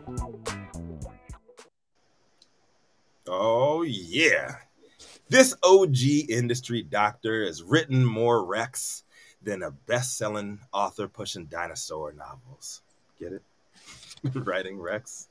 Oh 3.28 3.82
yeah. 3.84 4.56
This 5.30 5.56
OG 5.64 6.30
industry 6.30 6.84
doctor 6.84 7.46
has 7.46 7.62
written 7.62 8.06
more 8.06 8.46
Rex 8.46 9.04
than 9.44 9.64
a 9.64 9.72
best-selling 9.72 10.60
author 10.74 11.08
pushing 11.08 11.46
dinosaur 11.46 12.14
novels. 12.14 12.82
Get 13.20 13.34
it? 13.34 13.42
Writing 14.34 14.80
Rex. 14.80 15.28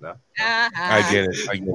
No. 0.00 0.10
Uh-huh. 0.10 0.70
I 0.74 1.10
get 1.10 1.24
it. 1.24 1.48
I 1.48 1.56
get 1.56 1.68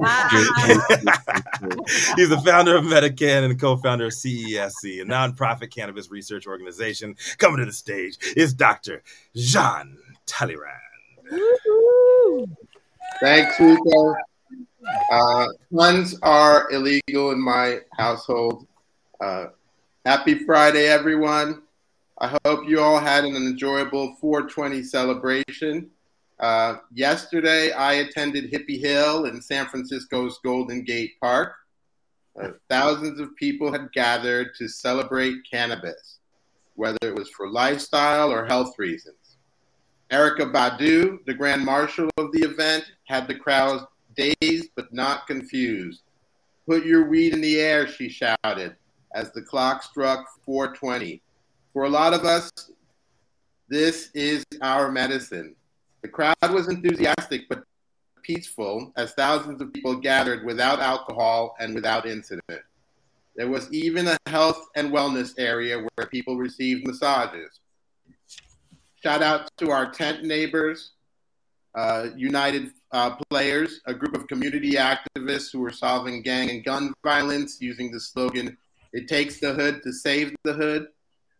it. 1.62 2.16
He's 2.16 2.28
the 2.28 2.40
founder 2.44 2.76
of 2.76 2.84
MediCann 2.84 3.44
and 3.44 3.60
co-founder 3.60 4.06
of 4.06 4.12
CESC, 4.12 5.02
a 5.02 5.04
nonprofit 5.04 5.70
cannabis 5.74 6.10
research 6.10 6.46
organization. 6.46 7.16
Coming 7.38 7.58
to 7.58 7.66
the 7.66 7.72
stage 7.72 8.18
is 8.36 8.54
Dr. 8.54 9.02
Jean 9.34 9.98
Talleyrand. 10.26 10.78
Thanks, 13.20 13.58
Rico. 13.58 14.14
Uh, 15.10 15.46
puns 15.74 16.18
are 16.22 16.70
illegal 16.72 17.30
in 17.30 17.40
my 17.40 17.80
household. 17.96 18.66
Uh, 19.20 19.46
happy 20.04 20.44
Friday, 20.44 20.86
everyone. 20.86 21.62
I 22.18 22.36
hope 22.44 22.68
you 22.68 22.80
all 22.80 22.98
had 22.98 23.24
an 23.24 23.36
enjoyable 23.36 24.16
420 24.20 24.82
celebration. 24.82 25.90
Uh, 26.40 26.76
yesterday, 26.92 27.72
I 27.72 27.94
attended 27.94 28.50
Hippie 28.50 28.80
Hill 28.80 29.26
in 29.26 29.40
San 29.40 29.66
Francisco's 29.66 30.38
Golden 30.42 30.82
Gate 30.82 31.12
Park. 31.20 31.54
Uh, 32.40 32.50
thousands 32.68 33.20
of 33.20 33.36
people 33.36 33.70
had 33.70 33.92
gathered 33.92 34.54
to 34.56 34.66
celebrate 34.66 35.36
cannabis, 35.48 36.18
whether 36.74 36.98
it 37.02 37.14
was 37.14 37.28
for 37.28 37.48
lifestyle 37.48 38.32
or 38.32 38.46
health 38.46 38.74
reasons. 38.78 39.36
Erykah 40.10 40.52
Badu, 40.52 41.24
the 41.26 41.34
Grand 41.34 41.64
Marshal 41.64 42.10
of 42.18 42.32
the 42.32 42.42
event, 42.42 42.84
had 43.04 43.28
the 43.28 43.34
crowd 43.34 43.86
dazed 44.14 44.70
but 44.76 44.92
not 44.92 45.26
confused. 45.26 46.02
Put 46.66 46.84
your 46.84 47.08
weed 47.08 47.34
in 47.34 47.40
the 47.40 47.60
air, 47.60 47.86
she 47.86 48.08
shouted 48.08 48.76
as 49.14 49.32
the 49.32 49.42
clock 49.42 49.82
struck 49.82 50.26
420. 50.44 51.22
For 51.72 51.84
a 51.84 51.88
lot 51.88 52.14
of 52.14 52.24
us, 52.24 52.50
this 53.68 54.10
is 54.14 54.44
our 54.60 54.90
medicine. 54.90 55.54
The 56.02 56.08
crowd 56.08 56.36
was 56.50 56.68
enthusiastic 56.68 57.48
but 57.48 57.64
peaceful 58.22 58.92
as 58.96 59.12
thousands 59.12 59.60
of 59.60 59.72
people 59.72 59.96
gathered 59.96 60.44
without 60.44 60.80
alcohol 60.80 61.56
and 61.58 61.74
without 61.74 62.06
incident. 62.06 62.62
There 63.36 63.48
was 63.48 63.72
even 63.72 64.08
a 64.08 64.16
health 64.26 64.68
and 64.76 64.92
wellness 64.92 65.32
area 65.38 65.84
where 65.94 66.06
people 66.06 66.36
received 66.36 66.86
massages. 66.86 67.60
Shout 69.02 69.22
out 69.22 69.48
to 69.58 69.70
our 69.70 69.90
tent 69.90 70.22
neighbors, 70.22 70.92
uh, 71.74 72.08
United 72.14 72.70
uh, 72.92 73.16
Players, 73.30 73.80
a 73.86 73.94
group 73.94 74.14
of 74.14 74.26
community 74.26 74.72
activists 74.72 75.50
who 75.52 75.64
are 75.64 75.72
solving 75.72 76.22
gang 76.22 76.50
and 76.50 76.64
gun 76.64 76.92
violence 77.02 77.58
using 77.60 77.90
the 77.90 78.00
slogan, 78.00 78.56
It 78.92 79.08
takes 79.08 79.40
the 79.40 79.54
hood 79.54 79.82
to 79.82 79.92
save 79.92 80.34
the 80.44 80.52
hood. 80.52 80.88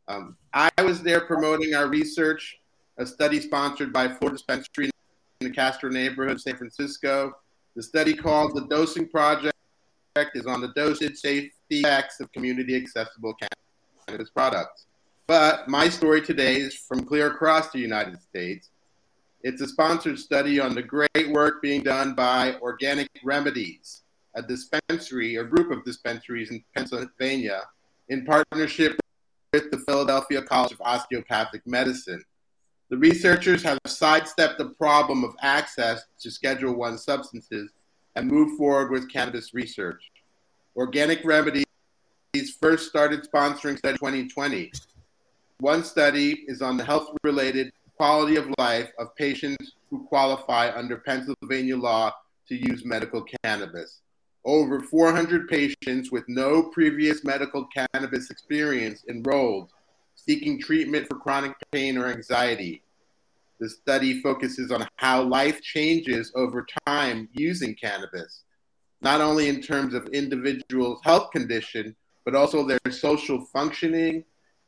Um, 0.08 0.36
I 0.54 0.70
was 0.82 1.02
there 1.02 1.20
promoting 1.20 1.74
our 1.74 1.88
research, 1.88 2.58
a 2.98 3.04
study 3.04 3.40
sponsored 3.40 3.92
by 3.92 4.08
Florida 4.08 4.38
Dispensary 4.38 4.90
in 5.40 5.48
the 5.48 5.50
Castro 5.50 5.90
neighborhood 5.90 6.32
of 6.32 6.40
San 6.40 6.56
Francisco. 6.56 7.34
The 7.76 7.82
study 7.82 8.14
called 8.14 8.54
The 8.56 8.66
Dosing 8.68 9.08
Project 9.08 9.54
is 10.34 10.46
on 10.46 10.60
the 10.60 10.72
dosage, 10.74 11.16
safety, 11.16 11.52
effects 11.70 12.20
of 12.20 12.30
community 12.32 12.76
accessible 12.76 13.34
cannabis 14.06 14.30
products. 14.30 14.86
But 15.26 15.68
my 15.68 15.88
story 15.88 16.20
today 16.20 16.56
is 16.56 16.74
from 16.74 17.04
clear 17.04 17.28
across 17.28 17.70
the 17.70 17.78
United 17.78 18.20
States. 18.20 18.68
It's 19.44 19.60
a 19.60 19.66
sponsored 19.66 20.20
study 20.20 20.60
on 20.60 20.72
the 20.72 20.82
great 20.82 21.30
work 21.30 21.62
being 21.62 21.82
done 21.82 22.14
by 22.14 22.54
Organic 22.60 23.08
Remedies, 23.24 24.02
a 24.36 24.42
dispensary, 24.42 25.34
a 25.34 25.42
group 25.42 25.72
of 25.72 25.84
dispensaries 25.84 26.52
in 26.52 26.62
Pennsylvania, 26.76 27.62
in 28.08 28.24
partnership 28.24 29.00
with 29.52 29.68
the 29.72 29.78
Philadelphia 29.78 30.42
College 30.42 30.70
of 30.70 30.80
Osteopathic 30.82 31.66
Medicine. 31.66 32.22
The 32.88 32.96
researchers 32.98 33.64
have 33.64 33.78
sidestepped 33.84 34.58
the 34.58 34.70
problem 34.78 35.24
of 35.24 35.34
access 35.42 36.04
to 36.20 36.30
Schedule 36.30 36.74
One 36.74 36.96
substances 36.96 37.72
and 38.14 38.30
moved 38.30 38.56
forward 38.58 38.92
with 38.92 39.10
cannabis 39.10 39.52
research. 39.54 40.12
Organic 40.76 41.24
Remedies 41.24 41.64
first 42.60 42.88
started 42.88 43.26
sponsoring 43.28 43.76
study 43.76 43.98
2020. 43.98 44.70
One 45.58 45.82
study 45.82 46.44
is 46.46 46.62
on 46.62 46.76
the 46.76 46.84
health 46.84 47.16
related 47.24 47.72
quality 48.02 48.34
of 48.34 48.52
life 48.58 48.90
of 48.98 49.14
patients 49.14 49.74
who 49.88 50.04
qualify 50.08 50.76
under 50.76 50.96
Pennsylvania 50.96 51.76
law 51.76 52.12
to 52.48 52.56
use 52.56 52.84
medical 52.84 53.24
cannabis. 53.44 54.00
Over 54.44 54.80
400 54.80 55.48
patients 55.48 56.10
with 56.10 56.24
no 56.26 56.64
previous 56.70 57.22
medical 57.22 57.64
cannabis 57.66 58.28
experience 58.28 59.04
enrolled, 59.08 59.70
seeking 60.16 60.60
treatment 60.60 61.06
for 61.06 61.14
chronic 61.14 61.52
pain 61.70 61.96
or 61.96 62.08
anxiety. 62.08 62.82
The 63.60 63.68
study 63.68 64.20
focuses 64.20 64.72
on 64.72 64.84
how 64.96 65.22
life 65.22 65.62
changes 65.62 66.32
over 66.34 66.66
time 66.84 67.28
using 67.34 67.76
cannabis, 67.76 68.42
not 69.00 69.20
only 69.20 69.48
in 69.48 69.62
terms 69.62 69.94
of 69.94 70.08
individuals' 70.08 70.98
health 71.04 71.30
condition, 71.30 71.94
but 72.24 72.34
also 72.34 72.66
their 72.66 72.80
social 72.90 73.46
functioning, 73.52 74.24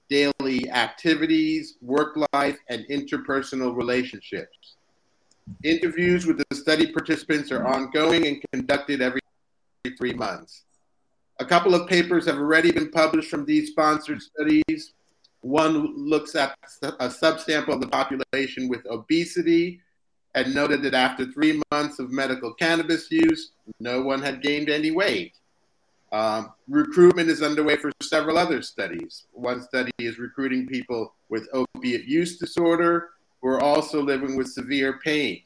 daily 0.08 0.70
activities, 0.70 1.74
work 1.80 2.16
life, 2.32 2.58
and 2.68 2.84
interpersonal 2.90 3.76
relationships. 3.76 4.76
Interviews 5.62 6.26
with 6.26 6.38
the 6.38 6.56
study 6.56 6.90
participants 6.92 7.50
are 7.52 7.66
ongoing 7.66 8.26
and 8.26 8.42
conducted 8.52 9.02
every 9.02 9.20
three 9.98 10.14
months. 10.14 10.64
A 11.40 11.44
couple 11.44 11.74
of 11.74 11.88
papers 11.88 12.26
have 12.26 12.38
already 12.38 12.70
been 12.70 12.90
published 12.90 13.28
from 13.28 13.44
these 13.44 13.70
sponsored 13.70 14.22
studies. 14.22 14.92
One 15.40 16.08
looks 16.08 16.34
at 16.34 16.56
a 16.82 17.08
subsample 17.08 17.74
of 17.74 17.80
the 17.80 17.88
population 17.88 18.68
with 18.68 18.86
obesity 18.86 19.80
and 20.34 20.54
noted 20.54 20.82
that 20.82 20.94
after 20.94 21.26
three 21.26 21.60
months 21.70 21.98
of 21.98 22.10
medical 22.10 22.54
cannabis 22.54 23.10
use, 23.10 23.52
no 23.80 24.02
one 24.02 24.22
had 24.22 24.42
gained 24.42 24.68
any 24.68 24.90
weight. 24.90 25.34
Um, 26.14 26.52
recruitment 26.68 27.28
is 27.28 27.42
underway 27.42 27.74
for 27.74 27.90
several 28.00 28.38
other 28.38 28.62
studies. 28.62 29.24
One 29.32 29.60
study 29.60 29.90
is 29.98 30.20
recruiting 30.20 30.64
people 30.64 31.12
with 31.28 31.48
opiate 31.52 32.04
use 32.04 32.38
disorder 32.38 33.10
who 33.42 33.48
are 33.48 33.60
also 33.60 34.00
living 34.00 34.36
with 34.36 34.46
severe 34.46 35.00
pain. 35.04 35.42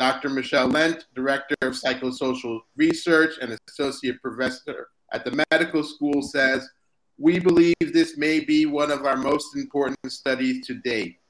Dr. 0.00 0.28
Michelle 0.30 0.66
Lent, 0.66 1.06
Director 1.14 1.54
of 1.62 1.74
Psychosocial 1.74 2.62
Research 2.74 3.34
and 3.40 3.56
Associate 3.68 4.20
Professor 4.20 4.88
at 5.12 5.24
the 5.24 5.44
medical 5.52 5.84
school, 5.84 6.20
says, 6.20 6.68
We 7.16 7.38
believe 7.38 7.76
this 7.78 8.16
may 8.16 8.40
be 8.40 8.66
one 8.66 8.90
of 8.90 9.06
our 9.06 9.16
most 9.16 9.54
important 9.54 10.10
studies 10.10 10.66
to 10.66 10.74
date. 10.80 11.20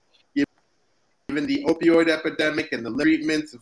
Given 1.29 1.47
the 1.47 1.63
opioid 1.65 2.09
epidemic 2.09 2.73
and 2.73 2.87
the 2.87 2.95
treatments 3.03 3.55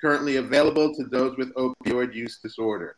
currently 0.00 0.36
available 0.36 0.94
to 0.94 1.04
those 1.04 1.36
with 1.36 1.52
opioid 1.52 2.14
use 2.14 2.38
disorder. 2.42 2.96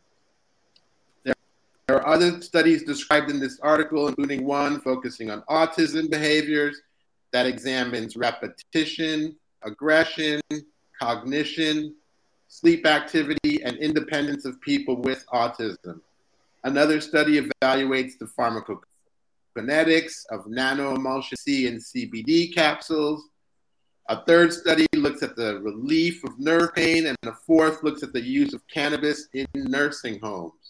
There 1.91 1.99
are 2.01 2.13
other 2.15 2.41
studies 2.41 2.83
described 2.83 3.29
in 3.29 3.41
this 3.41 3.59
article, 3.59 4.07
including 4.07 4.45
one 4.45 4.79
focusing 4.79 5.29
on 5.29 5.41
autism 5.49 6.09
behaviors 6.09 6.79
that 7.33 7.45
examines 7.45 8.15
repetition, 8.15 9.35
aggression, 9.63 10.39
cognition, 10.97 11.93
sleep 12.47 12.85
activity, 12.85 13.61
and 13.65 13.75
independence 13.75 14.45
of 14.45 14.61
people 14.61 15.01
with 15.01 15.25
autism. 15.33 15.99
Another 16.63 17.01
study 17.01 17.41
evaluates 17.41 18.17
the 18.17 18.31
pharmacokinetics 18.39 20.27
of 20.31 20.45
nanoemulsion 20.45 21.37
C 21.37 21.67
and 21.67 21.77
CBD 21.77 22.55
capsules. 22.55 23.21
A 24.07 24.23
third 24.23 24.53
study 24.53 24.87
looks 24.95 25.23
at 25.23 25.35
the 25.35 25.59
relief 25.59 26.23
of 26.23 26.39
nerve 26.39 26.73
pain, 26.73 27.07
and 27.07 27.17
a 27.23 27.33
fourth 27.45 27.83
looks 27.83 28.01
at 28.01 28.13
the 28.13 28.23
use 28.23 28.53
of 28.53 28.65
cannabis 28.69 29.27
in 29.33 29.45
nursing 29.55 30.21
homes 30.21 30.60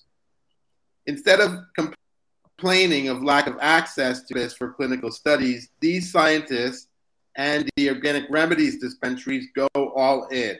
instead 1.11 1.41
of 1.41 1.59
complaining 1.75 3.09
of 3.09 3.21
lack 3.21 3.45
of 3.45 3.57
access 3.59 4.23
to 4.23 4.33
this 4.33 4.53
for 4.53 4.71
clinical 4.71 5.11
studies, 5.11 5.69
these 5.81 6.09
scientists 6.09 6.87
and 7.35 7.69
the 7.75 7.89
organic 7.89 8.29
remedies 8.29 8.79
dispensaries 8.79 9.47
go 9.53 9.67
all 9.75 10.27
in, 10.27 10.57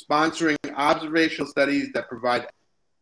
sponsoring 0.00 0.56
observational 0.76 1.48
studies 1.48 1.90
that 1.94 2.08
provide 2.08 2.46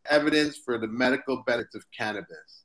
evidence 0.08 0.56
for 0.56 0.78
the 0.78 0.86
medical 0.86 1.42
benefits 1.46 1.74
of 1.74 1.84
cannabis. 1.92 2.64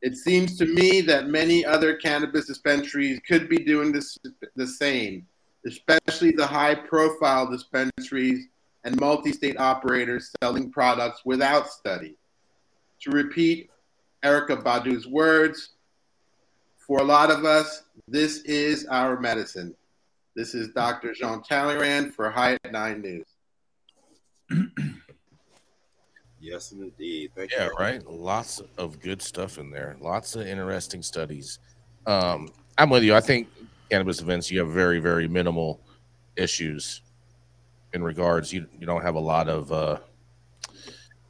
It 0.00 0.16
seems 0.16 0.56
to 0.58 0.66
me 0.66 1.00
that 1.02 1.26
many 1.26 1.64
other 1.64 1.96
cannabis 1.96 2.46
dispensaries 2.46 3.20
could 3.26 3.48
be 3.48 3.58
doing 3.58 3.90
this, 3.90 4.16
the 4.54 4.66
same, 4.66 5.26
especially 5.66 6.30
the 6.30 6.46
high 6.46 6.76
profile 6.76 7.50
dispensaries 7.50 8.46
and 8.84 8.98
multi 9.00 9.32
state 9.32 9.58
operators 9.58 10.32
selling 10.40 10.70
products 10.70 11.22
without 11.24 11.68
study. 11.68 12.16
To 13.02 13.10
repeat 13.10 13.70
Erykah 14.24 14.62
Badu's 14.62 15.06
words, 15.06 15.70
for 16.76 16.98
a 16.98 17.04
lot 17.04 17.30
of 17.30 17.44
us, 17.44 17.84
this 18.08 18.42
is 18.42 18.86
our 18.86 19.18
medicine. 19.18 19.74
This 20.34 20.54
is 20.54 20.68
Dr. 20.68 21.14
Jean 21.14 21.42
Talleyrand 21.42 22.14
for 22.14 22.30
High 22.30 22.58
at 22.64 22.72
Nine 22.72 23.00
News. 23.00 23.26
yes, 26.40 26.72
indeed. 26.72 27.30
Thank 27.34 27.52
yeah, 27.52 27.66
you. 27.66 27.72
right. 27.78 28.04
Lots 28.06 28.60
of 28.76 29.00
good 29.00 29.22
stuff 29.22 29.58
in 29.58 29.70
there. 29.70 29.96
Lots 30.00 30.34
of 30.36 30.46
interesting 30.46 31.02
studies. 31.02 31.58
Um, 32.06 32.48
I'm 32.76 32.90
with 32.90 33.02
you. 33.02 33.14
I 33.14 33.20
think 33.20 33.48
cannabis 33.90 34.20
events 34.20 34.50
you 34.50 34.58
have 34.58 34.70
very, 34.70 35.00
very 35.00 35.28
minimal 35.28 35.80
issues 36.36 37.02
in 37.92 38.02
regards. 38.02 38.52
You 38.52 38.66
you 38.78 38.86
don't 38.86 39.02
have 39.02 39.14
a 39.14 39.20
lot 39.20 39.48
of 39.48 39.72
uh, 39.72 39.98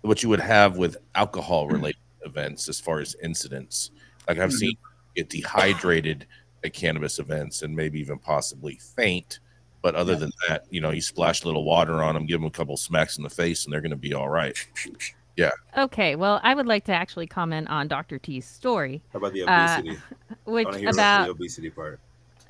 what 0.03 0.23
you 0.23 0.29
would 0.29 0.41
have 0.41 0.77
with 0.77 0.97
alcohol 1.15 1.69
related 1.69 2.01
events 2.25 2.69
as 2.69 2.81
far 2.81 3.01
as 3.01 3.17
incidents. 3.23 3.91
Like 4.29 4.39
I've 4.39 4.51
mm-hmm. 4.51 4.57
seen 4.57 4.77
get 5.17 5.29
dehydrated 5.29 6.27
at 6.65 6.73
cannabis 6.73 7.19
events 7.19 7.63
and 7.63 7.75
maybe 7.75 8.01
even 8.01 8.19
possibly 8.19 8.77
faint. 8.77 9.41
But 9.83 9.95
other 9.95 10.13
yeah. 10.13 10.19
than 10.19 10.33
that, 10.49 10.67
you 10.71 10.81
know, 10.81 10.91
you 10.91 11.01
splash 11.01 11.43
a 11.43 11.47
little 11.47 11.65
water 11.65 12.03
on 12.03 12.15
them, 12.15 12.27
give 12.27 12.41
them 12.41 12.47
a 12.47 12.51
couple 12.51 12.77
smacks 12.77 13.17
in 13.17 13.25
the 13.25 13.31
face, 13.31 13.65
and 13.65 13.73
they're 13.73 13.81
going 13.81 13.91
to 13.91 13.97
be 13.97 14.13
all 14.13 14.29
right. 14.29 14.55
Yeah. 15.37 15.51
Okay. 15.77 16.17
Well, 16.17 16.39
I 16.43 16.55
would 16.55 16.67
like 16.67 16.85
to 16.85 16.93
actually 16.93 17.27
comment 17.27 17.69
on 17.71 17.89
Dr. 17.89 18.19
T's 18.19 18.45
story. 18.45 19.03
How 19.13 19.19
about 19.19 19.33
the 19.33 19.43
obesity? 19.43 19.91
Uh, 19.91 20.35
which 20.45 20.83
about 20.83 21.25
the 21.25 21.31
obesity 21.31 21.71
part? 21.71 21.99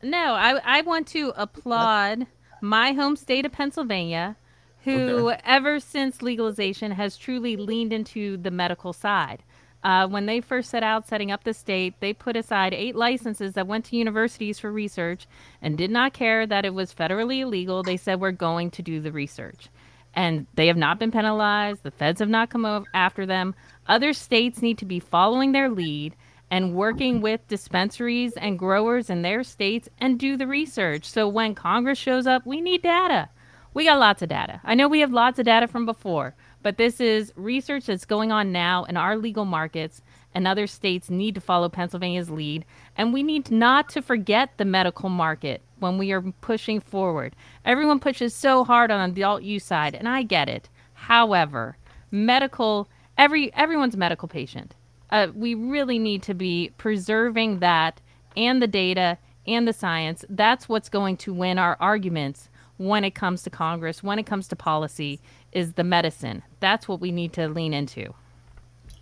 No, 0.03 0.35
I 0.35 0.61
I 0.65 0.81
want 0.81 1.07
to 1.09 1.33
applaud 1.37 2.27
my 2.61 2.93
home 2.93 3.17
state 3.17 3.47
of 3.47 3.53
Pennsylvania 3.53 4.37
who, 4.85 5.31
okay. 5.31 5.41
ever 5.45 5.81
since 5.81 6.23
legalization, 6.23 6.93
has 6.93 7.17
truly 7.17 7.57
leaned 7.57 7.93
into 7.93 8.37
the 8.37 8.51
medical 8.51 8.93
side. 8.93 9.43
Uh, 9.83 10.07
when 10.07 10.27
they 10.27 10.41
first 10.41 10.71
set 10.71 10.83
out 10.83 11.09
setting 11.09 11.31
up 11.31 11.45
the 11.45 11.55
state, 11.55 11.95
they 12.01 12.13
put 12.13 12.37
aside 12.37 12.75
eight 12.75 12.95
licenses 12.95 13.55
that 13.55 13.67
went 13.67 13.87
to 13.87 13.97
universities 13.97 14.59
for 14.59 14.71
research 14.71 15.27
and 15.63 15.79
did 15.79 15.91
not 15.91 16.13
care 16.13 16.47
that 16.47 16.67
it 16.67 16.75
was 16.75 16.93
federally 16.93 17.41
illegal. 17.41 17.83
They 17.83 17.97
said, 17.97 18.21
We're 18.21 18.33
going 18.33 18.71
to 18.73 18.83
do 18.83 19.01
the 19.01 19.13
research. 19.13 19.69
And 20.13 20.47
they 20.55 20.67
have 20.67 20.77
not 20.77 20.99
been 20.99 21.13
penalized. 21.13 21.83
The 21.83 21.91
feds 21.91 22.21
have 22.21 22.29
not 22.29 22.51
come 22.51 22.85
after 22.93 23.25
them. 23.25 23.55
Other 23.87 24.13
states 24.13 24.61
need 24.61 24.77
to 24.79 24.85
be 24.85 25.01
following 25.01 25.53
their 25.53 25.71
lead 25.71 26.15
and 26.51 26.75
working 26.75 27.21
with 27.21 27.47
dispensaries 27.47 28.33
and 28.37 28.59
growers 28.59 29.09
in 29.09 29.23
their 29.23 29.45
states 29.45 29.89
and 29.99 30.19
do 30.19 30.37
the 30.37 30.49
research. 30.49 31.05
So 31.05 31.29
when 31.29 31.55
Congress 31.55 31.99
shows 31.99 32.27
up, 32.27 32.45
we 32.45 32.61
need 32.61 32.83
data. 32.83 33.29
We 33.73 33.85
got 33.85 34.01
lots 34.01 34.21
of 34.21 34.29
data. 34.29 34.61
I 34.65 34.75
know 34.75 34.89
we 34.89 35.01
have 35.01 35.13
lots 35.13 35.39
of 35.39 35.45
data 35.45 35.69
from 35.69 35.87
before, 35.87 36.35
but 36.63 36.77
this 36.77 37.01
is 37.01 37.33
research 37.37 37.87
that's 37.87 38.05
going 38.05 38.33
on 38.33 38.51
now 38.51 38.85
in 38.85 38.97
our 38.97 39.17
legal 39.17 39.45
markets, 39.45 40.03
and 40.35 40.47
other 40.47 40.67
states 40.67 41.09
need 41.09 41.37
to 41.37 41.41
follow 41.41 41.69
Pennsylvania's 41.69 42.31
lead. 42.31 42.65
And 42.97 43.13
we 43.13 43.23
need 43.23 43.51
not 43.51 43.89
to 43.91 44.03
forget 44.03 44.51
the 44.57 44.65
medical 44.65 45.09
market 45.09 45.63
when 45.79 45.99
we 45.99 46.11
are 46.11 46.21
pushing 46.21 46.81
forward. 46.81 47.37
Everyone 47.65 48.01
pushes 48.01 48.35
so 48.35 48.65
hard 48.65 48.91
on 48.91 49.15
the 49.15 49.23
adult 49.23 49.43
use 49.43 49.65
side, 49.65 49.95
and 49.95 50.09
I 50.09 50.25
get 50.25 50.49
it. 50.49 50.69
However, 50.95 51.77
medical 52.11 52.89
every 53.17 53.55
everyone's 53.55 53.97
medical 53.97 54.29
patient. 54.29 54.75
Uh, 55.11 55.29
we 55.35 55.55
really 55.55 55.99
need 55.99 56.23
to 56.23 56.35
be 56.35 56.73
preserving 56.77 57.61
that 57.61 58.01
and 58.37 58.61
the 58.61 58.69
data 58.69 59.19
and 59.47 59.67
the 59.67 59.73
science. 59.73 60.25
That's 60.29 60.69
what's 60.69 60.89
going 60.89 61.17
to 61.19 61.33
win 61.33 61.59
our 61.59 61.77
arguments 61.81 62.50
when 62.81 63.05
it 63.05 63.15
comes 63.15 63.43
to 63.43 63.51
Congress, 63.51 64.03
when 64.03 64.19
it 64.19 64.25
comes 64.25 64.49
to 64.49 64.57
policy, 64.57 65.21
is 65.53 65.75
the 65.75 65.85
medicine. 65.85 66.43
That's 66.61 66.89
what 66.89 66.99
we 66.99 67.13
need 67.13 67.35
to 67.35 67.47
lean 67.47 67.75
into. 67.75 68.15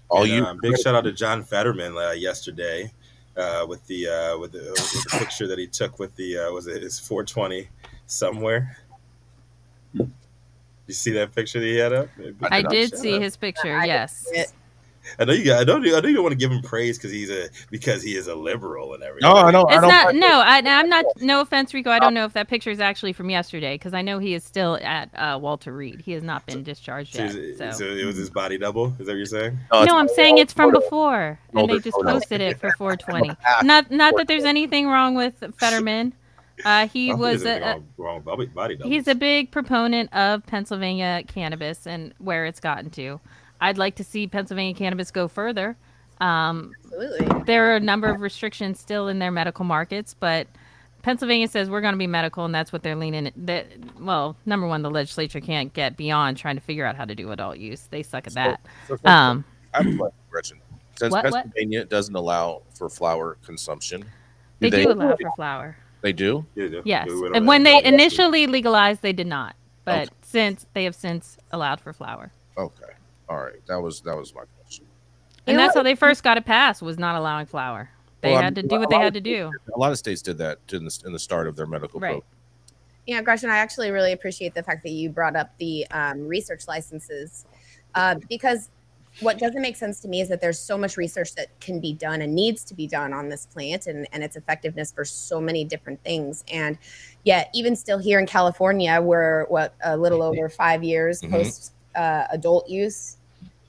All 0.08 0.24
and, 0.24 0.32
you 0.32 0.42
uh, 0.42 0.54
big 0.60 0.76
shout 0.78 0.96
out 0.96 1.04
to 1.04 1.12
John 1.12 1.44
Fetterman 1.44 1.96
uh, 1.96 2.10
yesterday 2.10 2.90
uh, 3.36 3.64
with 3.68 3.86
the 3.86 4.08
uh, 4.08 4.38
with 4.38 4.50
the, 4.50 4.58
with 4.58 5.04
the 5.04 5.18
picture 5.20 5.46
that 5.46 5.60
he 5.60 5.68
took 5.68 6.00
with 6.00 6.12
the 6.16 6.38
uh, 6.38 6.50
was 6.50 6.66
it 6.66 6.82
his 6.82 6.98
420 6.98 7.68
somewhere. 8.06 8.78
You 9.94 10.08
see 10.94 11.12
that 11.12 11.32
picture 11.32 11.60
that 11.60 11.66
he 11.66 11.76
had 11.76 11.92
up? 11.92 12.08
I 12.50 12.62
did 12.62 12.98
see 12.98 13.20
his 13.20 13.36
picture. 13.36 13.84
Yes. 13.84 14.26
I 15.18 15.24
know 15.24 15.32
you. 15.32 15.44
Got, 15.44 15.61
I 15.61 15.64
know. 15.64 15.76
I 15.76 16.00
know 16.00 16.09
you 16.09 16.14
don't 16.14 16.22
want 16.22 16.32
to 16.32 16.38
give 16.38 16.50
him 16.50 16.62
praise 16.62 16.98
because 16.98 17.11
he's 17.11 17.30
a 17.30 17.48
because 17.70 18.02
he 18.02 18.16
is 18.16 18.26
a 18.26 18.34
liberal 18.34 18.94
and 18.94 19.02
everything. 19.02 19.28
No, 19.30 19.36
I 19.36 19.50
know. 19.50 19.62
I 19.64 19.74
It's 19.74 19.80
don't 19.82 19.90
not. 19.90 20.06
like. 20.06 20.16
No, 20.16 20.40
I, 20.40 20.59
I'm 20.64 20.88
not. 20.88 21.04
No 21.20 21.40
offense, 21.40 21.72
Rico. 21.74 21.90
I 21.90 21.98
don't 21.98 22.14
know 22.14 22.24
if 22.24 22.32
that 22.34 22.48
picture 22.48 22.70
is 22.70 22.80
actually 22.80 23.12
from 23.12 23.30
yesterday 23.30 23.74
because 23.74 23.94
I 23.94 24.02
know 24.02 24.18
he 24.18 24.34
is 24.34 24.44
still 24.44 24.78
at 24.82 25.11
uh, 25.14 25.38
Walter 25.40 25.72
Reed. 25.72 26.02
He 26.04 26.12
has 26.12 26.22
not 26.22 26.44
been 26.46 26.62
discharged 26.62 27.14
So, 27.14 27.22
yet. 27.24 27.34
is- 27.34 27.59
So. 27.59 27.70
so 27.72 27.84
it 27.84 28.04
was 28.04 28.16
his 28.16 28.30
body 28.30 28.59
double. 28.59 28.86
Is 28.98 29.06
that 29.06 29.06
what 29.09 29.16
you're 29.16 29.26
saying? 29.26 29.59
No, 29.72 29.84
No, 29.84 29.98
I'm 29.98 30.09
saying 30.09 30.38
it's 30.38 30.52
from 30.52 30.72
before, 30.72 31.38
and 31.54 31.68
they 31.70 31.78
just 31.78 31.96
posted 32.02 32.40
it 32.40 32.59
for 32.61 32.70
420. 32.72 33.28
Not, 33.64 33.90
not 33.90 34.14
that 34.16 34.28
there's 34.28 34.44
anything 34.44 34.86
wrong 34.86 35.14
with 35.14 35.42
Fetterman. 35.59 36.12
Uh, 36.64 36.88
he 36.88 37.06
I 37.06 37.16
don't 37.16 37.20
think 37.20 37.32
was 37.32 37.44
a, 37.44 37.61
wrong, 37.61 37.86
wrong 37.96 38.20
body, 38.22 38.46
body 38.46 38.76
he's 38.82 39.06
a 39.06 39.14
big 39.14 39.50
proponent 39.52 40.12
of 40.12 40.44
Pennsylvania 40.46 41.22
cannabis 41.28 41.86
and 41.86 42.12
where 42.18 42.46
it's 42.46 42.59
gotten 42.61 42.90
to. 42.90 43.20
I'd 43.61 43.78
like 43.78 43.96
to 43.96 44.04
see 44.04 44.26
Pennsylvania 44.26 44.74
cannabis 44.74 45.11
go 45.11 45.28
further. 45.28 45.76
Um, 46.20 46.72
Absolutely. 46.84 47.42
there 47.44 47.70
are 47.72 47.76
a 47.76 47.80
number 47.80 48.09
of 48.09 48.20
restrictions 48.20 48.80
still 48.80 49.09
in 49.09 49.18
their 49.18 49.30
medical 49.30 49.64
markets, 49.64 50.14
but 50.18 50.46
Pennsylvania 51.02 51.46
says 51.48 51.70
we're 51.70 51.80
going 51.80 51.94
to 51.94 51.98
be 51.98 52.06
medical, 52.09 52.44
and 52.44 52.54
that's 52.54 52.72
what 52.72 52.82
they're 52.82 52.96
leaning. 52.96 53.30
That 53.36 53.66
well, 54.00 54.36
number 54.46 54.66
one, 54.66 54.82
the 54.82 54.90
legislature 54.90 55.40
can't 55.40 55.72
get 55.72 55.96
beyond 55.96 56.36
trying 56.36 56.56
to 56.56 56.61
figure 56.61 56.84
out 56.84 56.96
how 56.96 57.04
to 57.04 57.14
do 57.14 57.30
adult 57.30 57.59
use. 57.59 57.82
They 57.90 58.02
suck 58.02 58.26
at 58.26 58.32
So- 58.32 58.40
that. 58.40 58.61
so 58.88 58.94
first 58.94 59.06
Um, 59.06 59.44
I 59.74 59.82
have 59.82 59.86
a 59.94 59.96
question, 59.96 60.12
Gretchen. 60.30 60.59
Since 60.98 61.12
What- 61.12 61.24
what? 61.26 61.34
Pennsylvania 61.44 61.84
doesn't 61.84 62.14
allow 62.16 62.62
for 62.74 62.88
flower 62.88 63.36
consumption, 63.44 64.04
they 64.59 64.70
they, 64.70 64.82
do 64.84 64.92
allow 64.92 65.14
for 65.16 65.30
flower. 65.36 65.76
They 66.00 66.12
do. 66.12 66.44
Yeah, 66.56 66.64
yeah. 66.66 66.80
Yes, 66.84 67.06
Yeah, 67.11 67.30
and 67.34 67.46
when 67.46 67.62
they 67.62 67.82
initially 67.84 68.46
legalized, 68.48 69.02
they 69.02 69.12
did 69.12 69.26
not. 69.28 69.54
But 69.84 70.09
Okay. 70.09 70.16
since 70.22 70.66
they 70.74 70.84
have 70.84 70.94
since 70.96 71.38
allowed 71.52 71.80
for 71.80 71.92
flower, 71.92 72.32
Okay. 72.56 72.92
All 73.28 73.38
right. 73.38 73.64
That 73.66 73.80
was 73.80 74.00
that 74.02 74.16
was 74.16 74.34
my 74.34 74.42
question. 74.60 74.84
and 75.46 75.54
You 75.54 75.58
know 75.58 75.64
that's 75.64 75.74
how 75.76 75.82
they 75.82 75.94
first 75.94 76.22
got 76.22 76.36
it 76.36 76.44
passed 76.44 76.82
was 76.82 76.98
not 76.98 77.16
allowing 77.16 77.46
flower. 77.46 77.90
They 78.20 78.32
Well, 78.32 78.42
had 78.42 78.54
to 78.56 78.62
do 78.62 78.78
what 78.78 78.90
they 78.90 78.96
had 78.98 79.14
to 79.14 79.20
do. 79.20 79.52
A 79.74 79.78
lot 79.78 79.92
of 79.92 79.98
states 79.98 80.22
did 80.22 80.38
that 80.38 80.58
in 80.72 80.84
the, 80.84 81.02
in 81.06 81.12
the 81.12 81.18
start 81.18 81.46
of 81.46 81.54
their 81.56 81.66
medical 81.66 82.00
Right. 82.00 82.10
program. 82.14 82.32
you 83.06 83.16
know, 83.16 83.22
Gretchen, 83.22 83.48
I 83.48 83.58
actually 83.58 83.90
really 83.90 84.12
appreciate 84.12 84.54
the 84.54 84.62
fact 84.62 84.82
that 84.82 84.90
you 84.90 85.08
brought 85.08 85.36
up 85.36 85.56
the 85.58 85.86
um, 85.92 86.26
research 86.26 86.66
licenses 86.68 87.46
uh, 87.94 88.16
because 88.28 88.70
what 89.20 89.38
doesn't 89.38 89.62
make 89.62 89.76
sense 89.76 89.98
to 90.00 90.08
me 90.08 90.20
is 90.20 90.28
that 90.28 90.40
there's 90.40 90.58
so 90.60 90.76
much 90.78 90.96
research 90.96 91.34
that 91.34 91.48
can 91.60 91.80
be 91.80 91.92
done 91.92 92.22
and 92.22 92.34
needs 92.34 92.62
to 92.64 92.74
be 92.74 92.86
done 92.86 93.12
on 93.12 93.28
this 93.28 93.46
plant 93.46 93.86
and, 93.86 94.06
and 94.12 94.22
its 94.22 94.36
effectiveness 94.36 94.92
for 94.92 95.04
so 95.04 95.40
many 95.40 95.64
different 95.64 96.02
things. 96.04 96.44
And 96.52 96.76
yet, 97.24 97.50
even 97.54 97.74
still 97.76 97.98
here 97.98 98.18
in 98.20 98.26
California, 98.26 99.00
we're 99.00 99.44
what 99.46 99.74
a 99.84 99.96
little 99.96 100.22
over 100.22 100.48
five 100.48 100.82
years 100.84 101.22
Mhm. 101.22 101.30
post 101.30 101.72
uh, 101.94 102.24
adult 102.30 102.68
use. 102.68 103.16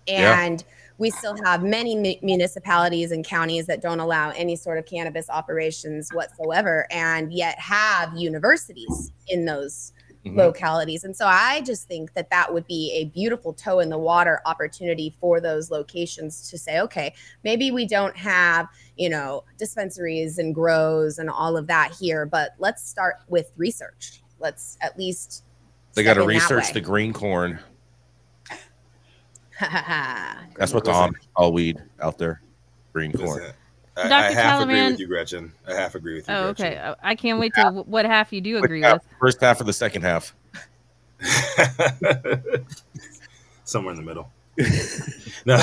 Yeah. 0.09 0.41
And 0.41 0.63
we 0.97 1.09
still 1.09 1.37
have 1.45 1.63
many 1.63 1.95
mu- 1.95 2.19
municipalities 2.21 3.11
and 3.11 3.23
counties 3.25 3.65
that 3.67 3.81
don't 3.81 3.99
allow 4.01 4.31
any 4.31 4.55
sort 4.55 4.77
of 4.77 4.85
cannabis 4.85 5.29
operations 5.29 6.09
whatsoever 6.13 6.87
and 6.91 7.31
yet 7.31 7.57
have 7.59 8.13
universities 8.17 9.11
in 9.27 9.45
those 9.45 9.93
Mhm. 10.25 10.35
localities 10.35 11.05
and 11.05 11.15
so 11.15 11.25
i 11.25 11.61
just 11.61 11.87
think 11.87 12.13
that 12.13 12.29
that 12.29 12.53
would 12.53 12.67
be 12.67 12.91
a 12.93 13.05
beautiful 13.05 13.53
toe 13.53 13.79
in 13.79 13.87
the 13.87 13.97
water 13.97 14.41
opportunity 14.45 15.15
for 15.21 15.39
those 15.39 15.71
locations 15.71 16.49
to 16.49 16.57
say 16.57 16.81
okay 16.81 17.13
maybe 17.45 17.71
we 17.71 17.87
don't 17.87 18.17
have 18.17 18.67
you 18.97 19.07
know 19.07 19.45
dispensaries 19.57 20.37
and 20.37 20.53
grows 20.53 21.19
and 21.19 21.29
all 21.29 21.55
of 21.55 21.67
that 21.67 21.95
here 21.97 22.25
but 22.25 22.49
let's 22.57 22.85
start 22.85 23.15
with 23.29 23.53
research 23.55 24.21
let's 24.39 24.77
at 24.81 24.99
least 24.99 25.45
They 25.93 26.03
got 26.03 26.15
to 26.15 26.19
step 26.19 26.29
in 26.29 26.35
that 26.37 26.49
research 26.49 26.73
the 26.73 26.81
green 26.81 27.13
corn. 27.13 27.57
That's 29.59 30.39
That's 30.57 30.73
what 30.73 30.83
the 30.83 30.91
Listen. 30.91 31.15
Amish 31.37 31.53
weed 31.53 31.83
out 32.01 32.17
there. 32.17 32.41
Green 32.93 33.11
corn. 33.11 33.41
Listen, 33.41 33.53
I, 33.97 34.01
I 34.01 34.09
Dr. 34.09 34.33
half 34.33 34.61
agree 34.61 34.85
with 34.85 34.99
you, 34.99 35.07
Gretchen. 35.07 35.51
I 35.67 35.73
half 35.73 35.95
agree 35.95 36.15
with 36.15 36.27
you. 36.27 36.33
Oh, 36.33 36.53
Gretchen. 36.53 36.79
okay. 36.79 36.95
I 37.01 37.15
can't 37.15 37.39
wait 37.39 37.53
to 37.55 37.83
what 37.85 38.05
half 38.05 38.31
you 38.31 38.41
do 38.41 38.57
agree 38.57 38.81
First 38.81 38.93
with. 38.93 39.03
First 39.19 39.41
half 39.41 39.59
of 39.59 39.67
the 39.67 39.73
second 39.73 40.03
half. 40.03 40.33
Somewhere 43.65 43.93
in 43.93 43.99
the 43.99 44.05
middle. 44.05 44.31
no, 45.45 45.57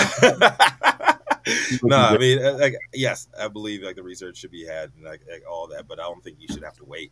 no. 1.82 1.96
I 1.96 2.18
mean, 2.18 2.44
uh, 2.44 2.54
like, 2.54 2.76
yes, 2.94 3.28
I 3.38 3.48
believe 3.48 3.82
like 3.82 3.96
the 3.96 4.02
research 4.02 4.38
should 4.38 4.50
be 4.50 4.64
had 4.64 4.90
and 4.96 5.04
like, 5.04 5.20
like 5.30 5.44
all 5.48 5.66
that, 5.68 5.88
but 5.88 5.98
I 5.98 6.04
don't 6.04 6.22
think 6.22 6.36
you 6.40 6.48
should 6.48 6.64
have 6.64 6.76
to 6.76 6.84
wait 6.84 7.10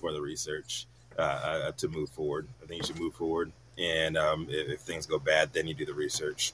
for 0.00 0.12
the 0.12 0.20
research 0.20 0.86
uh, 1.18 1.22
uh, 1.22 1.72
to 1.72 1.88
move 1.88 2.10
forward. 2.10 2.48
I 2.62 2.66
think 2.66 2.82
you 2.82 2.86
should 2.86 3.00
move 3.00 3.14
forward, 3.14 3.52
and 3.78 4.16
um, 4.16 4.46
if, 4.50 4.68
if 4.68 4.80
things 4.80 5.06
go 5.06 5.18
bad, 5.18 5.52
then 5.52 5.66
you 5.66 5.74
do 5.74 5.84
the 5.84 5.94
research 5.94 6.52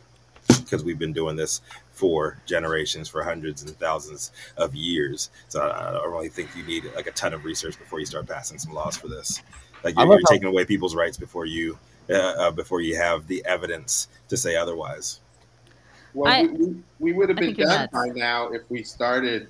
because 0.61 0.83
we've 0.83 0.99
been 0.99 1.13
doing 1.13 1.37
this 1.37 1.61
for 1.93 2.39
generations, 2.47 3.09
for 3.09 3.23
hundreds 3.23 3.63
and 3.63 3.77
thousands 3.79 4.33
of 4.57 4.75
years. 4.75 5.31
So 5.49 5.61
I, 5.63 5.89
I 5.89 5.93
don't 5.93 6.11
really 6.11 6.29
think 6.29 6.49
you 6.57 6.63
need 6.65 6.85
like 6.97 7.07
a 7.07 7.13
ton 7.13 7.35
of 7.35 7.45
research 7.45 7.79
before 7.79 8.01
you 8.01 8.07
start 8.07 8.27
passing 8.27 8.59
some 8.59 8.73
laws 8.73 8.97
for 8.97 9.09
this. 9.09 9.43
Like 9.85 9.95
you're, 9.97 10.07
you're 10.21 10.21
taking 10.31 10.49
away 10.49 10.65
people's 10.65 10.95
rights 10.95 11.17
before 11.17 11.47
you 11.47 11.79
uh, 12.09 12.15
uh, 12.15 12.51
before 12.51 12.81
you 12.81 12.97
have 12.97 13.27
the 13.27 13.45
evidence 13.47 14.09
to 14.29 14.37
say 14.37 14.57
otherwise. 14.57 15.21
Well, 16.15 16.33
I- 16.33 16.43
we, 16.43 16.49
we, 16.67 16.83
we 16.99 17.13
would 17.13 17.29
have 17.29 17.39
been 17.39 17.55
done 17.55 17.89
by 17.93 18.09
now 18.09 18.49
if 18.49 18.63
we 18.69 18.83
started 18.83 19.49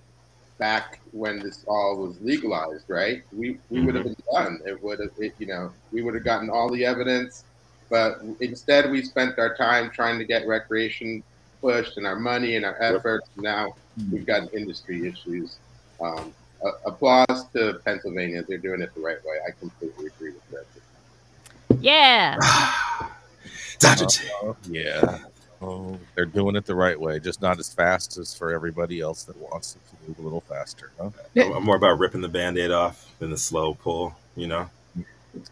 back 0.59 1.01
when 1.13 1.39
this 1.39 1.65
all 1.67 1.97
was 1.97 2.21
legalized, 2.21 2.85
right? 2.89 3.23
We 3.33 3.59
we 3.71 3.81
would 3.81 3.95
have 3.95 4.05
been 4.05 4.17
done. 4.33 4.61
It 4.67 4.83
would 4.83 5.01
have, 5.01 5.11
it, 5.19 5.35
you 5.39 5.47
know, 5.47 5.73
we 5.91 6.03
would 6.03 6.15
have 6.15 6.25
gotten 6.25 6.51
all 6.51 6.69
the 6.71 6.85
evidence, 6.85 7.45
but 7.91 8.21
instead 8.41 8.91
we 8.91 9.03
spent 9.03 9.39
our 9.39 9.55
time 9.57 9.91
trying 9.91 10.19
to 10.19 10.25
get 10.25 10.47
recreation 10.47 11.23
pushed 11.61 11.97
and 11.99 12.07
our 12.07 12.17
money 12.17 12.57
and 12.57 12.65
our 12.65 12.81
efforts. 12.83 13.29
Now 13.37 13.75
we've 14.11 14.27
got 14.27 14.55
industry 14.55 15.07
issues. 15.07 15.57
Um, 16.01 16.33
a- 16.65 16.89
applause 16.89 17.45
to 17.53 17.81
Pennsylvania; 17.85 18.43
they're 18.49 18.59
doing 18.59 18.81
it 18.81 18.95
the 18.95 19.01
right 19.01 19.23
way. 19.25 19.37
I 19.47 19.51
completely 19.59 20.07
agree 20.07 20.33
with 20.33 20.51
that. 20.51 21.81
Yeah. 21.81 22.37
Dr. 23.79 24.07
T. 24.07 24.29
Uh, 24.43 24.53
yeah. 24.69 25.19
Oh, 25.63 25.99
they're 26.15 26.25
doing 26.25 26.57
it 26.57 26.65
the 26.65 26.75
right 26.75 26.99
way, 26.99 27.21
just 27.21 27.43
not 27.43 27.59
as 27.59 27.73
fast 27.73 28.17
as 28.17 28.35
for 28.35 28.51
everybody 28.51 29.01
else 29.01 29.25
that 29.25 29.37
wants 29.37 29.77
it 29.77 29.83
to 29.91 30.09
move 30.09 30.19
a 30.19 30.23
little 30.23 30.41
faster. 30.41 30.91
Huh? 30.99 31.11
I'm 31.37 31.65
more 31.65 31.77
about 31.77 31.99
ripping 31.99 32.23
the 32.23 32.29
band-aid 32.29 32.71
off 32.71 33.13
than 33.19 33.31
the 33.31 33.37
slow 33.37 33.75
pull, 33.75 34.15
you 34.37 34.47
know? 34.47 34.71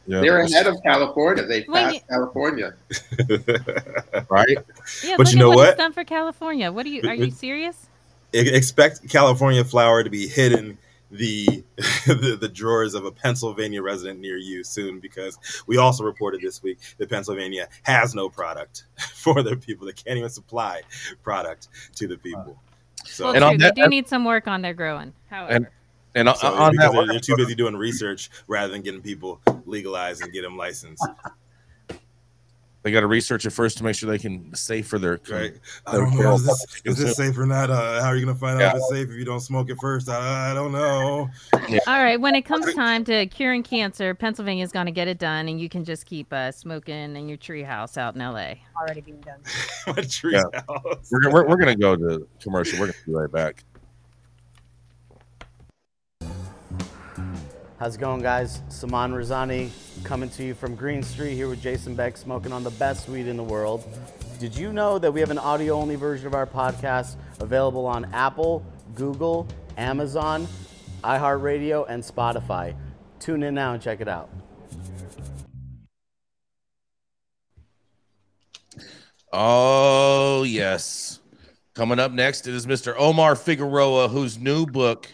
Yeah, 0.07 0.21
They're 0.21 0.41
ahead 0.41 0.67
of 0.67 0.77
California. 0.83 1.45
They 1.45 1.65
Well, 1.69 1.85
passed 1.85 1.95
you- 1.97 2.01
California. 2.11 2.75
right. 4.29 4.59
Yeah. 5.05 5.15
But 5.17 5.33
you 5.33 5.39
know 5.39 5.49
what, 5.49 5.57
what? 5.57 5.69
it's 5.71 5.79
done 5.79 5.93
for 5.93 6.05
California. 6.05 6.71
What 6.73 6.87
are 6.87 6.89
you? 6.89 7.09
Are 7.09 7.15
you 7.15 7.31
serious? 7.31 7.87
Expect 8.33 9.09
California 9.09 9.65
flower 9.65 10.03
to 10.05 10.11
be 10.11 10.27
hidden 10.29 10.79
the, 11.11 11.65
the 12.07 12.37
the 12.39 12.49
drawers 12.49 12.95
of 12.95 13.05
a 13.07 13.11
Pennsylvania 13.11 13.81
resident 13.83 14.21
near 14.21 14.37
you 14.37 14.63
soon 14.65 15.01
because 15.01 15.39
we 15.67 15.79
also 15.79 16.05
reported 16.05 16.41
this 16.43 16.63
week 16.63 16.79
that 16.99 17.09
Pennsylvania 17.09 17.69
has 17.85 18.15
no 18.15 18.29
product 18.29 18.85
for 19.15 19.43
their 19.43 19.57
people. 19.57 19.87
They 19.87 19.93
can't 19.95 20.19
even 20.19 20.29
supply 20.31 20.83
product 21.23 21.69
to 21.97 22.07
the 22.07 22.19
people. 22.19 22.59
So, 23.07 23.25
Well, 23.27 23.35
And 23.35 23.43
true. 23.43 23.49
on 23.53 23.57
that- 23.59 23.75
they 23.77 23.83
do 23.83 23.89
need 23.89 24.09
some 24.09 24.25
work 24.25 24.47
on 24.49 24.61
their 24.61 24.75
growing. 24.75 25.15
However, 25.31 25.53
And 25.53 25.67
so 26.15 26.23
on 26.55 26.73
because 26.73 26.91
that, 26.91 26.93
they're, 26.93 27.07
they're 27.07 27.21
too 27.21 27.37
busy 27.37 27.55
doing 27.55 27.77
research 27.77 28.31
rather 28.47 28.73
than 28.73 28.83
getting 28.83 29.03
people 29.03 29.41
legalized 29.67 30.23
and 30.23 30.33
get 30.33 30.43
them 30.43 30.57
licensed. 30.57 31.07
they 32.83 32.93
got 32.93 33.01
to 33.01 33.07
research 33.07 33.45
it 33.45 33.51
first 33.51 33.77
to 33.79 33.85
make 33.85 33.95
sure 33.97 34.09
they 34.09 34.19
can 34.19 34.55
safe 34.55 34.87
for 34.87 34.99
their 34.99 35.19
Right? 35.29 35.55
I 35.87 35.97
don't 35.97 36.17
know. 36.17 36.35
Is 36.35 36.45
this, 36.47 36.83
is 36.85 36.97
this 36.97 37.17
safe 37.17 37.37
or 37.37 37.45
not? 37.45 37.71
Uh, 37.71 38.01
how 38.01 38.07
are 38.09 38.17
you 38.17 38.25
going 38.25 38.35
to 38.35 38.41
find 38.41 38.57
out 38.57 38.61
Yeah. 38.61 38.71
if 38.71 38.77
it's 38.77 38.89
safe 38.91 39.09
if 39.11 39.17
you 39.17 39.25
don't 39.25 39.41
smoke 39.41 39.69
it 39.69 39.77
first? 39.81 40.09
I, 40.09 40.53
I 40.53 40.55
don't 40.55 40.73
know. 40.73 41.29
all 41.87 42.03
right. 42.03 42.19
When 42.21 42.35
it 42.35 42.43
comes 42.43 42.73
time 42.75 43.05
to 43.05 43.27
curing 43.27 43.63
cancer, 43.63 44.15
Pennsylvania's 44.15 44.73
going 44.73 44.87
to 44.87 44.93
get 44.93 45.09
it 45.09 45.19
done, 45.19 45.49
and 45.49 45.61
you 45.61 45.69
can 45.69 45.85
just 45.85 46.07
keep 46.07 46.33
uh, 46.33 46.51
smoking 46.53 47.17
in 47.17 47.29
your 47.29 47.37
treehouse 47.39 47.99
out 47.99 48.15
in 48.15 48.21
L.A. 48.21 48.63
already 48.81 49.01
being 49.01 49.21
done 49.21 49.41
My 49.97 50.03
tree 50.05 50.35
Yeah. 50.35 50.43
house. 50.69 51.11
We're, 51.11 51.31
we're, 51.33 51.49
we're 51.49 51.57
going 51.57 51.77
to 51.77 51.81
go 51.81 51.97
to 51.97 52.27
commercial. 52.41 52.79
We're 52.79 52.87
going 52.87 52.95
to 53.05 53.07
be 53.07 53.13
right 53.13 53.31
back. 53.31 53.65
How's 57.79 57.95
it 57.95 58.01
going, 58.01 58.23
guys? 58.23 58.61
Saman 58.71 59.13
Razani 59.13 59.71
coming 60.03 60.29
to 60.31 60.43
you 60.43 60.53
from 60.53 60.75
Green 60.75 61.01
Street 61.01 61.37
here 61.37 61.49
with 61.49 61.63
Jason 61.63 61.95
Beck, 61.95 62.17
smoking 62.17 62.53
on 62.53 62.65
the 62.65 62.73
best 62.73 63.09
weed 63.09 63.29
in 63.29 63.37
the 63.37 63.45
world. 63.45 63.87
Did 64.41 64.57
you 64.57 64.73
know 64.73 64.99
that 64.99 65.13
we 65.13 65.21
have 65.21 65.31
an 65.31 65.39
audio 65.39 65.75
only 65.75 65.95
version 65.95 66.27
of 66.27 66.35
our 66.35 66.45
podcast 66.45 67.15
available 67.39 67.87
on 67.87 68.07
Apple, 68.07 68.67
Google, 68.97 69.47
Amazon, 69.77 70.49
iHeartRadio, 71.05 71.87
and 71.89 72.03
Spotify? 72.03 72.75
Tune 73.21 73.45
in 73.45 73.55
now 73.55 73.75
and 73.75 73.81
check 73.81 74.01
it 74.01 74.09
out. 74.09 74.29
Oh, 79.33 80.43
yes. 80.43 81.21
Coming 81.75 82.01
up 82.01 82.11
next 82.11 82.49
it 82.49 82.55
is 82.55 82.67
Mr. 82.67 82.97
Omar 82.99 83.37
Figueroa, 83.37 84.09
whose 84.09 84.37
new 84.37 84.67
book, 84.67 85.09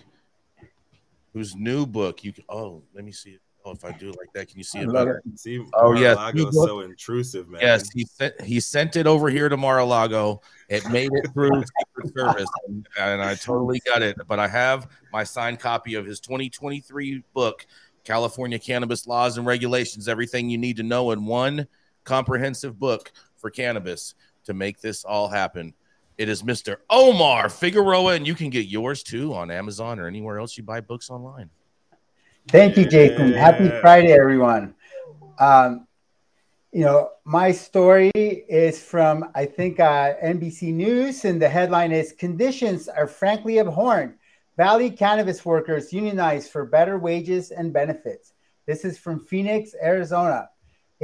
whose 1.35 1.55
new 1.55 1.85
book, 1.85 2.25
you 2.25 2.33
can, 2.33 2.45
oh, 2.49 2.83
let 2.95 3.05
me 3.05 3.13
see 3.13 3.31
it. 3.31 3.41
Oh, 3.67 3.73
if 3.73 3.85
I 3.85 3.93
do 3.93 4.11
it 4.11 4.17
like 4.19 4.31
that, 4.35 4.49
can 4.49 4.59
you 4.59 4.65
see 4.65 4.81
I 4.81 4.83
it 4.83 4.89
love 4.89 5.07
better? 5.07 5.23
See, 5.37 5.65
Oh, 5.73 5.95
yes. 5.95 6.17
Mar-a-Lago 6.17 6.49
is 6.49 6.55
so 6.55 6.81
intrusive, 6.81 7.49
man. 7.49 7.63
Yes, 7.63 7.91
he 7.91 8.05
sent 8.05 8.39
he 8.43 8.61
sent 8.61 8.97
it 8.97 9.07
over 9.07 9.31
here 9.31 9.49
to 9.49 9.57
Mar-a-Lago. 9.57 10.43
It 10.69 10.87
made 10.91 11.11
it 11.15 11.33
through 11.33 11.51
Secret 11.79 12.15
Service, 12.15 12.49
and, 12.69 12.87
and 13.01 13.23
I 13.23 13.35
totally 13.35 13.81
got 13.87 14.03
it. 14.03 14.19
But 14.29 14.39
I 14.39 14.49
have 14.49 14.89
my 15.15 15.25
signed 15.25 15.61
copy 15.61 15.95
of 15.95 16.05
his 16.05 16.21
2023 16.21 17.23
book, 17.33 17.67
California 18.05 18.59
Cannabis 18.59 19.07
Laws 19.07 19.39
and 19.39 19.47
Regulations. 19.47 20.09
Everything 20.09 20.51
you 20.51 20.59
need 20.59 20.77
to 20.77 20.83
know 20.83 21.11
in 21.13 21.25
one 21.25 21.67
comprehensive 22.05 22.79
book 22.79 23.13
for 23.39 23.49
cannabis 23.49 24.15
to 24.45 24.53
make 24.53 24.83
this 24.83 25.05
all 25.05 25.29
happen. 25.29 25.73
It 26.17 26.29
is 26.29 26.43
Mr. 26.43 26.77
Omar 26.89 27.49
Figueroa, 27.49 28.15
and 28.15 28.27
you 28.27 28.35
can 28.35 28.49
get 28.49 28.67
yours 28.67 29.03
too 29.03 29.35
on 29.35 29.51
Amazon 29.51 29.99
or 29.99 30.07
anywhere 30.07 30.39
else 30.39 30.57
you 30.57 30.63
buy 30.63 30.81
books 30.81 31.11
online. 31.11 31.51
Thank 32.49 32.77
you, 32.77 32.87
Jason. 32.87 33.33
Happy 33.33 33.69
Friday, 33.81 34.13
everyone. 34.13 34.75
Um, 35.41 35.89
you 36.71 36.81
know, 36.81 37.11
my 37.25 37.51
story 37.51 38.13
is 38.15 38.81
from, 38.81 39.31
I 39.35 39.47
think, 39.47 39.81
uh, 39.81 40.15
NBC 40.23 40.73
News, 40.73 41.25
and 41.25 41.43
the 41.43 41.49
headline 41.49 41.91
is 41.91 42.13
Conditions 42.13 42.89
are 42.89 43.09
frankly 43.09 43.59
abhorrent. 43.59 44.15
Valley 44.57 44.91
cannabis 44.91 45.45
workers 45.45 45.93
unionize 45.93 46.49
for 46.49 46.65
better 46.65 46.97
wages 46.97 47.51
and 47.51 47.73
benefits. 47.73 48.35
This 48.67 48.85
is 48.85 48.99
from 48.99 49.19
Phoenix, 49.19 49.75
Arizona. 49.83 50.49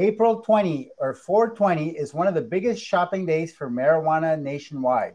April 0.01 0.41
20 0.41 0.93
or 0.97 1.13
420 1.13 1.91
is 1.91 2.15
one 2.15 2.27
of 2.27 2.33
the 2.33 2.41
biggest 2.41 2.83
shopping 2.83 3.27
days 3.27 3.53
for 3.53 3.69
marijuana 3.69 4.41
nationwide. 4.41 5.15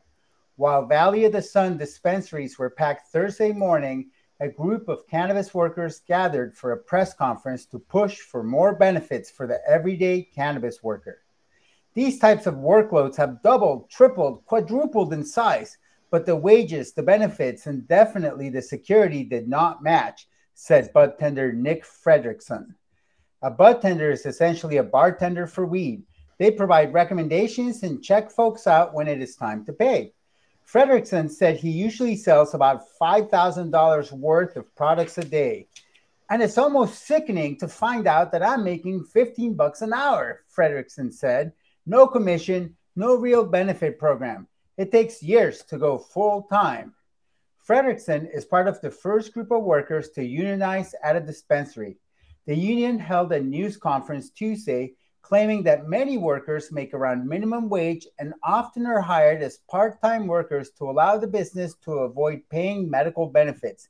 While 0.57 0.85
Valley 0.85 1.25
of 1.25 1.31
the 1.31 1.41
Sun 1.41 1.79
dispensaries 1.79 2.59
were 2.59 2.69
packed 2.69 3.07
Thursday 3.07 3.51
morning, 3.51 4.11
a 4.39 4.47
group 4.47 4.87
of 4.87 5.07
cannabis 5.07 5.55
workers 5.55 6.01
gathered 6.07 6.55
for 6.55 6.71
a 6.71 6.77
press 6.77 7.15
conference 7.15 7.65
to 7.65 7.79
push 7.79 8.19
for 8.19 8.43
more 8.43 8.75
benefits 8.75 9.31
for 9.31 9.47
the 9.47 9.59
everyday 9.67 10.21
cannabis 10.21 10.83
worker. 10.83 11.23
These 11.95 12.19
types 12.19 12.45
of 12.45 12.53
workloads 12.53 13.15
have 13.15 13.41
doubled, 13.41 13.89
tripled, 13.89 14.45
quadrupled 14.45 15.13
in 15.13 15.25
size, 15.25 15.79
but 16.11 16.27
the 16.27 16.35
wages, 16.35 16.93
the 16.93 17.01
benefits, 17.01 17.65
and 17.65 17.87
definitely 17.87 18.49
the 18.49 18.61
security 18.61 19.23
did 19.23 19.47
not 19.47 19.81
match, 19.81 20.27
said 20.53 20.93
bud 20.93 21.17
tender 21.17 21.51
Nick 21.51 21.83
Fredrickson. 21.85 22.75
A 23.45 23.51
bud 23.51 23.79
tender 23.79 24.09
is 24.09 24.25
essentially 24.25 24.77
a 24.77 24.83
bartender 24.83 25.45
for 25.45 25.67
weed. 25.67 26.01
They 26.39 26.49
provide 26.49 26.93
recommendations 26.93 27.83
and 27.83 28.03
check 28.03 28.31
folks 28.31 28.65
out 28.65 28.95
when 28.95 29.07
it 29.07 29.21
is 29.21 29.35
time 29.35 29.63
to 29.65 29.71
pay. 29.71 30.13
Fredrickson 30.67 31.29
said 31.29 31.57
he 31.57 31.69
usually 31.69 32.15
sells 32.15 32.55
about 32.55 32.85
$5,000 32.99 34.11
worth 34.13 34.55
of 34.55 34.75
products 34.75 35.19
a 35.19 35.23
day. 35.23 35.67
And 36.31 36.41
it's 36.41 36.57
almost 36.57 37.05
sickening 37.05 37.55
to 37.59 37.67
find 37.67 38.07
out 38.07 38.31
that 38.31 38.41
I'm 38.41 38.63
making 38.63 39.03
15 39.03 39.53
bucks 39.53 39.83
an 39.83 39.93
hour, 39.93 40.41
Fredrickson 40.51 41.13
said. 41.13 41.53
No 41.85 42.07
commission, 42.07 42.75
no 42.95 43.15
real 43.15 43.45
benefit 43.45 43.99
program. 43.99 44.47
It 44.75 44.91
takes 44.91 45.21
years 45.21 45.61
to 45.65 45.77
go 45.77 45.99
full 45.99 46.47
time. 46.49 46.95
Fredrickson 47.69 48.27
is 48.35 48.43
part 48.43 48.67
of 48.67 48.81
the 48.81 48.89
first 48.89 49.33
group 49.33 49.51
of 49.51 49.61
workers 49.61 50.09
to 50.15 50.25
unionize 50.25 50.95
at 51.03 51.15
a 51.15 51.19
dispensary. 51.19 51.99
The 52.47 52.55
union 52.55 52.99
held 52.99 53.31
a 53.31 53.39
news 53.39 53.77
conference 53.77 54.29
Tuesday 54.29 54.93
claiming 55.23 55.63
that 55.63 55.87
many 55.87 56.19
workers 56.19 56.71
make 56.71 56.93
around 56.93 57.27
minimum 57.27 57.67
wage 57.67 58.05
and 58.19 58.35
often 58.43 58.85
are 58.85 59.01
hired 59.01 59.41
as 59.41 59.57
part 59.67 59.99
time 59.99 60.27
workers 60.27 60.69
to 60.77 60.87
allow 60.87 61.17
the 61.17 61.25
business 61.25 61.73
to 61.83 61.91
avoid 61.93 62.43
paying 62.51 62.87
medical 62.87 63.25
benefits. 63.25 63.89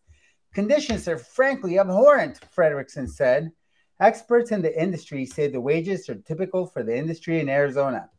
Conditions 0.53 1.09
are 1.09 1.17
frankly 1.17 1.77
abhorrent, 1.77 2.39
Fredrickson 2.55 3.09
said. 3.09 3.51
Experts 3.99 4.51
in 4.53 4.61
the 4.61 4.81
industry 4.81 5.25
say 5.25 5.49
the 5.49 5.59
wages 5.59 6.07
are 6.07 6.15
typical 6.15 6.65
for 6.65 6.83
the 6.83 6.95
industry 6.95 7.41
in 7.41 7.49
Arizona. 7.49 8.09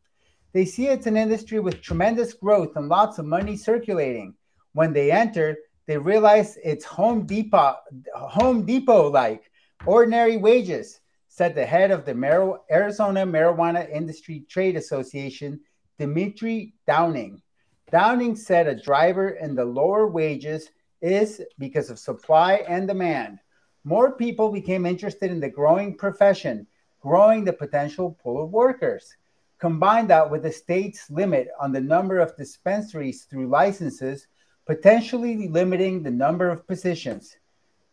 They 0.52 0.66
see 0.66 0.88
it's 0.88 1.06
an 1.06 1.16
industry 1.16 1.60
with 1.60 1.80
tremendous 1.80 2.34
growth 2.34 2.76
and 2.76 2.90
lots 2.90 3.18
of 3.18 3.24
money 3.24 3.56
circulating. 3.56 4.34
When 4.74 4.92
they 4.92 5.10
enter, 5.10 5.56
they 5.86 5.96
realize 5.96 6.58
it's 6.62 6.84
Home 6.84 7.24
Depot, 7.24 7.76
Home 8.14 8.66
Depot 8.66 9.10
like 9.10 9.50
ordinary 9.84 10.36
wages, 10.36 11.00
said 11.28 11.54
the 11.54 11.66
head 11.66 11.90
of 11.90 12.04
the 12.04 12.14
Mar- 12.14 12.60
Arizona 12.70 13.26
Marijuana 13.26 13.90
Industry 13.90 14.44
Trade 14.48 14.76
Association, 14.76 15.60
Demitri 15.98 16.74
Downing. 16.86 17.42
Downing 17.90 18.36
said 18.36 18.66
a 18.66 18.80
driver 18.80 19.30
in 19.30 19.54
the 19.54 19.64
lower 19.64 20.08
wages 20.08 20.70
is 21.02 21.42
because 21.58 21.90
of 21.90 21.98
supply 21.98 22.64
and 22.68 22.88
demand. 22.88 23.38
More 23.84 24.16
people 24.16 24.50
became 24.50 24.86
interested 24.86 25.30
in 25.30 25.40
the 25.40 25.48
growing 25.48 25.96
profession, 25.96 26.66
growing 27.00 27.44
the 27.44 27.52
potential 27.52 28.18
pool 28.22 28.42
of 28.42 28.50
workers. 28.50 29.14
Combine 29.58 30.06
that 30.08 30.30
with 30.30 30.42
the 30.42 30.52
state's 30.52 31.08
limit 31.10 31.48
on 31.60 31.72
the 31.72 31.80
number 31.80 32.18
of 32.18 32.36
dispensaries 32.36 33.24
through 33.24 33.48
licenses, 33.48 34.26
potentially 34.66 35.48
limiting 35.48 36.02
the 36.02 36.10
number 36.10 36.50
of 36.50 36.66
positions. 36.66 37.36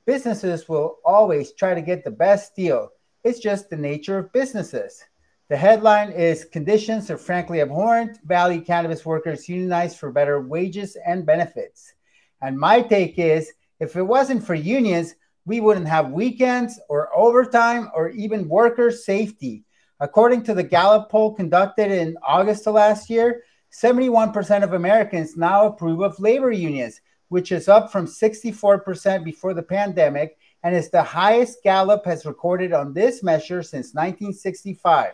Businesses 0.05 0.67
will 0.67 0.97
always 1.05 1.53
try 1.53 1.73
to 1.73 1.81
get 1.81 2.03
the 2.03 2.11
best 2.11 2.55
deal. 2.55 2.89
It's 3.23 3.39
just 3.39 3.69
the 3.69 3.77
nature 3.77 4.17
of 4.17 4.33
businesses. 4.33 5.01
The 5.49 5.55
headline 5.55 6.11
is 6.11 6.43
Conditions 6.45 7.09
are 7.09 7.17
frankly 7.17 7.61
abhorrent. 7.61 8.17
Valley 8.25 8.59
cannabis 8.59 9.05
workers 9.05 9.47
unionize 9.47 9.95
for 9.95 10.11
better 10.11 10.41
wages 10.41 10.97
and 11.05 11.25
benefits. 11.25 11.93
And 12.41 12.57
my 12.57 12.81
take 12.81 13.17
is 13.17 13.53
if 13.79 13.95
it 13.95 14.03
wasn't 14.03 14.45
for 14.45 14.55
unions, 14.55 15.15
we 15.45 15.61
wouldn't 15.61 15.87
have 15.87 16.11
weekends 16.11 16.79
or 16.89 17.15
overtime 17.15 17.89
or 17.95 18.09
even 18.09 18.49
worker 18.49 18.91
safety. 18.91 19.63
According 20.01 20.43
to 20.43 20.53
the 20.53 20.63
Gallup 20.63 21.09
poll 21.09 21.33
conducted 21.33 21.91
in 21.91 22.17
August 22.27 22.67
of 22.67 22.73
last 22.73 23.09
year, 23.09 23.43
71% 23.71 24.63
of 24.63 24.73
Americans 24.73 25.37
now 25.37 25.67
approve 25.67 26.01
of 26.01 26.19
labor 26.19 26.51
unions, 26.51 26.99
which 27.29 27.51
is 27.51 27.67
up 27.67 27.91
from 27.91 28.05
64% 28.05 29.23
before 29.23 29.53
the 29.53 29.63
pandemic 29.63 30.37
and 30.63 30.75
is 30.75 30.89
the 30.89 31.03
highest 31.03 31.61
Gallup 31.63 32.05
has 32.05 32.25
recorded 32.25 32.73
on 32.73 32.93
this 32.93 33.21
measure 33.21 33.61
since 33.61 33.93
1965. 33.93 35.13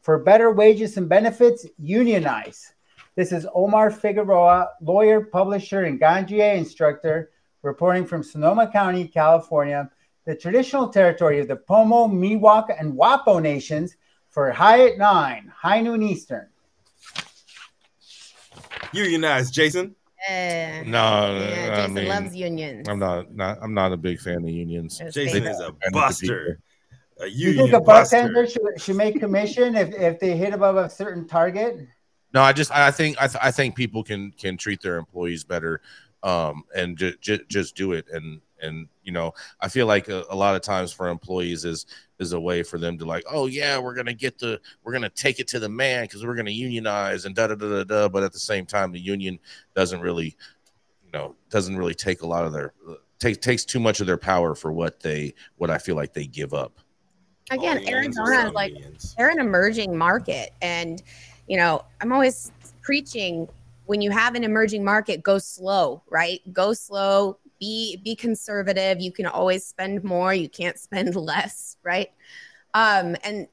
For 0.00 0.18
better 0.18 0.52
wages 0.52 0.96
and 0.96 1.08
benefits, 1.08 1.66
unionize. 1.78 2.72
This 3.16 3.32
is 3.32 3.46
Omar 3.54 3.90
Figueroa, 3.90 4.70
lawyer, 4.80 5.20
publisher, 5.22 5.84
and 5.84 6.00
Ganjier 6.00 6.56
instructor, 6.56 7.30
reporting 7.62 8.06
from 8.06 8.22
Sonoma 8.22 8.70
County, 8.70 9.08
California, 9.08 9.90
the 10.24 10.34
traditional 10.34 10.88
territory 10.88 11.40
of 11.40 11.48
the 11.48 11.56
Pomo, 11.56 12.08
Miwok, 12.08 12.74
and 12.78 12.92
Wappo 12.94 13.40
nations 13.40 13.96
for 14.28 14.50
High 14.50 14.88
at 14.88 14.98
9, 14.98 15.52
High 15.54 15.80
Noon 15.80 16.02
Eastern. 16.02 16.48
Unionize, 18.92 19.50
Jason. 19.50 19.94
Uh, 20.28 20.82
No, 20.84 21.38
yeah, 21.38 21.70
I 21.72 21.76
Jason 21.76 21.94
mean, 21.94 22.08
loves 22.08 22.34
unions. 22.34 22.88
I'm 22.88 22.98
not, 22.98 23.34
not. 23.34 23.58
I'm 23.62 23.74
not 23.74 23.92
a 23.92 23.96
big 23.96 24.20
fan 24.20 24.38
of 24.44 24.48
unions. 24.48 24.98
There's 24.98 25.14
Jason 25.14 25.46
is 25.46 25.60
a 25.60 25.72
buster. 25.92 26.60
A 27.20 27.26
You 27.26 27.54
think 27.54 27.72
a 27.72 27.80
buster. 27.80 28.16
bartender 28.16 28.46
should, 28.46 28.62
should 28.80 28.96
make 28.96 29.18
commission 29.20 29.74
if, 29.76 29.94
if 29.94 30.18
they 30.20 30.36
hit 30.36 30.52
above 30.52 30.76
a 30.76 30.90
certain 30.90 31.26
target? 31.26 31.86
No, 32.34 32.42
I 32.42 32.52
just 32.52 32.70
I 32.70 32.90
think 32.90 33.16
I, 33.20 33.26
th- 33.28 33.42
I 33.42 33.50
think 33.50 33.74
people 33.76 34.02
can 34.02 34.32
can 34.32 34.56
treat 34.58 34.82
their 34.82 34.96
employees 34.96 35.42
better, 35.44 35.80
um, 36.22 36.64
and 36.74 36.98
ju- 36.98 37.16
ju- 37.20 37.44
just 37.48 37.74
do 37.76 37.92
it. 37.92 38.06
And 38.12 38.42
and 38.66 38.88
you 39.02 39.12
know 39.12 39.32
I 39.60 39.68
feel 39.68 39.86
like 39.86 40.08
a, 40.08 40.24
a 40.28 40.36
lot 40.36 40.54
of 40.54 40.62
times 40.62 40.92
for 40.92 41.08
employees 41.08 41.64
is 41.64 41.86
is 42.18 42.32
a 42.32 42.40
way 42.40 42.62
for 42.62 42.78
them 42.78 42.98
to 42.98 43.04
like, 43.04 43.24
oh 43.30 43.46
yeah, 43.46 43.78
we're 43.78 43.94
gonna 43.94 44.14
get 44.14 44.38
the 44.38 44.60
we're 44.82 44.92
gonna 44.92 45.08
take 45.08 45.40
it 45.40 45.48
to 45.48 45.58
the 45.58 45.68
man 45.68 46.04
because 46.04 46.24
we're 46.24 46.34
gonna 46.34 46.50
unionize 46.50 47.24
and 47.24 47.34
da 47.34 47.46
da 47.46 47.54
da 47.54 47.68
da 47.68 47.84
da. 47.84 48.08
But 48.08 48.22
at 48.22 48.32
the 48.32 48.38
same 48.38 48.66
time, 48.66 48.92
the 48.92 49.00
union 49.00 49.38
doesn't 49.74 50.00
really, 50.00 50.36
you 51.04 51.10
know, 51.12 51.34
doesn't 51.50 51.76
really 51.76 51.94
take 51.94 52.22
a 52.22 52.26
lot 52.26 52.44
of 52.44 52.52
their 52.52 52.74
uh, 52.88 52.94
take 53.18 53.40
takes 53.40 53.64
too 53.64 53.80
much 53.80 54.00
of 54.00 54.06
their 54.06 54.18
power 54.18 54.54
for 54.54 54.72
what 54.72 55.00
they 55.00 55.34
what 55.56 55.70
I 55.70 55.78
feel 55.78 55.96
like 55.96 56.12
they 56.12 56.26
give 56.26 56.52
up. 56.54 56.78
Again, 57.50 57.78
All 57.78 57.88
Arizona 57.88 58.48
is 58.48 58.52
like 58.52 58.74
they're 59.16 59.30
an 59.30 59.38
emerging 59.38 59.96
market, 59.96 60.50
and 60.60 61.02
you 61.46 61.56
know 61.56 61.84
I'm 62.00 62.12
always 62.12 62.50
preaching 62.82 63.48
when 63.86 64.00
you 64.00 64.10
have 64.10 64.34
an 64.34 64.44
emerging 64.44 64.84
market, 64.84 65.22
go 65.22 65.38
slow, 65.38 66.02
right? 66.10 66.40
Go 66.52 66.72
slow. 66.72 67.38
Be 67.58 68.00
be 68.04 68.14
conservative. 68.14 69.00
You 69.00 69.12
can 69.12 69.26
always 69.26 69.66
spend 69.66 70.04
more. 70.04 70.34
You 70.34 70.48
can't 70.48 70.78
spend 70.78 71.14
less, 71.16 71.76
right? 71.82 72.10
Um, 72.74 73.16
and 73.24 73.48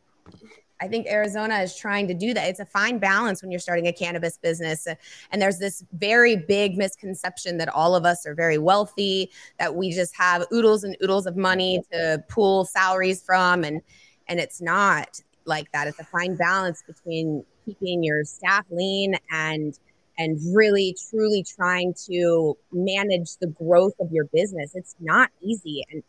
I 0.81 0.87
think 0.89 1.07
Arizona 1.07 1.59
is 1.59 1.77
trying 1.77 2.09
to 2.09 2.13
do 2.13 2.33
that. 2.33 2.49
It's 2.49 2.59
a 2.59 2.65
fine 2.65 2.99
balance 2.99 3.41
when 3.41 3.51
you're 3.51 3.59
starting 3.59 3.87
a 3.87 3.93
cannabis 3.93 4.37
business. 4.37 4.85
And 5.31 5.41
there's 5.41 5.57
this 5.57 5.85
very 5.93 6.35
big 6.35 6.77
misconception 6.77 7.57
that 7.59 7.69
all 7.69 7.95
of 7.95 8.05
us 8.05 8.25
are 8.25 8.35
very 8.35 8.57
wealthy, 8.57 9.31
that 9.59 9.75
we 9.75 9.91
just 9.91 10.13
have 10.17 10.45
oodles 10.51 10.83
and 10.83 10.97
oodles 11.01 11.25
of 11.25 11.37
money 11.37 11.81
to 11.93 12.21
pool 12.29 12.65
salaries 12.65 13.23
from. 13.23 13.63
And 13.63 13.81
and 14.27 14.39
it's 14.39 14.61
not 14.61 15.21
like 15.45 15.71
that. 15.71 15.87
It's 15.87 15.99
a 15.99 16.05
fine 16.05 16.35
balance 16.35 16.83
between 16.85 17.45
keeping 17.65 18.03
your 18.03 18.25
staff 18.25 18.65
lean 18.69 19.15
and 19.31 19.77
and 20.17 20.39
really 20.55 20.95
truly 21.09 21.43
trying 21.43 21.93
to 22.07 22.57
manage 22.71 23.37
the 23.37 23.47
growth 23.47 23.93
of 23.99 24.11
your 24.11 24.25
business. 24.25 24.75
It's 24.75 24.95
not 24.99 25.29
easy. 25.41 25.83
And 25.91 26.03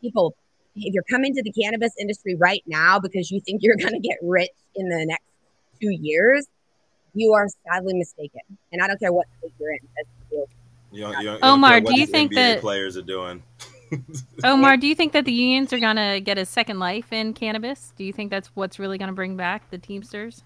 people 0.00 0.34
if 0.78 0.92
you're 0.92 1.02
coming 1.04 1.34
to 1.34 1.42
the 1.42 1.52
cannabis 1.52 1.92
industry 1.98 2.34
right 2.34 2.62
now 2.66 2.98
because 2.98 3.30
you 3.30 3.40
think 3.40 3.62
you're 3.62 3.76
going 3.80 3.94
to 3.94 4.00
get 4.00 4.18
rich 4.22 4.50
in 4.74 4.88
the 4.88 5.06
next 5.06 5.24
two 5.80 5.90
years, 5.90 6.46
you 7.14 7.32
are 7.32 7.46
sadly 7.66 7.94
mistaken. 7.94 8.42
And 8.72 8.82
I 8.82 8.86
don't 8.86 9.00
care 9.00 9.12
what 9.12 9.26
state 9.38 9.52
you're 9.58 9.72
in. 9.72 9.78
That's. 9.96 10.08
You 10.92 11.02
don't, 11.02 11.18
you 11.18 11.24
don't, 11.24 11.44
Omar, 11.44 11.74
you 11.74 11.80
don't 11.80 11.86
care 11.86 11.94
do 11.94 12.00
you 12.00 12.06
think 12.06 12.32
NBA 12.32 12.34
that- 12.34 12.60
players 12.60 12.96
are 12.96 13.02
doing? 13.02 13.42
Omar, 14.44 14.76
do 14.76 14.86
you 14.86 14.94
think 14.94 15.12
that 15.12 15.24
the 15.24 15.32
unions 15.32 15.72
are 15.72 15.78
gonna 15.78 16.20
get 16.20 16.38
a 16.38 16.44
second 16.44 16.78
life 16.78 17.12
in 17.12 17.32
cannabis? 17.34 17.92
Do 17.96 18.04
you 18.04 18.12
think 18.12 18.30
that's 18.30 18.48
what's 18.54 18.78
really 18.78 18.98
gonna 18.98 19.12
bring 19.12 19.36
back 19.36 19.70
the 19.70 19.78
Teamsters? 19.78 20.42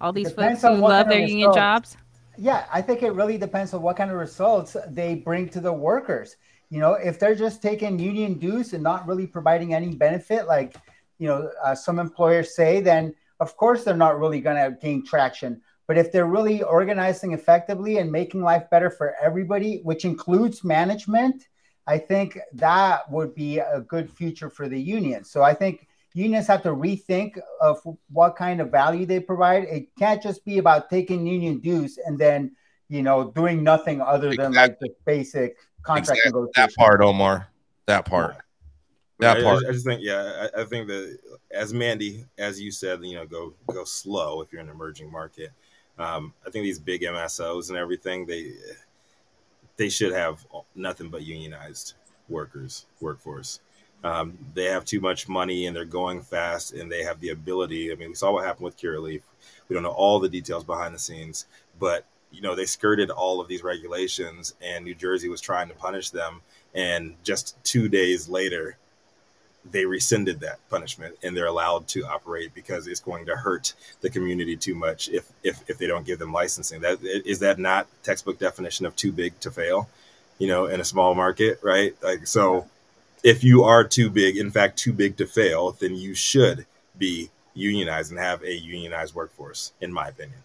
All 0.00 0.12
these 0.12 0.30
Depends 0.30 0.62
folks 0.62 0.74
who 0.76 0.80
love 0.82 1.08
their 1.08 1.20
union 1.20 1.50
results. 1.50 1.56
jobs. 1.56 1.96
Yeah, 2.42 2.64
I 2.72 2.80
think 2.80 3.02
it 3.02 3.12
really 3.12 3.36
depends 3.36 3.74
on 3.74 3.82
what 3.82 3.98
kind 3.98 4.10
of 4.10 4.16
results 4.16 4.74
they 4.88 5.14
bring 5.14 5.50
to 5.50 5.60
the 5.60 5.74
workers. 5.74 6.36
You 6.70 6.80
know, 6.80 6.94
if 6.94 7.18
they're 7.18 7.34
just 7.34 7.60
taking 7.60 7.98
union 7.98 8.38
dues 8.38 8.72
and 8.72 8.82
not 8.82 9.06
really 9.06 9.26
providing 9.26 9.74
any 9.74 9.94
benefit, 9.94 10.46
like 10.46 10.74
you 11.18 11.28
know 11.28 11.50
uh, 11.62 11.74
some 11.74 11.98
employers 11.98 12.56
say, 12.56 12.80
then 12.80 13.14
of 13.40 13.58
course 13.58 13.84
they're 13.84 13.94
not 13.94 14.18
really 14.18 14.40
going 14.40 14.56
to 14.56 14.74
gain 14.80 15.04
traction. 15.04 15.60
But 15.86 15.98
if 15.98 16.12
they're 16.12 16.24
really 16.24 16.62
organizing 16.62 17.34
effectively 17.34 17.98
and 17.98 18.10
making 18.10 18.40
life 18.40 18.70
better 18.70 18.88
for 18.88 19.14
everybody, 19.20 19.80
which 19.82 20.06
includes 20.06 20.64
management, 20.64 21.46
I 21.86 21.98
think 21.98 22.38
that 22.54 23.10
would 23.10 23.34
be 23.34 23.58
a 23.58 23.84
good 23.86 24.10
future 24.10 24.48
for 24.48 24.66
the 24.66 24.80
union. 24.80 25.24
So 25.24 25.42
I 25.42 25.52
think 25.52 25.88
unions 26.14 26.46
have 26.46 26.62
to 26.62 26.70
rethink 26.70 27.38
of 27.60 27.78
what 28.10 28.36
kind 28.36 28.60
of 28.60 28.70
value 28.70 29.06
they 29.06 29.20
provide. 29.20 29.64
It 29.64 29.88
can't 29.98 30.22
just 30.22 30.44
be 30.44 30.58
about 30.58 30.90
taking 30.90 31.26
union 31.26 31.58
dues 31.60 31.98
and 32.04 32.18
then 32.18 32.52
you 32.88 33.02
know 33.02 33.30
doing 33.30 33.62
nothing 33.62 34.00
other 34.00 34.34
than 34.34 34.52
like 34.52 34.78
the 34.80 34.90
basic 35.04 35.56
contract 35.82 36.18
Exactly. 36.18 36.30
negotiation. 36.42 36.52
That 36.56 36.74
part, 36.74 37.00
Omar. 37.02 37.48
That 37.86 38.04
part. 38.04 38.36
That 39.20 39.36
I, 39.36 39.40
I 39.40 39.42
part. 39.42 39.60
just- 39.60 39.68
I 39.68 39.72
just 39.72 39.86
think, 39.86 40.00
yeah, 40.02 40.48
I, 40.56 40.62
I 40.62 40.64
think 40.64 40.88
that 40.88 41.18
as 41.50 41.72
Manndie, 41.72 42.24
as 42.38 42.60
you 42.60 42.70
said, 42.70 43.04
you 43.04 43.14
know, 43.16 43.26
go 43.26 43.54
go 43.66 43.84
slow 43.84 44.40
if 44.40 44.52
you're 44.52 44.60
in 44.60 44.68
an 44.68 44.74
emerging 44.74 45.10
market. 45.10 45.50
Um, 45.98 46.32
I 46.46 46.50
think 46.50 46.64
these 46.64 46.78
big 46.78 47.02
MSOs 47.02 47.68
and 47.68 47.76
everything, 47.76 48.24
they 48.26 48.52
they 49.76 49.88
should 49.88 50.12
have 50.12 50.46
nothing 50.74 51.10
but 51.10 51.22
unionized 51.22 51.94
workers 52.28 52.86
workforce. 53.00 53.60
Um, 54.02 54.38
they 54.54 54.64
have 54.64 54.84
too 54.84 55.00
much 55.00 55.28
money 55.28 55.66
and 55.66 55.76
they're 55.76 55.84
going 55.84 56.22
fast 56.22 56.72
and 56.72 56.90
they 56.90 57.02
have 57.02 57.20
the 57.20 57.30
ability. 57.30 57.92
I 57.92 57.96
mean, 57.96 58.08
we 58.08 58.14
saw 58.14 58.32
what 58.32 58.44
happened 58.44 58.64
with 58.64 58.78
Curaleaf. 58.78 59.22
We 59.68 59.74
don't 59.74 59.82
know 59.82 59.90
all 59.90 60.18
the 60.18 60.28
details 60.28 60.64
behind 60.64 60.94
the 60.94 60.98
scenes, 60.98 61.46
but 61.78 62.06
you 62.32 62.40
know 62.40 62.54
they 62.54 62.66
skirted 62.66 63.10
all 63.10 63.40
of 63.40 63.48
these 63.48 63.62
regulations 63.62 64.54
and 64.62 64.84
New 64.84 64.94
Jersey 64.94 65.28
was 65.28 65.40
trying 65.40 65.68
to 65.68 65.74
punish 65.74 66.10
them. 66.10 66.40
And 66.74 67.16
just 67.24 67.62
two 67.64 67.88
days 67.88 68.28
later, 68.28 68.76
they 69.70 69.84
rescinded 69.84 70.40
that 70.40 70.58
punishment 70.70 71.16
and 71.22 71.36
they're 71.36 71.46
allowed 71.46 71.86
to 71.88 72.06
operate 72.06 72.54
because 72.54 72.86
it's 72.86 73.00
going 73.00 73.26
to 73.26 73.36
hurt 73.36 73.74
the 74.00 74.08
community 74.08 74.56
too 74.56 74.74
much 74.74 75.08
if 75.10 75.30
if, 75.42 75.62
if 75.68 75.78
they 75.78 75.86
don't 75.86 76.06
give 76.06 76.18
them 76.18 76.32
licensing. 76.32 76.80
That 76.80 77.02
is 77.02 77.40
that 77.40 77.58
not 77.58 77.86
textbook 78.02 78.38
definition 78.38 78.86
of 78.86 78.96
too 78.96 79.12
big 79.12 79.38
to 79.40 79.50
fail, 79.50 79.88
you 80.38 80.48
know, 80.48 80.66
in 80.66 80.80
a 80.80 80.84
small 80.84 81.14
market, 81.14 81.60
right? 81.62 81.94
Like 82.02 82.26
so 82.26 82.66
if 83.22 83.44
you 83.44 83.64
are 83.64 83.84
too 83.84 84.10
big, 84.10 84.36
in 84.36 84.50
fact 84.50 84.78
too 84.78 84.92
big 84.92 85.16
to 85.18 85.26
fail, 85.26 85.72
then 85.72 85.94
you 85.94 86.14
should 86.14 86.66
be 86.98 87.30
unionized 87.54 88.10
and 88.10 88.20
have 88.20 88.42
a 88.42 88.54
unionized 88.54 89.14
workforce, 89.14 89.72
in 89.80 89.92
my 89.92 90.08
opinion. 90.08 90.38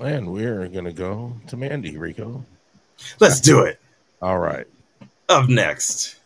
And 0.00 0.32
we're 0.32 0.68
gonna 0.68 0.92
go 0.92 1.34
to 1.48 1.56
Manndie 1.56 1.98
Rico. 1.98 2.44
Let's 3.20 3.40
do 3.40 3.62
it. 3.62 3.80
All 4.22 4.38
right. 4.38 4.66
Up 5.28 5.48
next, 5.48 6.16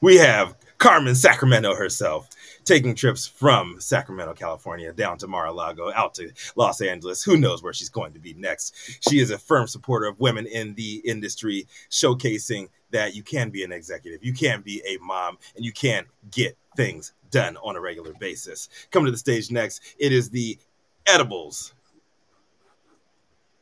we 0.00 0.16
have 0.16 0.54
Carmen 0.78 1.14
Sacramento 1.14 1.74
herself 1.74 2.28
taking 2.64 2.94
trips 2.94 3.26
from 3.26 3.76
Sacramento, 3.78 4.34
California, 4.34 4.92
down 4.92 5.18
to 5.18 5.26
Mar 5.26 5.46
a 5.46 5.52
Lago, 5.52 5.92
out 5.94 6.14
to 6.14 6.32
Los 6.56 6.80
Angeles. 6.80 7.22
Who 7.22 7.36
knows 7.36 7.62
where 7.62 7.72
she's 7.72 7.88
going 7.88 8.12
to 8.12 8.18
be 8.18 8.34
next? 8.34 8.74
She 9.08 9.18
is 9.18 9.30
a 9.30 9.38
firm 9.38 9.66
supporter 9.66 10.06
of 10.06 10.20
women 10.20 10.46
in 10.46 10.74
the 10.74 11.02
industry, 11.04 11.66
showcasing 11.90 12.68
that 12.90 13.14
you 13.14 13.22
can 13.22 13.50
be 13.50 13.64
an 13.64 13.72
executive, 13.72 14.24
you 14.24 14.32
can 14.32 14.60
be 14.60 14.82
a 14.86 14.98
mom, 14.98 15.38
and 15.56 15.64
you 15.64 15.72
can 15.72 16.04
get 16.30 16.56
things 16.76 17.12
done 17.30 17.56
on 17.58 17.76
a 17.76 17.80
regular 17.80 18.12
basis. 18.14 18.68
Coming 18.90 19.06
to 19.06 19.12
the 19.12 19.18
stage 19.18 19.50
next, 19.50 19.82
it 19.98 20.12
is 20.12 20.30
the 20.30 20.58
Edibles 21.06 21.74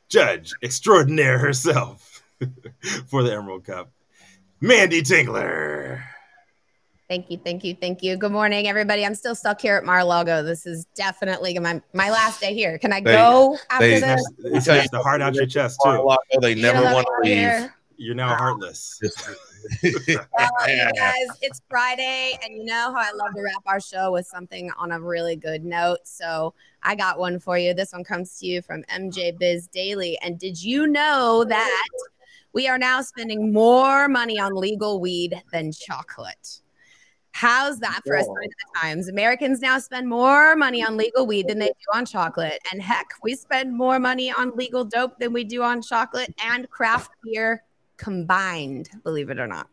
judge 0.08 0.52
extraordinaire 0.62 1.38
herself 1.38 2.22
for 3.06 3.22
the 3.22 3.32
Emerald 3.32 3.64
Cup, 3.64 3.90
Manndie 4.60 5.00
Tingler. 5.00 6.02
Thank 7.12 7.30
you, 7.30 7.36
thank 7.44 7.62
you, 7.62 7.74
thank 7.78 8.02
you. 8.02 8.16
Good 8.16 8.32
morning, 8.32 8.66
everybody. 8.68 9.04
I'm 9.04 9.14
still 9.14 9.34
stuck 9.34 9.60
here 9.60 9.76
at 9.76 9.84
Mar-a-Lago. 9.84 10.42
This 10.42 10.64
is 10.64 10.86
definitely 10.94 11.58
my, 11.58 11.82
my 11.92 12.08
last 12.10 12.40
day 12.40 12.54
here. 12.54 12.78
Can 12.78 12.90
I 12.90 13.02
They- 13.02 13.12
go 13.12 13.58
after 13.68 13.86
they- 13.86 14.00
this? 14.00 14.22
They 14.38 14.60
snatched 14.60 14.92
the 14.92 15.02
heart 15.02 15.20
out 15.20 15.34
your 15.34 15.44
chest 15.44 15.78
too. 15.84 15.90
Mar-a-Lago, 15.90 16.22
They 16.40 16.54
Get 16.54 16.74
a 16.74 16.80
never 16.80 16.94
want 16.94 17.06
to 17.06 17.28
leave. 17.28 17.36
here. 17.36 17.74
You're 17.98 18.14
now 18.14 18.34
heartless. 18.34 18.98
Well, 19.82 20.68
you 20.68 20.90
guys, 20.96 21.26
it's 21.42 21.60
Friday, 21.68 22.36
and 22.42 22.56
you 22.56 22.64
know 22.64 22.92
how 22.92 22.98
I 22.98 23.12
love 23.14 23.32
to 23.34 23.42
wrap 23.42 23.62
our 23.66 23.78
show 23.78 24.10
with 24.10 24.26
something 24.26 24.70
on 24.78 24.90
a 24.90 24.98
really 24.98 25.36
good 25.36 25.64
note. 25.66 25.98
So 26.04 26.54
I 26.82 26.94
got 26.96 27.18
one 27.18 27.38
for 27.38 27.58
you. 27.58 27.72
This 27.74 27.92
one 27.92 28.04
comes 28.04 28.38
to 28.38 28.46
you 28.46 28.60
from 28.62 28.82
MJ 28.84 29.38
Biz 29.38 29.66
Daily. 29.68 30.18
And 30.22 30.38
did 30.38 30.60
you 30.60 30.86
know 30.86 31.44
that 31.44 31.88
we 32.54 32.66
are 32.68 32.78
now 32.78 33.02
spending 33.02 33.52
more 33.52 34.08
money 34.08 34.40
on 34.40 34.56
legal 34.56 34.98
weed 34.98 35.40
than 35.52 35.70
chocolate? 35.72 36.61
How's 37.32 37.78
that 37.80 38.00
for 38.06 38.14
a 38.14 38.22
sign 38.22 38.30
of 38.30 38.34
the 38.34 38.80
times? 38.80 39.08
Americans 39.08 39.60
now 39.60 39.78
spend 39.78 40.08
more 40.08 40.54
money 40.54 40.84
on 40.84 40.96
legal 40.98 41.26
weed 41.26 41.48
than 41.48 41.58
they 41.58 41.68
do 41.68 41.98
on 41.98 42.04
chocolate. 42.06 42.58
And 42.70 42.80
heck, 42.80 43.08
we 43.22 43.34
spend 43.34 43.76
more 43.76 43.98
money 43.98 44.30
on 44.30 44.54
legal 44.56 44.84
dope 44.84 45.18
than 45.18 45.32
we 45.32 45.44
do 45.44 45.62
on 45.62 45.82
chocolate 45.82 46.32
and 46.44 46.68
craft 46.70 47.10
beer 47.24 47.64
combined, 47.96 48.90
believe 49.02 49.30
it 49.30 49.38
or 49.38 49.46
not. 49.46 49.68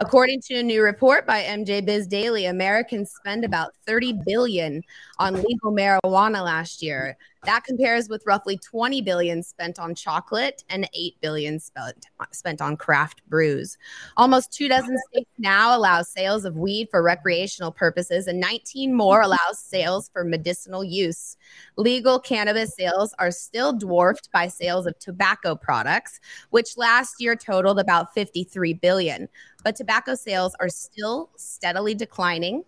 According 0.00 0.40
to 0.46 0.58
a 0.58 0.62
new 0.62 0.82
report 0.82 1.24
by 1.24 1.42
MJ 1.42 1.84
Biz 1.84 2.08
Daily, 2.08 2.46
Americans 2.46 3.12
spend 3.12 3.44
about 3.44 3.72
30 3.86 4.20
billion 4.26 4.82
on 5.18 5.34
legal 5.34 5.70
marijuana 5.70 6.44
last 6.44 6.82
year. 6.82 7.16
That 7.46 7.64
compares 7.64 8.08
with 8.08 8.22
roughly 8.26 8.56
20 8.56 9.02
billion 9.02 9.42
spent 9.42 9.78
on 9.78 9.94
chocolate 9.94 10.64
and 10.70 10.88
8 10.94 11.16
billion 11.20 11.60
spent 11.60 12.06
spent 12.32 12.62
on 12.62 12.76
craft 12.76 13.22
brews. 13.28 13.76
Almost 14.16 14.52
two 14.52 14.68
dozen 14.68 14.96
states 15.10 15.30
now 15.38 15.76
allow 15.76 16.02
sales 16.02 16.44
of 16.44 16.56
weed 16.56 16.88
for 16.90 17.02
recreational 17.02 17.70
purposes 17.70 18.26
and 18.26 18.40
19 18.40 18.94
more 18.94 19.20
allow 19.22 19.36
sales 19.52 20.08
for 20.12 20.24
medicinal 20.24 20.82
use. 20.82 21.36
Legal 21.76 22.18
cannabis 22.18 22.74
sales 22.74 23.14
are 23.18 23.30
still 23.30 23.72
dwarfed 23.72 24.30
by 24.32 24.48
sales 24.48 24.86
of 24.86 24.98
tobacco 24.98 25.54
products, 25.54 26.20
which 26.50 26.76
last 26.78 27.16
year 27.20 27.36
totaled 27.36 27.78
about 27.78 28.14
53 28.14 28.74
billion. 28.74 29.28
But 29.62 29.76
tobacco 29.76 30.14
sales 30.14 30.54
are 30.60 30.68
still 30.68 31.30
steadily 31.36 31.94
declining, 31.94 32.64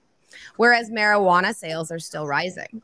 whereas 0.57 0.91
marijuana 0.91 1.55
sales 1.55 1.91
are 1.91 1.99
still 1.99 2.27
rising. 2.27 2.83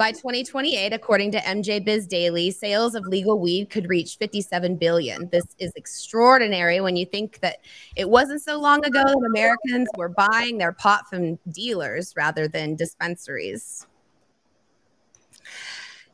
By 0.00 0.12
2028, 0.12 0.94
according 0.94 1.30
to 1.32 1.40
MJ 1.40 1.84
Biz 1.84 2.06
Daily, 2.06 2.50
sales 2.50 2.94
of 2.94 3.04
legal 3.04 3.38
weed 3.38 3.68
could 3.68 3.86
reach 3.90 4.16
57 4.16 4.76
billion. 4.76 5.28
This 5.28 5.44
is 5.58 5.74
extraordinary 5.76 6.80
when 6.80 6.96
you 6.96 7.04
think 7.04 7.38
that 7.40 7.58
it 7.96 8.08
wasn't 8.08 8.40
so 8.40 8.58
long 8.58 8.82
ago 8.82 9.02
that 9.02 9.26
Americans 9.28 9.90
were 9.98 10.08
buying 10.08 10.56
their 10.56 10.72
pot 10.72 11.06
from 11.10 11.38
dealers 11.50 12.14
rather 12.16 12.48
than 12.48 12.76
dispensaries. 12.76 13.86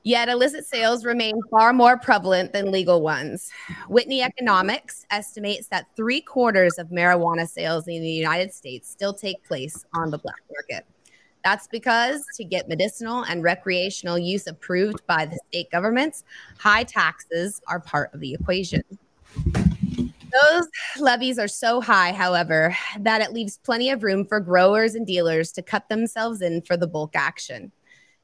Yet 0.03 0.29
illicit 0.29 0.67
sales 0.67 1.05
remain 1.05 1.41
far 1.49 1.73
more 1.73 1.97
prevalent 1.97 2.53
than 2.53 2.73
legal 2.73 3.03
ones. 3.03 3.53
Whitney 3.89 4.21
Economics 4.21 5.07
estimates 5.13 5.69
that 5.69 5.87
three 5.95 6.21
quarters 6.21 6.77
of 6.79 6.89
marijuana 6.89 7.49
sales 7.49 7.87
in 7.87 8.03
the 8.03 8.11
United 8.11 8.53
States 8.53 8.91
still 8.91 9.15
take 9.15 9.45
place 9.45 9.85
on 9.95 10.11
the 10.11 10.19
black 10.19 10.43
market. 10.51 10.85
That's 11.47 11.69
because 11.69 12.27
to 12.39 12.45
get 12.45 12.67
medicinal 12.69 13.23
and 13.23 13.41
recreational 13.41 14.19
use 14.19 14.49
approved 14.49 15.07
by 15.07 15.27
the 15.27 15.39
state 15.47 15.71
governments, 15.71 16.25
high 16.59 16.83
taxes 16.83 17.61
are 17.69 17.79
part 17.79 18.13
of 18.13 18.19
the 18.19 18.35
equation. 18.35 18.83
Those 19.45 20.67
levies 20.99 21.39
are 21.39 21.47
so 21.47 21.81
high, 21.81 22.11
however, 22.11 22.77
that 22.99 23.21
it 23.21 23.33
leaves 23.33 23.61
plenty 23.63 23.91
of 23.91 24.03
room 24.03 24.27
for 24.27 24.41
growers 24.41 24.97
and 24.97 25.07
dealers 25.07 25.53
to 25.53 25.63
cut 25.63 25.89
themselves 25.89 26.43
in 26.43 26.63
for 26.63 26.77
the 26.77 26.89
bulk 26.89 27.15
action. 27.15 27.71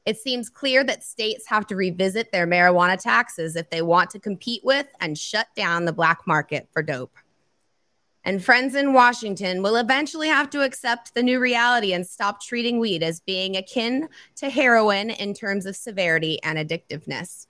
It 0.05 0.17
seems 0.17 0.49
clear 0.49 0.83
that 0.83 1.01
states 1.01 1.47
have 1.47 1.65
to 1.67 1.77
revisit 1.77 2.29
their 2.33 2.45
marijuana 2.45 3.01
taxes 3.01 3.55
if 3.55 3.69
they 3.69 3.81
want 3.81 4.09
to 4.09 4.19
compete 4.19 4.65
with 4.65 4.87
and 4.99 5.17
shut 5.17 5.47
down 5.55 5.85
the 5.85 5.93
black 5.93 6.27
market 6.27 6.67
for 6.73 6.83
dope. 6.83 7.15
And 8.25 8.43
friends 8.43 8.75
in 8.75 8.93
Washington 8.93 9.61
will 9.61 9.75
eventually 9.75 10.29
have 10.29 10.49
to 10.51 10.63
accept 10.63 11.13
the 11.13 11.23
new 11.23 11.39
reality 11.39 11.93
and 11.93 12.07
stop 12.07 12.41
treating 12.41 12.79
weed 12.79 13.03
as 13.03 13.19
being 13.19 13.57
akin 13.57 14.07
to 14.37 14.49
heroin 14.49 15.09
in 15.09 15.33
terms 15.33 15.65
of 15.65 15.75
severity 15.75 16.41
and 16.43 16.57
addictiveness. 16.57 17.47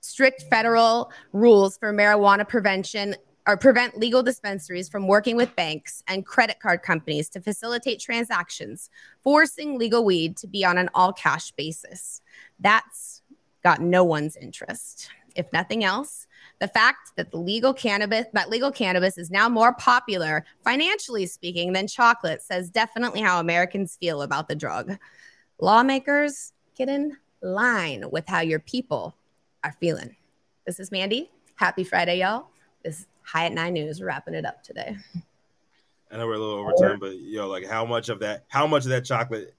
Strict 0.00 0.44
federal 0.50 1.10
rules 1.32 1.78
for 1.78 1.92
marijuana 1.92 2.46
prevention 2.46 3.14
or 3.46 3.56
prevent 3.56 3.98
legal 3.98 4.22
dispensaries 4.22 4.88
from 4.88 5.08
working 5.08 5.36
with 5.36 5.56
banks 5.56 6.02
and 6.06 6.26
credit 6.26 6.60
card 6.60 6.82
companies 6.82 7.30
to 7.30 7.40
facilitate 7.40 7.98
transactions, 7.98 8.90
forcing 9.22 9.78
legal 9.78 10.04
weed 10.04 10.36
to 10.36 10.46
be 10.46 10.64
on 10.64 10.76
an 10.76 10.90
all 10.94 11.12
cash 11.12 11.50
basis. 11.52 12.20
That's 12.58 13.22
got 13.62 13.80
no 13.80 14.04
one's 14.04 14.36
interest. 14.36 15.10
If 15.34 15.52
nothing 15.52 15.84
else, 15.84 16.26
the 16.60 16.68
fact 16.68 17.12
that 17.16 17.30
the 17.30 17.38
legal 17.38 17.72
cannabis 17.72 18.26
that 18.32 18.50
legal 18.50 18.70
cannabis 18.70 19.18
is 19.18 19.30
now 19.30 19.48
more 19.48 19.74
popular 19.74 20.44
financially 20.62 21.26
speaking 21.26 21.72
than 21.72 21.86
chocolate 21.86 22.42
says 22.42 22.70
definitely 22.70 23.20
how 23.20 23.40
Americans 23.40 23.96
feel 23.98 24.22
about 24.22 24.48
the 24.48 24.54
drug. 24.54 24.96
Lawmakers 25.58 26.52
get 26.76 26.88
in 26.88 27.16
line 27.42 28.04
with 28.10 28.26
how 28.28 28.40
your 28.40 28.60
people 28.60 29.16
are 29.64 29.74
feeling. 29.80 30.14
This 30.66 30.78
is 30.78 30.90
Manndie. 30.90 31.28
Happy 31.56 31.84
Friday, 31.84 32.18
y'all. 32.18 32.46
This 32.84 33.00
is 33.00 33.06
High 33.22 33.46
at 33.46 33.52
Nine 33.52 33.72
News. 33.74 34.00
We're 34.00 34.06
wrapping 34.06 34.34
it 34.34 34.44
up 34.44 34.62
today. 34.62 34.96
I 36.10 36.16
know 36.16 36.26
we're 36.26 36.34
a 36.34 36.38
little 36.38 36.54
over 36.56 36.72
time, 36.72 36.98
but 36.98 37.18
yo, 37.18 37.48
like 37.48 37.66
how 37.66 37.84
much 37.86 38.08
of 38.08 38.20
that 38.20 38.44
how 38.48 38.66
much 38.66 38.84
of 38.84 38.90
that 38.90 39.04
chocolate 39.04 39.54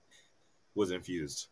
was 0.75 0.91
infused? 0.91 1.47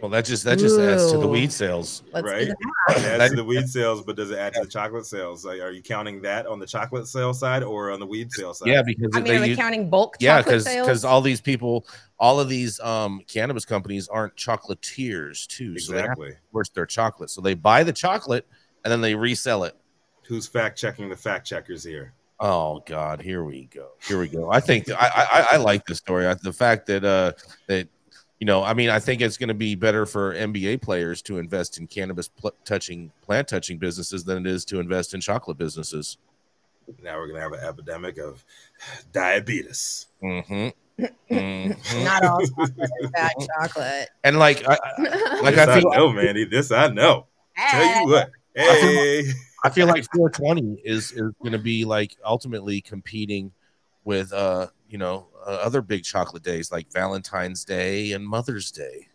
Well, 0.00 0.10
that 0.10 0.24
just 0.24 0.44
that 0.44 0.60
just 0.60 0.78
adds 0.78 1.10
to 1.10 1.18
the 1.18 1.26
weed 1.26 1.52
sales. 1.52 2.04
Let's 2.12 2.24
right? 2.24 2.46
the 2.46 2.54
It 2.90 3.20
adds 3.20 3.30
to 3.30 3.36
the 3.36 3.44
weed 3.44 3.68
sales, 3.68 4.02
but 4.02 4.14
does 4.14 4.30
it 4.30 4.38
add 4.38 4.54
to 4.54 4.60
the 4.60 4.68
chocolate 4.68 5.06
sales? 5.06 5.44
Like, 5.44 5.60
are 5.60 5.72
you 5.72 5.82
counting 5.82 6.22
that 6.22 6.46
on 6.46 6.60
the 6.60 6.66
chocolate 6.66 7.08
sales 7.08 7.40
side 7.40 7.64
or 7.64 7.90
on 7.90 7.98
the 7.98 8.06
weed 8.06 8.30
sales 8.30 8.60
side? 8.60 8.68
Yeah, 8.68 8.82
because 8.82 9.10
I 9.14 9.18
mean, 9.18 9.24
they 9.24 9.36
are 9.38 9.40
we 9.40 9.48
use- 9.48 9.56
counting 9.56 9.90
bulk 9.90 10.16
yeah, 10.20 10.40
because 10.40 10.64
because 10.64 11.04
all 11.04 11.20
these 11.20 11.40
people, 11.40 11.84
all 12.20 12.38
of 12.38 12.48
these 12.48 12.78
um 12.78 13.22
cannabis 13.26 13.64
companies 13.64 14.06
aren't 14.06 14.36
chocolatiers 14.36 15.48
too. 15.48 15.76
So 15.78 15.92
they 15.92 16.02
have 16.02 16.16
to 16.16 16.22
exactly. 16.22 16.70
their 16.74 16.86
chocolate. 16.86 17.30
So 17.30 17.40
they 17.40 17.54
buy 17.54 17.82
the 17.82 17.92
chocolate 17.92 18.46
and 18.84 18.92
then 18.92 19.00
they 19.00 19.16
resell 19.16 19.64
it. 19.64 19.74
Who's 20.28 20.46
fact 20.46 20.78
checking 20.78 21.08
the 21.08 21.16
fact 21.16 21.44
checkers 21.44 21.82
here? 21.82 22.14
Oh 22.38 22.84
God, 22.86 23.20
here 23.20 23.42
we 23.42 23.64
go. 23.64 23.88
Here 24.06 24.20
we 24.20 24.28
go. 24.28 24.48
I 24.48 24.60
think 24.60 24.88
I 24.90 25.26
I, 25.32 25.46
I 25.52 25.56
like 25.56 25.84
this 25.86 25.98
story. 25.98 26.28
I, 26.28 26.34
the 26.34 26.52
fact 26.52 26.86
that 26.86 27.04
uh 27.04 27.32
that 27.66 27.88
you 28.40 28.46
know, 28.46 28.62
I 28.62 28.72
mean, 28.74 28.88
I 28.90 29.00
think 29.00 29.20
it's 29.20 29.36
going 29.36 29.48
to 29.48 29.54
be 29.54 29.74
better 29.74 30.06
for 30.06 30.32
NBA 30.34 30.80
players 30.82 31.22
to 31.22 31.38
invest 31.38 31.78
in 31.78 31.86
cannabis 31.86 32.28
pl- 32.28 32.54
touching 32.64 33.10
plant 33.22 33.48
touching 33.48 33.78
businesses 33.78 34.24
than 34.24 34.46
it 34.46 34.50
is 34.50 34.64
to 34.66 34.78
invest 34.80 35.12
in 35.14 35.20
chocolate 35.20 35.58
businesses. 35.58 36.18
Now 37.02 37.18
we're 37.18 37.28
gonna 37.28 37.40
have 37.40 37.52
an 37.52 37.60
epidemic 37.60 38.16
of 38.18 38.44
diabetes. 39.12 40.06
Mm-hmm. 40.22 40.68
Mhm. 41.30 42.04
Not 42.04 42.24
all 42.24 42.40
chocolate 42.44 42.90
is 43.02 43.10
bad 43.10 43.32
chocolate. 43.60 44.08
And 44.24 44.36
like, 44.38 44.66
I, 44.68 44.72
I- 44.98 45.40
like 45.42 45.54
this 45.54 45.68
I 45.68 45.76
I, 45.78 45.80
know, 45.80 46.08
Manndie. 46.10 46.50
This 46.50 46.72
I 46.72 46.88
know. 46.88 47.26
Tell 47.56 47.80
Eh. 47.82 48.00
you 48.00 48.06
what. 48.08 48.30
Hey, 48.56 49.22
I 49.62 49.70
feel 49.70 49.86
like 49.86 50.04
420 50.12 50.80
is 50.84 51.12
is 51.12 51.30
going 51.40 51.52
to 51.52 51.58
be 51.58 51.84
like 51.84 52.16
ultimately 52.24 52.80
competing 52.80 53.52
with 54.04 54.32
uh 54.32 54.66
you 54.88 54.98
know 54.98 55.28
other 55.52 55.82
big 55.82 56.04
chocolate 56.04 56.42
days 56.42 56.70
like 56.70 56.92
Valentine's 56.92 57.64
Day 57.64 58.12
and 58.12 58.26
Mother's 58.26 58.70
Day. 58.70 59.08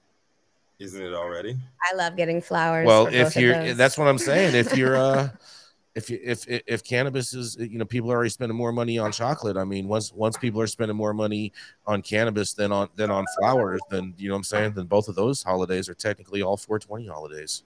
isn't 0.80 1.02
it 1.02 1.14
already? 1.14 1.58
I 1.92 1.96
love 1.96 2.16
getting 2.16 2.42
flowers. 2.42 2.88
Well, 2.88 3.08
if 3.08 3.36
you're, 3.36 3.74
that's 3.74 3.98
what 3.98 4.08
I'm 4.08 4.18
saying. 4.18 4.56
If 4.56 4.76
you're 4.76 4.96
uh 4.96 5.30
if 5.96 6.10
you 6.10 6.20
if 6.24 6.48
if 6.48 6.62
if 6.66 6.84
cannabis 6.84 7.34
is 7.34 7.56
you 7.60 7.78
know 7.78 7.86
people 7.86 8.12
are 8.12 8.16
already 8.16 8.30
spending 8.30 8.58
more 8.58 8.72
money 8.72 8.98
on 8.98 9.12
chocolate. 9.12 9.58
I 9.58 9.64
mean, 9.64 9.88
once 9.88 10.12
once 10.12 10.38
people 10.38 10.60
are 10.62 10.68
spending 10.68 10.98
more 10.98 11.14
money 11.14 11.54
on 11.86 12.02
cannabis 12.02 12.54
than 12.54 12.72
on 12.72 12.90
than 12.96 13.12
on 13.12 13.26
flowers, 13.40 13.82
then 13.90 14.14
you 14.18 14.30
know 14.30 14.36
what 14.36 14.40
I'm 14.40 14.44
saying. 14.44 14.74
Then 14.74 14.86
both 14.86 15.08
of 15.08 15.16
those 15.16 15.44
holidays 15.44 15.90
are 15.90 15.94
technically 15.94 16.42
all 16.42 16.58
420 16.58 17.08
holidays. 17.08 17.64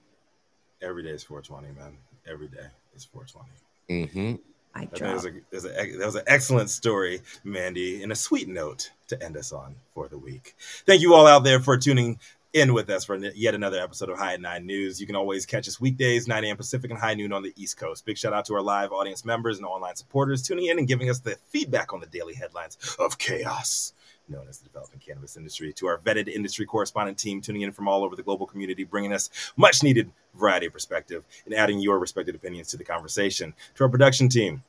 Every 0.82 1.04
day 1.04 1.10
is 1.10 1.24
420, 1.24 1.80
man. 1.80 1.98
Every 2.28 2.48
day 2.48 2.68
is 2.96 3.06
420. 3.06 4.06
Mm-hmm. 4.06 4.36
I 4.78 4.86
drop. 4.86 5.00
there's 5.00 5.26
a, 5.26 5.32
there's 5.50 5.66
a, 5.66 5.98
that 5.98 6.06
was 6.06 6.16
an 6.16 6.24
excellent 6.28 6.70
story, 6.70 7.22
Manndie, 7.46 8.04
and 8.04 8.12
a 8.12 8.16
sweet 8.16 8.48
note 8.48 8.92
to 9.08 9.22
end 9.24 9.38
us 9.38 9.52
on 9.52 9.76
for 9.94 10.08
the 10.08 10.18
week. 10.18 10.56
Thank 10.86 11.02
you 11.02 11.14
all 11.14 11.28
out 11.28 11.44
there 11.44 11.60
for 11.60 11.78
tuning 11.78 12.20
in 12.54 12.74
with 12.74 12.90
us 12.90 13.06
for 13.06 13.16
yet 13.18 13.56
another 13.56 13.80
episode 13.80 14.10
of 14.10 14.18
High 14.18 14.34
at 14.34 14.42
Nine 14.42 14.66
News. 14.66 15.00
You 15.00 15.08
can 15.08 15.16
always 15.16 15.46
catch 15.46 15.68
us 15.68 15.80
weekdays, 15.80 16.28
9 16.28 16.44
a.m. 16.44 16.58
Pacific 16.58 16.90
and 16.92 17.00
high 17.00 17.14
noon 17.14 17.34
on 17.34 17.44
the 17.44 17.54
East 17.56 17.78
Coast. 17.78 18.06
Big 18.06 18.18
shout 18.18 18.34
out 18.34 18.46
to 18.46 18.54
our 18.56 18.62
live 18.62 18.92
audience 18.92 19.26
members 19.26 19.58
and 19.58 19.66
online 19.66 19.96
supporters 19.96 20.42
tuning 20.42 20.66
in 20.66 20.80
and 20.80 20.88
giving 20.88 21.10
us 21.10 21.20
the 21.20 21.38
feedback 21.50 21.94
on 21.94 22.00
the 22.00 22.08
daily 22.08 22.34
headlines 22.34 22.78
of 23.00 23.18
chaos 23.18 23.94
known 24.30 24.48
as 24.48 24.60
the 24.60 24.66
developing 24.66 25.00
cannabis 25.00 25.38
industry. 25.38 25.74
To 25.74 25.88
our 25.88 25.98
vetted 25.98 26.28
industry 26.28 26.66
correspondent 26.66 27.18
team 27.18 27.42
tuning 27.42 27.62
in 27.62 27.72
from 27.72 27.88
all 27.88 28.04
over 28.04 28.16
the 28.16 28.24
global 28.24 28.46
community, 28.46 28.84
bringing 28.84 29.14
us 29.14 29.30
much 29.56 29.84
needed 29.84 30.12
variety 30.36 30.68
of 30.68 30.74
perspective 30.74 31.26
and 31.46 31.54
adding 31.54 31.80
your 31.80 32.00
respected 32.00 32.36
opinions 32.36 32.68
to 32.70 32.78
the 32.78 32.84
conversation. 32.84 33.54
To 33.76 33.84
our 33.84 33.90
production 33.90 34.30
team, 34.30 34.64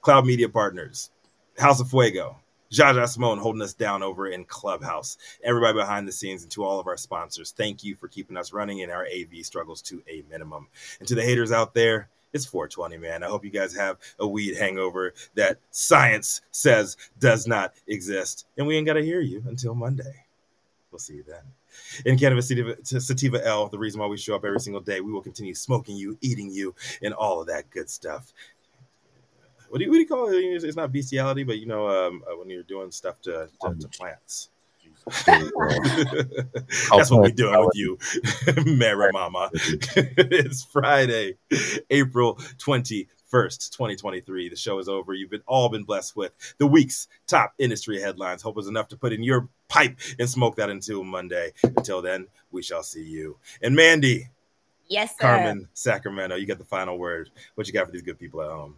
Cloud 0.00 0.26
Media 0.26 0.48
Partners, 0.48 1.10
House 1.58 1.80
of 1.80 1.88
Fuego, 1.88 2.38
Jaja 2.72 3.06
Simone 3.06 3.38
holding 3.38 3.60
us 3.60 3.74
down 3.74 4.02
over 4.02 4.28
in 4.28 4.44
Clubhouse, 4.46 5.18
everybody 5.44 5.74
behind 5.74 6.08
the 6.08 6.12
scenes, 6.12 6.42
and 6.42 6.50
to 6.52 6.64
all 6.64 6.80
of 6.80 6.86
our 6.86 6.96
sponsors, 6.96 7.50
thank 7.50 7.84
you 7.84 7.94
for 7.94 8.08
keeping 8.08 8.36
us 8.36 8.52
running 8.52 8.82
and 8.82 8.90
our 8.90 9.06
AV 9.06 9.44
struggles 9.44 9.82
to 9.82 10.02
a 10.08 10.24
minimum. 10.30 10.68
And 10.98 11.06
to 11.06 11.14
the 11.14 11.22
haters 11.22 11.52
out 11.52 11.74
there, 11.74 12.08
it's 12.32 12.46
420, 12.46 12.96
man. 12.96 13.22
I 13.22 13.26
hope 13.26 13.44
you 13.44 13.50
guys 13.50 13.74
have 13.74 13.98
a 14.18 14.26
weed 14.26 14.56
hangover 14.56 15.14
that 15.34 15.58
science 15.70 16.40
says 16.50 16.96
does 17.18 17.46
not 17.46 17.74
exist. 17.86 18.46
And 18.56 18.66
we 18.66 18.76
ain't 18.76 18.86
got 18.86 18.94
to 18.94 19.04
hear 19.04 19.20
you 19.20 19.42
until 19.46 19.74
Monday. 19.74 20.24
We'll 20.90 20.98
see 20.98 21.14
you 21.14 21.24
then. 21.26 21.42
In 22.04 22.18
Cannabis 22.18 22.48
Sativa, 22.84 23.46
L, 23.46 23.68
the 23.68 23.78
reason 23.78 24.00
why 24.00 24.06
we 24.06 24.18
show 24.18 24.34
up 24.34 24.44
every 24.44 24.60
single 24.60 24.82
day, 24.82 25.00
we 25.00 25.10
will 25.10 25.22
continue 25.22 25.54
smoking 25.54 25.96
you, 25.96 26.18
eating 26.20 26.50
you, 26.50 26.74
and 27.02 27.14
all 27.14 27.40
of 27.40 27.46
that 27.46 27.70
good 27.70 27.88
stuff. 27.88 28.32
What 29.70 29.78
do 29.78 29.84
you, 29.84 29.90
what 29.90 29.96
do 29.96 30.00
you 30.00 30.06
call 30.06 30.28
it? 30.28 30.36
It's 30.36 30.76
not 30.76 30.92
bestiality, 30.92 31.44
but 31.44 31.58
you 31.58 31.66
know, 31.66 31.88
um, 31.88 32.22
uh, 32.30 32.36
when 32.36 32.50
you're 32.50 32.62
doing 32.62 32.90
stuff 32.90 33.22
to, 33.22 33.48
to, 33.62 33.74
to 33.74 33.88
plants. 33.88 34.50
That's 35.26 37.10
what 37.10 37.20
we're 37.20 37.30
doing 37.30 37.58
with 37.58 37.74
you, 37.74 37.98
Mary 38.66 39.10
Mama. 39.12 39.50
it's 39.54 40.64
Friday, 40.64 41.36
April 41.90 42.36
21st, 42.58 43.70
2023. 43.70 44.48
The 44.48 44.56
show 44.56 44.78
is 44.78 44.88
over. 44.88 45.12
You've 45.12 45.30
been 45.30 45.42
all 45.46 45.68
been 45.68 45.82
blessed 45.82 46.16
with 46.16 46.32
the 46.58 46.66
week's 46.66 47.08
top 47.26 47.54
industry 47.58 48.00
headlines. 48.00 48.42
Hope 48.42 48.58
is 48.58 48.68
enough 48.68 48.88
to 48.88 48.96
put 48.96 49.12
in 49.12 49.24
your 49.24 49.48
pipe 49.68 49.98
and 50.20 50.30
smoke 50.30 50.56
that 50.56 50.70
until 50.70 51.02
Monday. 51.02 51.52
Until 51.64 52.00
then, 52.00 52.28
we 52.52 52.62
shall 52.62 52.84
see 52.84 53.02
you. 53.02 53.36
And 53.60 53.76
Manndie, 53.76 54.28
yes, 54.86 55.12
sir. 55.12 55.22
Carmen, 55.22 55.68
Sacramento, 55.74 56.36
you 56.36 56.46
got 56.46 56.58
the 56.58 56.64
final 56.64 56.96
word. 56.96 57.30
What 57.56 57.66
you 57.66 57.72
got 57.72 57.86
for 57.86 57.92
these 57.92 58.02
good 58.02 58.20
people 58.20 58.40
at 58.40 58.50
home? 58.50 58.76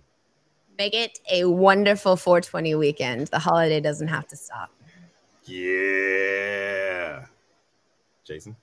Make 0.79 0.95
it 0.95 1.19
a 1.31 1.45
wonderful 1.45 2.17
420 2.17 2.75
weekend. 2.77 3.27
The 3.29 3.39
holiday 3.39 3.81
doesn't 3.81 4.09
have 4.09 4.27
to 4.29 4.37
stop. 4.37 4.71
Yeah. 5.47 7.27
Jason? 8.25 8.57